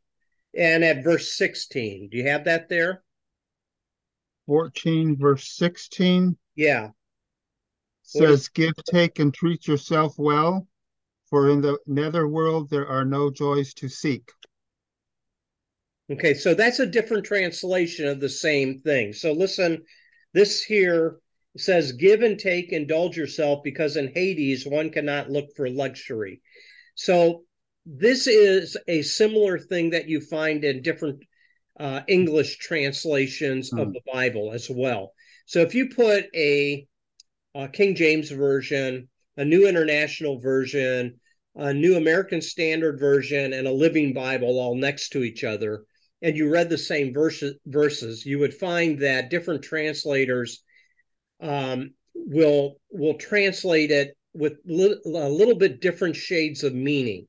and 0.55 0.83
at 0.83 1.03
verse 1.03 1.37
16. 1.37 2.09
Do 2.09 2.17
you 2.17 2.27
have 2.27 2.45
that 2.45 2.69
there? 2.69 3.03
14, 4.47 5.17
verse 5.17 5.55
16. 5.55 6.37
Yeah. 6.55 6.89
Says, 8.03 8.49
Give, 8.49 8.73
take, 8.89 9.19
and 9.19 9.33
treat 9.33 9.67
yourself 9.67 10.13
well, 10.17 10.67
for 11.29 11.49
in 11.49 11.61
the 11.61 11.79
nether 11.87 12.27
world 12.27 12.69
there 12.69 12.87
are 12.87 13.03
no 13.03 13.31
joys 13.31 13.73
to 13.75 13.89
seek. 13.89 14.31
Okay, 16.11 16.35
so 16.35 16.53
that's 16.53 16.79
a 16.79 16.85
different 16.85 17.25
translation 17.25 18.07
of 18.07 18.19
the 18.19 18.29
same 18.29 18.79
thing. 18.81 19.11
So 19.11 19.31
listen, 19.31 19.83
this 20.33 20.61
here 20.63 21.17
says, 21.57 21.93
Give 21.93 22.21
and 22.21 22.37
take, 22.37 22.71
indulge 22.71 23.17
yourself, 23.17 23.63
because 23.63 23.97
in 23.97 24.11
Hades 24.13 24.67
one 24.67 24.91
cannot 24.91 25.31
look 25.31 25.55
for 25.55 25.67
luxury. 25.67 26.41
So 26.93 27.43
this 27.85 28.27
is 28.27 28.75
a 28.87 29.01
similar 29.01 29.59
thing 29.59 29.91
that 29.91 30.09
you 30.09 30.19
find 30.19 30.63
in 30.63 30.81
different 30.81 31.23
uh, 31.79 32.01
English 32.07 32.57
translations 32.57 33.71
of 33.73 33.87
hmm. 33.87 33.93
the 33.93 34.01
Bible 34.11 34.51
as 34.53 34.69
well. 34.69 35.13
So 35.45 35.59
if 35.59 35.75
you 35.75 35.89
put 35.89 36.25
a, 36.35 36.87
a 37.53 37.67
King 37.67 37.95
James 37.95 38.31
version, 38.31 39.07
a 39.37 39.45
New 39.45 39.67
International 39.67 40.39
Version, 40.39 41.19
a 41.55 41.73
New 41.73 41.95
American 41.95 42.41
Standard 42.41 42.99
Version, 42.99 43.53
and 43.53 43.67
a 43.67 43.71
Living 43.71 44.13
Bible 44.13 44.59
all 44.59 44.75
next 44.75 45.09
to 45.09 45.23
each 45.23 45.43
other, 45.43 45.83
and 46.21 46.35
you 46.35 46.49
read 46.49 46.69
the 46.69 46.77
same 46.77 47.13
verses, 47.13 47.55
verses, 47.67 48.25
you 48.25 48.39
would 48.39 48.53
find 48.53 48.99
that 48.99 49.29
different 49.29 49.61
translators 49.61 50.63
um, 51.41 51.91
will 52.15 52.77
will 52.89 53.15
translate 53.15 53.91
it 53.91 54.17
with 54.33 54.53
li- 54.65 54.99
a 55.05 55.29
little 55.29 55.55
bit 55.55 55.81
different 55.81 56.15
shades 56.15 56.63
of 56.63 56.73
meaning. 56.73 57.27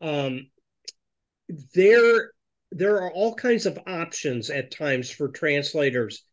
Um, 0.00 0.46
there, 1.74 2.32
there 2.70 3.02
are 3.02 3.12
all 3.12 3.34
kinds 3.34 3.66
of 3.66 3.78
options 3.86 4.50
at 4.50 4.70
times 4.70 5.10
for 5.10 5.28
translators 5.28 6.24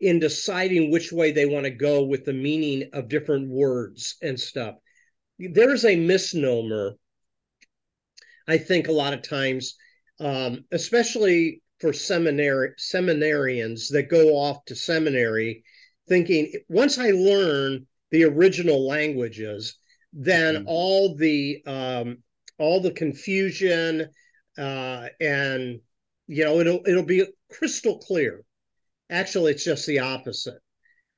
in 0.00 0.18
deciding 0.18 0.90
which 0.90 1.10
way 1.12 1.32
they 1.32 1.46
want 1.46 1.64
to 1.64 1.70
go 1.70 2.04
with 2.04 2.24
the 2.24 2.32
meaning 2.32 2.88
of 2.92 3.08
different 3.08 3.48
words 3.48 4.16
and 4.22 4.38
stuff. 4.38 4.76
There's 5.38 5.84
a 5.84 5.96
misnomer, 5.96 6.94
I 8.46 8.58
think, 8.58 8.88
a 8.88 8.92
lot 8.92 9.12
of 9.12 9.22
times, 9.22 9.76
um, 10.20 10.64
especially 10.72 11.62
for 11.80 11.92
seminary 11.92 12.70
seminarians 12.78 13.88
that 13.90 14.10
go 14.10 14.30
off 14.36 14.64
to 14.66 14.74
seminary, 14.74 15.62
thinking 16.08 16.52
once 16.68 16.98
I 16.98 17.10
learn 17.10 17.86
the 18.10 18.24
original 18.24 18.86
languages, 18.86 19.76
then 20.12 20.54
mm-hmm. 20.54 20.64
all 20.66 21.16
the 21.16 21.62
um, 21.66 22.18
all 22.58 22.80
the 22.80 22.92
confusion 22.92 24.08
uh, 24.58 25.06
and 25.20 25.80
you 26.26 26.44
know 26.44 26.60
it'll 26.60 26.80
it'll 26.86 27.04
be 27.04 27.24
crystal 27.50 27.98
clear 27.98 28.44
Actually, 29.10 29.52
it's 29.52 29.64
just 29.64 29.86
the 29.86 30.00
opposite. 30.00 30.60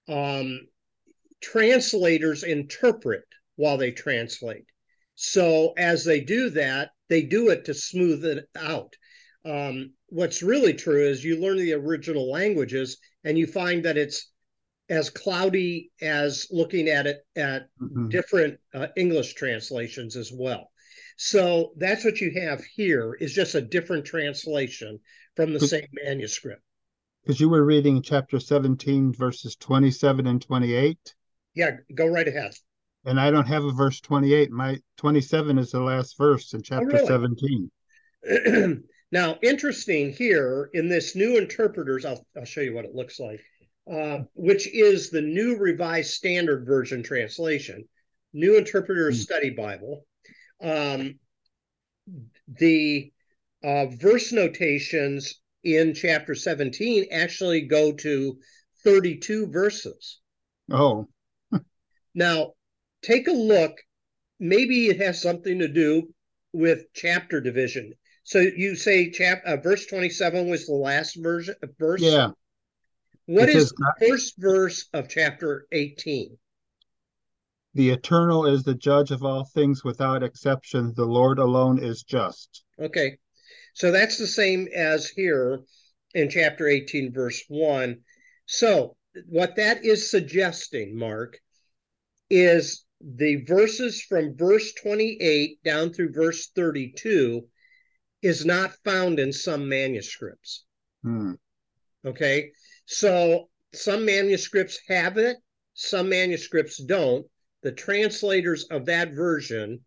Um, 0.09 0.61
translators 1.41 2.45
interpret 2.45 3.25
while 3.57 3.77
they 3.77 3.91
translate. 3.91 4.67
So 5.17 5.73
as 5.77 6.05
they 6.05 6.21
do 6.21 6.51
that, 6.51 6.91
they 7.09 7.23
do 7.23 7.51
it 7.51 7.65
to 7.65 7.75
smooth 7.75 8.25
it 8.25 8.49
out. 8.57 8.95
Um, 9.45 9.95
what's 10.07 10.43
really 10.43 10.75
true 10.75 11.03
is 11.03 11.25
you 11.25 11.41
learn 11.41 11.57
the 11.57 11.73
original 11.73 12.31
languages 12.31 12.99
and 13.25 13.37
you 13.37 13.47
find 13.47 13.85
that 13.85 13.99
it's 13.99 14.31
as 14.89 15.11
cloudy 15.11 15.91
as 16.01 16.47
looking 16.51 16.89
at 16.89 17.07
it 17.07 17.19
at 17.37 17.69
mm-hmm. 17.81 18.09
different 18.09 18.59
uh, 18.75 18.89
English 18.97 19.35
translations 19.35 20.17
as 20.17 20.33
well. 20.33 20.70
So 21.23 21.75
that's 21.77 22.03
what 22.03 22.23
you 22.23 22.33
have 22.41 22.65
here 22.65 23.13
is 23.13 23.35
just 23.35 23.55
a 23.55 23.61
different 23.61 24.07
translation 24.07 24.99
from 25.37 25.53
the 25.53 25.61
same 25.61 25.87
manuscript 25.93 26.63
because 27.23 27.39
you 27.39 27.51
were 27.51 27.63
reading 27.63 28.01
chapter 28.01 28.41
17, 28.41 29.13
verses 29.13 29.55
27 29.57 30.27
and 30.27 30.41
28. 30.41 31.15
Yeah, 31.53 31.73
go 31.95 32.07
right 32.07 32.27
ahead. 32.27 32.55
And 33.05 33.21
I 33.21 33.31
don't 33.31 33.47
have 33.47 33.65
a 33.65 33.71
verse 33.71 34.01
28. 34.01 34.51
My 34.51 34.79
27 34.97 35.59
is 35.59 35.73
the 35.73 35.81
last 35.81 36.17
verse 36.17 36.55
in 36.55 36.63
chapter 36.63 36.89
oh, 36.97 37.07
really? 37.07 37.71
17. 38.25 38.83
now, 39.13 39.37
interesting 39.43 40.15
here 40.15 40.71
in 40.73 40.89
this 40.89 41.15
new 41.15 41.37
interpreters, 41.37 42.07
I'll, 42.07 42.27
I'll 42.35 42.47
show 42.47 42.63
you 42.63 42.75
what 42.75 42.87
it 42.87 42.95
looks 42.95 43.21
like, 43.21 43.43
uh, 43.93 44.21
which 44.33 44.67
is 44.75 45.11
the 45.11 45.21
new 45.21 45.59
Revised 45.59 46.13
Standard 46.13 46.65
Version 46.65 47.03
translation, 47.03 47.87
New 48.33 48.57
Interpreter's 48.57 49.21
mm. 49.21 49.23
Study 49.23 49.51
Bible. 49.51 50.07
Um, 50.63 51.19
the 52.49 53.13
uh, 53.63 53.87
verse 53.87 54.33
notations 54.33 55.41
in 55.63 55.95
chapter 55.95 56.35
17 56.35 57.07
actually 57.11 57.63
go 57.63 57.93
to 57.93 58.39
32 58.85 59.49
verses. 59.49 60.21
Oh. 60.71 61.09
now, 62.15 62.53
take 63.03 63.29
a 63.29 63.33
look. 63.33 63.77
Maybe 64.39 64.87
it 64.87 65.01
has 65.01 65.21
something 65.21 65.59
to 65.59 65.69
do 65.69 66.13
with 66.53 66.85
chapter 66.95 67.41
division. 67.41 67.93
So 68.25 68.39
you 68.39 68.77
say 68.77 69.11
chap 69.11 69.43
uh, 69.45 69.57
verse 69.57 69.87
27 69.87 70.49
was 70.49 70.67
the 70.67 70.75
last 70.75 71.17
version 71.17 71.55
of 71.63 71.71
verse? 71.79 72.03
Yeah. 72.03 72.31
What 73.27 73.47
because 73.47 73.65
is 73.65 73.73
the 73.73 73.95
first 74.09 74.35
verse 74.39 74.89
of 74.93 75.09
chapter 75.09 75.67
18? 75.73 76.37
The 77.75 77.91
eternal 77.91 78.47
is 78.47 78.65
the 78.65 78.75
judge 78.75 79.11
of 79.11 79.23
all 79.23 79.45
things 79.45 79.85
without 79.85 80.23
exception. 80.23 80.93
The 80.97 81.05
Lord 81.05 81.39
alone 81.39 81.83
is 81.83 82.03
just. 82.03 82.65
Okay. 82.81 83.19
So 83.75 83.93
that's 83.93 84.19
the 84.19 84.27
same 84.27 84.69
as 84.75 85.09
here 85.09 85.61
in 86.15 86.29
chapter 86.29 86.67
18, 86.67 87.13
verse 87.13 87.43
1. 87.49 87.99
So, 88.47 88.97
what 89.27 89.57
that 89.57 89.85
is 89.85 90.11
suggesting, 90.11 90.97
Mark, 90.97 91.39
is 92.29 92.85
the 93.01 93.45
verses 93.45 94.03
from 94.03 94.37
verse 94.37 94.73
28 94.75 95.63
down 95.65 95.93
through 95.93 96.13
verse 96.13 96.51
32 96.55 97.47
is 98.23 98.45
not 98.45 98.73
found 98.85 99.19
in 99.19 99.33
some 99.33 99.69
manuscripts. 99.69 100.65
Hmm. 101.03 101.35
Okay. 102.05 102.51
So, 102.87 103.49
some 103.73 104.05
manuscripts 104.05 104.79
have 104.89 105.17
it, 105.17 105.37
some 105.75 106.09
manuscripts 106.09 106.83
don't. 106.83 107.27
The 107.63 107.73
translators 107.73 108.65
of 108.71 108.87
that 108.87 109.13
version, 109.13 109.81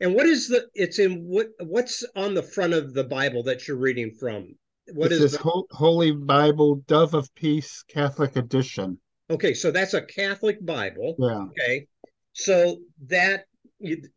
and 0.00 0.14
what 0.14 0.26
is 0.26 0.48
the? 0.48 0.66
It's 0.74 0.98
in 0.98 1.24
what? 1.24 1.48
What's 1.60 2.04
on 2.16 2.34
the 2.34 2.42
front 2.42 2.74
of 2.74 2.92
the 2.92 3.04
Bible 3.04 3.42
that 3.44 3.66
you're 3.66 3.76
reading 3.76 4.12
from? 4.18 4.54
What 4.92 5.10
this 5.10 5.20
is 5.20 5.32
the, 5.32 5.64
Holy 5.70 6.12
Bible 6.12 6.76
Dove 6.86 7.14
of 7.14 7.34
Peace 7.34 7.82
Catholic 7.88 8.36
Edition? 8.36 8.98
Okay, 9.30 9.54
so 9.54 9.70
that's 9.70 9.94
a 9.94 10.02
Catholic 10.02 10.64
Bible. 10.64 11.16
Yeah. 11.18 11.46
Okay, 11.46 11.86
so 12.34 12.80
that 13.06 13.46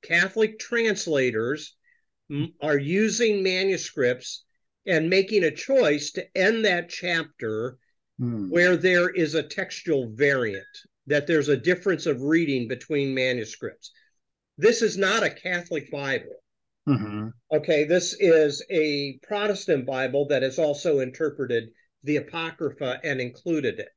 Catholic 0.03 0.59
translators 0.59 1.75
are 2.61 2.77
using 2.77 3.41
manuscripts 3.41 4.43
and 4.85 5.09
making 5.09 5.43
a 5.43 5.51
choice 5.51 6.11
to 6.11 6.25
end 6.37 6.65
that 6.65 6.89
chapter 6.89 7.77
hmm. 8.17 8.49
where 8.49 8.77
there 8.77 9.09
is 9.09 9.35
a 9.35 9.43
textual 9.43 10.09
variant, 10.13 10.65
that 11.07 11.25
there's 11.25 11.49
a 11.49 11.57
difference 11.57 12.05
of 12.05 12.21
reading 12.21 12.67
between 12.67 13.13
manuscripts. 13.13 13.91
This 14.57 14.81
is 14.81 14.97
not 14.97 15.23
a 15.23 15.29
Catholic 15.29 15.89
Bible. 15.89 16.35
Mm-hmm. 16.87 17.29
Okay, 17.51 17.85
this 17.85 18.15
is 18.19 18.63
a 18.69 19.19
Protestant 19.23 19.85
Bible 19.85 20.27
that 20.27 20.43
has 20.43 20.59
also 20.59 20.99
interpreted 20.99 21.69
the 22.03 22.17
Apocrypha 22.17 22.99
and 23.03 23.19
included 23.19 23.79
it. 23.79 23.89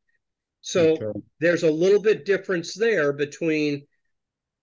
So 0.61 0.93
okay. 0.93 1.21
there's 1.41 1.63
a 1.63 1.71
little 1.71 2.01
bit 2.01 2.25
difference 2.25 2.75
there 2.75 3.13
between 3.13 3.87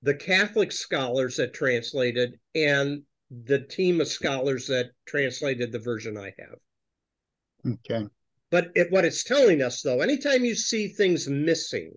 the 0.02 0.14
Catholic 0.14 0.72
scholars 0.72 1.38
that 1.38 1.54
translated 1.54 2.38
and 2.54 3.02
the 3.46 3.60
team 3.60 4.00
of 4.00 4.08
scholars 4.08 4.68
that 4.68 4.92
translated 5.06 5.72
the 5.72 5.80
version 5.80 6.18
I 6.18 6.34
have. 6.38 7.74
Okay. 7.74 8.06
But 8.52 8.70
it, 8.76 8.92
what 8.92 9.06
it's 9.06 9.24
telling 9.24 9.62
us, 9.62 9.82
though, 9.82 10.02
anytime 10.02 10.46
you 10.46 10.56
see 10.56 10.88
things 10.88 11.28
missing 11.28 11.92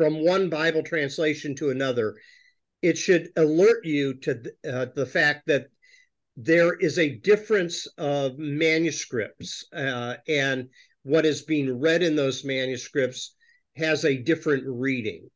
from 0.00 0.24
one 0.24 0.48
Bible 0.48 0.82
translation 0.82 1.54
to 1.56 1.68
another, 1.68 2.16
it 2.80 2.96
should 2.96 3.28
alert 3.36 3.84
you 3.84 4.14
to 4.14 4.42
uh, 4.66 4.86
the 4.96 5.04
fact 5.04 5.42
that 5.46 5.66
there 6.38 6.72
is 6.72 6.98
a 6.98 7.16
difference 7.16 7.86
of 7.98 8.38
manuscripts, 8.38 9.66
uh, 9.74 10.14
and 10.26 10.70
what 11.02 11.26
is 11.26 11.42
being 11.42 11.78
read 11.78 12.02
in 12.02 12.16
those 12.16 12.46
manuscripts 12.46 13.34
has 13.76 14.06
a 14.06 14.16
different 14.16 14.64
reading. 14.66 15.28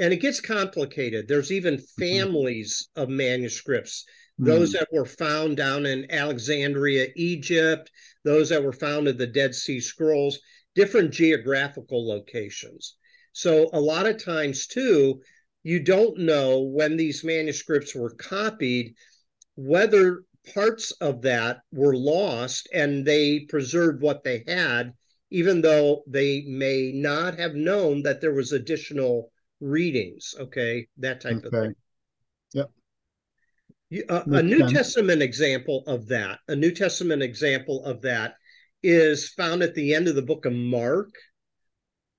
And 0.00 0.12
it 0.12 0.16
gets 0.16 0.40
complicated. 0.40 1.28
There's 1.28 1.52
even 1.52 1.76
mm-hmm. 1.76 2.02
families 2.02 2.88
of 2.96 3.08
manuscripts 3.08 4.04
those 4.36 4.72
hmm. 4.72 4.78
that 4.78 4.88
were 4.92 5.06
found 5.06 5.56
down 5.56 5.86
in 5.86 6.10
Alexandria, 6.10 7.06
Egypt, 7.14 7.88
those 8.24 8.48
that 8.48 8.64
were 8.64 8.72
found 8.72 9.06
in 9.06 9.16
the 9.16 9.28
Dead 9.28 9.54
Sea 9.54 9.78
Scrolls, 9.78 10.40
different 10.74 11.12
geographical 11.12 12.06
locations. 12.06 12.96
So, 13.36 13.68
a 13.74 13.78
lot 13.78 14.06
of 14.06 14.24
times, 14.24 14.66
too, 14.66 15.20
you 15.62 15.78
don't 15.80 16.20
know 16.20 16.60
when 16.60 16.96
these 16.96 17.22
manuscripts 17.22 17.94
were 17.94 18.14
copied 18.14 18.94
whether 19.56 20.22
parts 20.54 20.90
of 21.02 21.20
that 21.20 21.58
were 21.70 21.94
lost 21.94 22.66
and 22.72 23.04
they 23.04 23.40
preserved 23.40 24.00
what 24.00 24.24
they 24.24 24.42
had, 24.48 24.94
even 25.28 25.60
though 25.60 26.02
they 26.06 26.44
may 26.48 26.92
not 26.94 27.38
have 27.38 27.54
known 27.54 28.02
that 28.04 28.22
there 28.22 28.32
was 28.32 28.52
additional 28.52 29.30
readings. 29.60 30.34
Okay, 30.40 30.88
that 30.96 31.20
type 31.20 31.44
okay. 31.44 31.46
of 31.46 31.52
thing. 31.52 31.74
Yep. 32.54 32.70
Uh, 34.08 34.22
a 34.28 34.42
New 34.42 34.66
Testament 34.66 35.20
example 35.20 35.84
of 35.86 36.08
that, 36.08 36.38
a 36.48 36.56
New 36.56 36.70
Testament 36.70 37.22
example 37.22 37.84
of 37.84 38.00
that 38.00 38.36
is 38.82 39.28
found 39.28 39.62
at 39.62 39.74
the 39.74 39.94
end 39.94 40.08
of 40.08 40.14
the 40.14 40.22
book 40.22 40.46
of 40.46 40.54
Mark. 40.54 41.10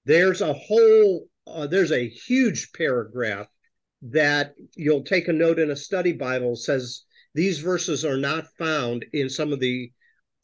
There's 0.08 0.39
a 0.39 0.53
whole, 0.53 1.28
uh, 1.45 1.68
there's 1.68 1.91
a 1.91 2.08
huge 2.08 2.72
paragraph 2.72 3.47
that 4.03 4.53
you'll 4.78 5.03
take 5.03 5.28
a 5.28 5.34
note 5.34 5.60
in 5.60 5.72
a 5.72 5.76
study 5.76 6.14
Bible 6.14 6.55
says 6.55 7.03
these 7.36 7.60
verses 7.60 8.05
are 8.05 8.16
not 8.16 8.47
found 8.58 9.05
in 9.12 9.30
some 9.30 9.51
of 9.51 9.60
the 9.60 9.91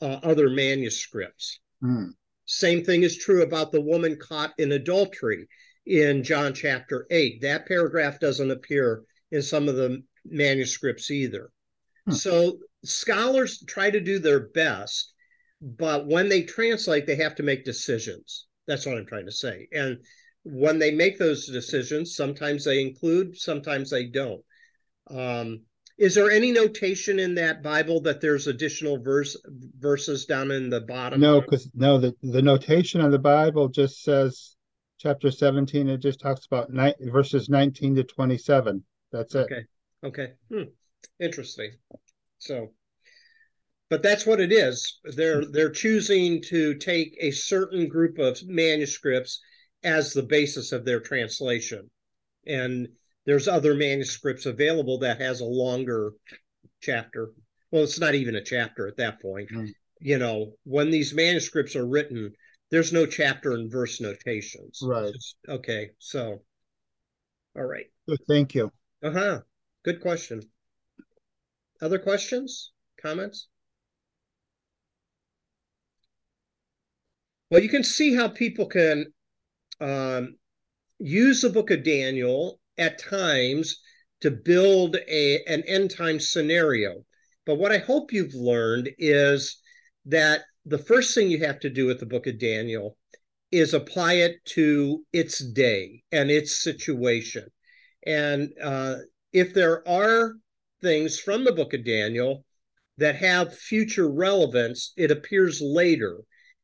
uh, 0.01 0.19
other 0.21 0.49
manuscripts. 0.49 1.61
Mm. 1.81 2.09
Same 2.45 2.83
thing 2.83 3.03
is 3.03 3.17
true 3.17 3.43
about 3.43 3.71
the 3.71 3.79
woman 3.79 4.17
caught 4.21 4.51
in 4.57 4.73
adultery 4.73 5.47
in 5.85 6.23
John 6.23 6.53
chapter 6.53 7.07
8. 7.09 7.41
That 7.41 7.65
paragraph 7.65 8.19
doesn't 8.19 8.51
appear 8.51 9.03
in 9.31 9.41
some 9.41 9.69
of 9.69 9.77
the 9.77 10.03
manuscripts 10.25 11.09
either. 11.09 11.51
Hmm. 12.05 12.11
So 12.11 12.59
scholars 12.83 13.63
try 13.65 13.89
to 13.89 14.01
do 14.01 14.19
their 14.19 14.49
best, 14.49 15.13
but 15.61 16.05
when 16.05 16.27
they 16.27 16.43
translate, 16.43 17.07
they 17.07 17.15
have 17.15 17.35
to 17.35 17.43
make 17.43 17.63
decisions. 17.63 18.47
That's 18.67 18.85
what 18.85 18.97
I'm 18.97 19.05
trying 19.05 19.25
to 19.25 19.31
say. 19.31 19.67
And 19.73 19.99
when 20.43 20.79
they 20.79 20.91
make 20.91 21.17
those 21.17 21.47
decisions, 21.47 22.15
sometimes 22.15 22.65
they 22.65 22.81
include, 22.81 23.37
sometimes 23.37 23.89
they 23.89 24.05
don't. 24.05 24.41
Um, 25.09 25.61
is 25.97 26.15
there 26.15 26.31
any 26.31 26.51
notation 26.51 27.19
in 27.19 27.35
that 27.35 27.61
Bible 27.61 28.01
that 28.01 28.19
there's 28.19 28.47
additional 28.47 28.97
verse 28.97 29.37
verses 29.77 30.25
down 30.25 30.51
in 30.51 30.69
the 30.69 30.81
bottom? 30.81 31.19
No, 31.19 31.41
because 31.41 31.69
no, 31.75 31.99
the, 31.99 32.15
the 32.23 32.41
notation 32.41 32.99
of 32.99 33.11
the 33.11 33.19
Bible 33.19 33.67
just 33.67 34.03
says 34.03 34.55
chapter 34.97 35.29
17, 35.29 35.89
it 35.89 35.97
just 35.97 36.19
talks 36.19 36.45
about 36.45 36.71
ni- 36.71 36.95
verses 37.01 37.49
19 37.49 37.95
to 37.95 38.03
27. 38.03 38.83
That's 39.11 39.35
it. 39.35 39.51
Okay. 39.51 39.65
Okay. 40.03 40.33
Hmm. 40.49 40.63
Interesting. 41.19 41.71
So, 42.39 42.71
but 43.93 44.01
that's 44.01 44.25
what 44.25 44.39
it 44.39 44.51
is. 44.51 44.97
They're 45.03 45.45
they're 45.45 45.69
choosing 45.69 46.41
to 46.47 46.73
take 46.73 47.15
a 47.19 47.29
certain 47.29 47.87
group 47.87 48.17
of 48.17 48.41
manuscripts 48.47 49.39
as 49.83 50.13
the 50.13 50.23
basis 50.23 50.71
of 50.71 50.83
their 50.83 50.99
translation, 50.99 51.91
and 52.47 52.87
there's 53.27 53.47
other 53.47 53.75
manuscripts 53.75 54.47
available 54.47 54.97
that 54.97 55.21
has 55.21 55.41
a 55.41 55.45
longer 55.45 56.13
chapter. 56.81 57.33
Well, 57.69 57.83
it's 57.83 57.99
not 57.99 58.15
even 58.15 58.35
a 58.35 58.43
chapter 58.43 58.87
at 58.87 58.97
that 58.97 59.21
point. 59.21 59.51
Mm. 59.51 59.69
You 59.99 60.17
know, 60.17 60.53
when 60.63 60.89
these 60.89 61.13
manuscripts 61.13 61.75
are 61.75 61.85
written, 61.85 62.33
there's 62.71 62.93
no 62.93 63.05
chapter 63.05 63.51
and 63.51 63.71
verse 63.71 64.01
notations. 64.01 64.79
Right. 64.81 65.13
okay. 65.47 65.91
So, 65.99 66.41
all 67.55 67.65
right. 67.65 67.85
Thank 68.27 68.55
you. 68.55 68.71
Uh 69.03 69.11
huh. 69.11 69.39
Good 69.85 70.01
question. 70.01 70.41
Other 71.79 71.99
questions, 71.99 72.71
comments? 72.99 73.49
Well, 77.53 77.61
you 77.61 77.69
can 77.69 77.83
see 77.83 78.15
how 78.15 78.29
people 78.29 78.65
can 78.65 79.13
um, 79.79 80.37
use 80.97 81.41
the 81.41 81.51
book 81.51 81.69
of 81.69 81.83
Daniel 81.83 82.59
at 82.79 82.97
times 82.97 83.79
to 84.21 84.31
build 84.31 84.95
a, 85.07 85.43
an 85.45 85.61
end 85.67 85.95
time 85.95 86.19
scenario. 86.19 87.05
But 87.45 87.59
what 87.59 87.71
I 87.71 87.77
hope 87.77 88.11
you've 88.11 88.33
learned 88.33 88.89
is 88.97 89.61
that 90.07 90.41
the 90.65 90.79
first 90.79 91.13
thing 91.13 91.29
you 91.29 91.45
have 91.45 91.59
to 91.59 91.69
do 91.69 91.85
with 91.85 91.99
the 91.99 92.07
book 92.07 92.25
of 92.25 92.39
Daniel 92.39 92.97
is 93.51 93.75
apply 93.75 94.13
it 94.13 94.43
to 94.45 95.05
its 95.13 95.37
day 95.37 96.01
and 96.11 96.31
its 96.31 96.63
situation. 96.63 97.45
And 98.07 98.49
uh, 98.63 98.95
if 99.31 99.53
there 99.53 99.87
are 99.87 100.33
things 100.81 101.19
from 101.19 101.43
the 101.43 101.53
book 101.53 101.75
of 101.75 101.85
Daniel 101.85 102.45
that 102.97 103.17
have 103.17 103.55
future 103.55 104.09
relevance, 104.09 104.91
it 104.97 105.11
appears 105.11 105.61
later. 105.61 106.17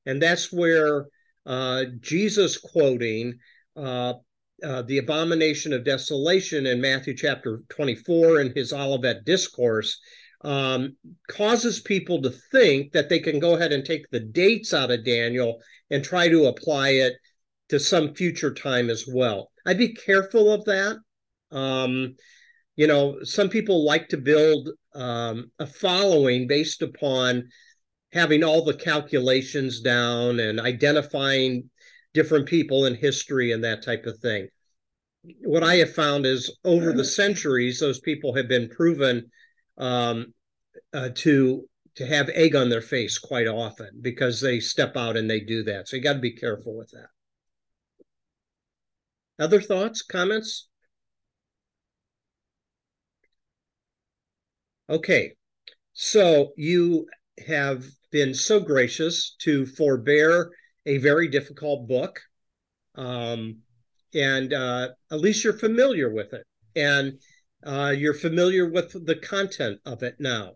And 0.10 0.22
that's 0.22 0.52
where 0.52 1.06
uh, 1.46 1.86
Jesus 2.00 2.58
quoting 2.58 3.36
uh, 3.76 4.14
uh, 4.64 4.82
the 4.82 4.98
abomination 4.98 5.72
of 5.72 5.86
desolation 5.86 6.66
in 6.66 6.82
Matthew 6.82 7.16
chapter 7.16 7.62
24 7.70 8.42
in 8.42 8.54
his 8.56 8.74
Olivet 8.74 9.24
discourse 9.24 10.00
um, 10.42 10.96
causes 11.30 11.80
people 11.80 12.22
to 12.24 12.32
think 12.52 12.92
that 12.94 13.08
they 13.08 13.20
can 13.20 13.40
go 13.40 13.56
ahead 13.56 13.72
and 13.72 13.86
take 13.86 14.10
the 14.10 14.20
dates 14.20 14.74
out 14.74 14.92
of 14.92 15.06
Daniel 15.06 15.62
and 15.92 16.04
try 16.04 16.28
to 16.28 16.48
apply 16.48 16.90
it 16.90 17.14
to 17.70 17.80
some 17.80 18.16
future 18.16 18.54
time 18.54 18.90
as 18.90 19.06
well. 19.08 19.52
I'd 19.66 19.78
be 19.78 19.94
careful 19.94 20.52
of 20.52 20.66
that. 20.66 20.98
Um, 21.52 22.16
you 22.76 22.88
know, 22.88 23.24
some 23.24 23.50
people 23.50 23.86
like 23.86 24.08
to 24.10 24.18
build 24.18 24.70
um, 24.96 25.52
a 25.60 25.68
following 25.68 26.48
based 26.48 26.82
upon 26.82 27.50
having 28.12 28.44
all 28.44 28.64
the 28.64 28.74
calculations 28.74 29.82
down 29.82 30.40
and 30.40 30.60
identifying 30.60 31.70
different 32.14 32.48
people 32.48 32.86
in 32.86 32.96
history 32.96 33.52
and 33.52 33.64
that 33.64 33.84
type 33.84 34.06
of 34.06 34.18
thing. 34.20 34.48
What 35.44 35.64
I 35.64 35.76
have 35.76 35.94
found 35.94 36.26
is 36.26 36.58
over 36.64 36.94
the 36.94 37.04
centuries, 37.04 37.80
those 37.80 38.00
people 38.00 38.36
have 38.36 38.48
been 38.48 38.70
proven 38.70 39.30
um, 39.78 40.34
uh, 40.94 41.10
to 41.16 41.68
to 41.96 42.06
have 42.06 42.30
egg 42.30 42.56
on 42.56 42.70
their 42.70 42.82
face 42.82 43.18
quite 43.18 43.48
often 43.48 43.90
because 44.02 44.40
they 44.40 44.60
step 44.62 44.96
out 44.96 45.18
and 45.18 45.30
they 45.30 45.42
do 45.42 45.64
that. 45.64 45.88
So 45.88 45.98
you 45.98 46.02
got 46.04 46.14
to 46.14 46.20
be 46.20 46.32
careful 46.32 46.78
with 46.78 46.90
that. 46.92 47.08
Other 49.38 49.60
thoughts, 49.60 50.02
comments? 50.02 50.70
Okay, 54.90 55.34
so 55.94 56.54
you 56.56 57.08
have 57.46 57.86
been 58.12 58.34
so 58.34 58.60
gracious 58.60 59.36
to 59.42 59.66
forbear 59.66 60.52
a 60.86 60.98
very 60.98 61.28
difficult 61.28 61.88
book. 61.88 62.20
Um, 62.96 63.58
and 64.14 64.54
uh, 64.54 64.90
at 65.12 65.20
least 65.20 65.44
you're 65.44 65.54
familiar 65.54 66.14
with 66.14 66.34
it. 66.34 66.46
And 66.76 67.20
uh, 67.66 67.94
you're 67.96 68.14
familiar 68.14 68.70
with 68.70 68.92
the 69.06 69.16
content 69.16 69.80
of 69.86 70.04
it 70.04 70.16
now. 70.20 70.54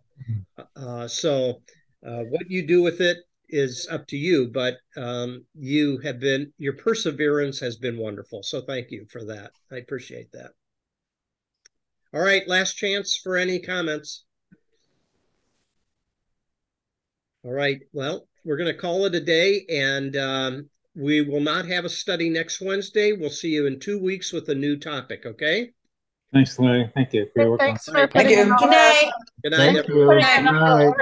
Uh, 0.76 1.08
so 1.08 1.62
uh, 2.06 2.24
what 2.30 2.50
you 2.50 2.66
do 2.66 2.82
with 2.82 3.02
it 3.02 3.18
is 3.50 3.88
up 3.92 4.08
to 4.08 4.18
you, 4.18 4.50
but 4.52 4.78
um, 4.98 5.46
you 5.54 6.00
have 6.00 6.20
been, 6.20 6.52
your 6.58 6.74
perseverance 6.74 7.60
has 7.60 7.78
been 7.78 7.98
wonderful. 7.98 8.42
So 8.42 8.62
thank 8.62 8.90
you 8.90 9.06
for 9.12 9.24
that. 9.26 9.52
I 9.72 9.78
appreciate 9.78 10.32
that. 10.32 10.52
All 12.14 12.22
right, 12.22 12.48
last 12.48 12.78
chance 12.78 13.18
for 13.22 13.38
any 13.38 13.60
comments. 13.60 14.26
All 17.46 17.52
right, 17.52 17.82
well, 17.92 18.26
we're 18.46 18.56
going 18.56 18.74
to 18.74 18.80
call 18.80 19.06
it 19.06 19.16
a 19.16 19.20
day 19.20 19.66
and 19.70 20.16
um, 20.16 20.70
we 20.96 21.22
will 21.22 21.42
not 21.42 21.66
have 21.68 21.84
a 21.84 21.90
study 21.90 22.30
next 22.30 22.62
Wednesday. 22.62 23.12
We'll 23.12 23.30
see 23.30 23.50
you 23.50 23.66
in 23.68 23.80
two 23.82 24.00
weeks 24.00 24.32
with 24.32 24.48
a 24.48 24.56
new 24.56 24.78
topic, 24.78 25.26
okay? 25.26 25.72
Thanks, 26.32 26.58
Larry. 26.58 26.90
Thank 26.96 27.14
you 27.14 27.28
for 27.36 27.52
work 27.52 27.60
Thanks 27.60 27.88
it. 27.88 27.92
for 27.92 28.08
Thank 28.08 28.30
you. 28.30 28.46
Good 28.46 28.70
night. 28.70 29.12
Good 29.44 29.52
night. 29.52 29.58
Thank 29.58 29.78
everyone. 29.80 30.18
you. 30.20 30.24
putting 30.24 30.38
in 30.38 30.54
Good 30.54 30.60
night. 30.60 30.86
work. 30.86 30.98